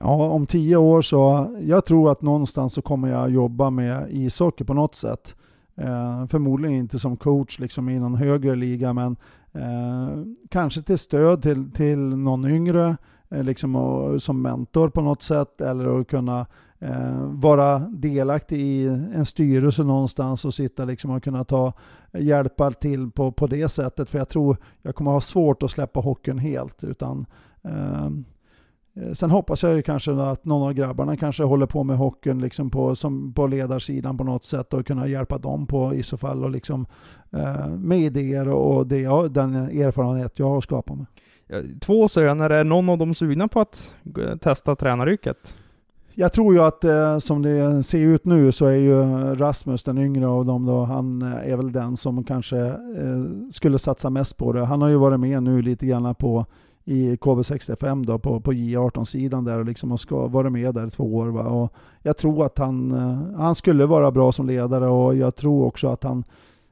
[0.01, 4.65] Ja, om tio år så, jag tror att någonstans så kommer jag jobba med ishockey
[4.65, 5.35] på något sätt.
[5.77, 9.17] Eh, förmodligen inte som coach liksom i någon högre liga, men
[9.53, 12.97] eh, kanske till stöd till, till någon yngre,
[13.29, 16.47] eh, liksom och, som mentor på något sätt, eller att kunna
[16.79, 21.73] eh, vara delaktig i en styrelse någonstans och sitta liksom och kunna ta
[22.13, 24.11] hjälpa till på, på det sättet.
[24.11, 26.85] För jag tror jag kommer ha svårt att släppa hockeyn helt.
[26.85, 27.27] utan
[27.63, 28.11] Eh,
[29.13, 32.71] sen hoppas jag ju kanske att någon av grabbarna kanske håller på med hockeyn liksom
[32.71, 36.45] på, som på ledarsidan på något sätt och kunna hjälpa dem på i så fall
[36.45, 36.87] och liksom,
[37.33, 41.07] eh, med idéer och det jag, den erfarenhet jag har skapat med.
[41.81, 43.95] Två söner, är någon av dem sugna på att
[44.41, 45.57] testa tränaryrket?
[46.15, 49.03] Jag tror ju att eh, som det ser ut nu så är ju
[49.35, 54.11] Rasmus den yngre av dem då, han är väl den som kanske eh, skulle satsa
[54.11, 54.65] mest på det.
[54.65, 56.47] Han har ju varit med nu lite grann på
[56.89, 61.17] i KV65 då på, på J18-sidan där och liksom och ska vara med där två
[61.17, 61.27] år.
[61.27, 61.43] Va?
[61.43, 65.67] Och jag tror att han, eh, han skulle vara bra som ledare och jag tror
[65.67, 66.25] också att han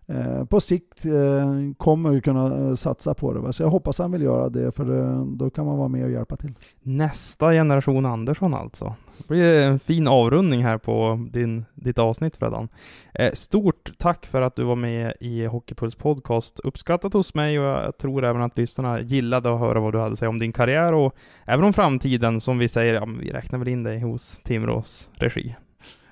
[0.07, 3.41] eh, på sikt eh, kommer kunna eh, satsa på det.
[3.41, 3.53] Va?
[3.53, 6.11] Så jag hoppas han vill göra det för eh, då kan man vara med och
[6.11, 6.55] hjälpa till.
[6.83, 8.95] Nästa generation Andersson alltså.
[9.19, 12.69] Det blir en fin avrundning här på din, ditt avsnitt Freddan.
[13.15, 16.61] Eh, stort tack för att du var med i Hockeypuls podcast.
[16.61, 20.13] Uppskattat hos mig och jag tror även att lyssnarna gillade att höra vad du hade
[20.13, 21.15] att säga om din karriär och
[21.47, 25.57] även om framtiden som vi säger, ja, vi räknar väl in dig hos Timrås regi.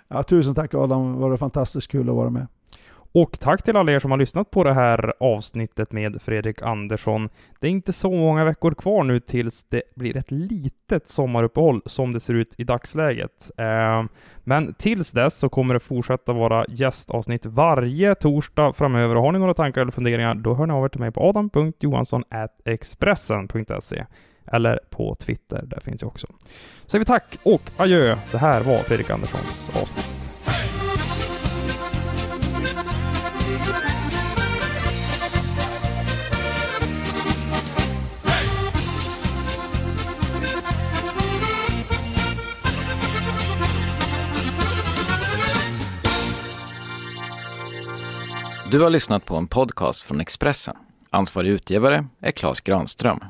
[0.08, 2.46] Ja, tusen tack Adam, det var fantastiskt kul att vara med.
[3.16, 7.28] Och tack till alla er som har lyssnat på det här avsnittet med Fredrik Andersson.
[7.60, 12.12] Det är inte så många veckor kvar nu tills det blir ett litet sommaruppehåll som
[12.12, 13.50] det ser ut i dagsläget.
[13.58, 14.04] Eh,
[14.38, 19.16] men tills dess så kommer det fortsätta vara gästavsnitt varje torsdag framöver.
[19.16, 21.20] Och Har ni några tankar eller funderingar, då hör ni av er till mig på
[21.20, 24.04] adam.johansson.expressen.se
[24.52, 26.26] eller på Twitter, där finns jag också.
[26.82, 28.16] Så säger vi tack och adjö.
[28.32, 30.23] Det här var Fredrik Anderssons avsnitt.
[48.74, 50.76] Du har lyssnat på en podcast från Expressen.
[51.10, 53.20] Ansvarig utgivare är Klas Granström.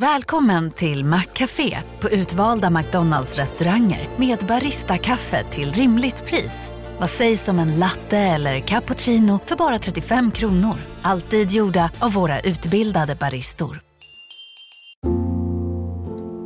[0.00, 6.70] Välkommen till Maccafé på utvalda McDonalds restauranger med Baristakaffe till rimligt pris.
[6.98, 10.76] Vad sägs om en latte eller cappuccino för bara 35 kronor?
[11.02, 13.80] Alltid gjorda av våra utbildade baristor.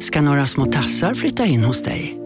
[0.01, 2.26] Ska några små tassar flytta in hos dig?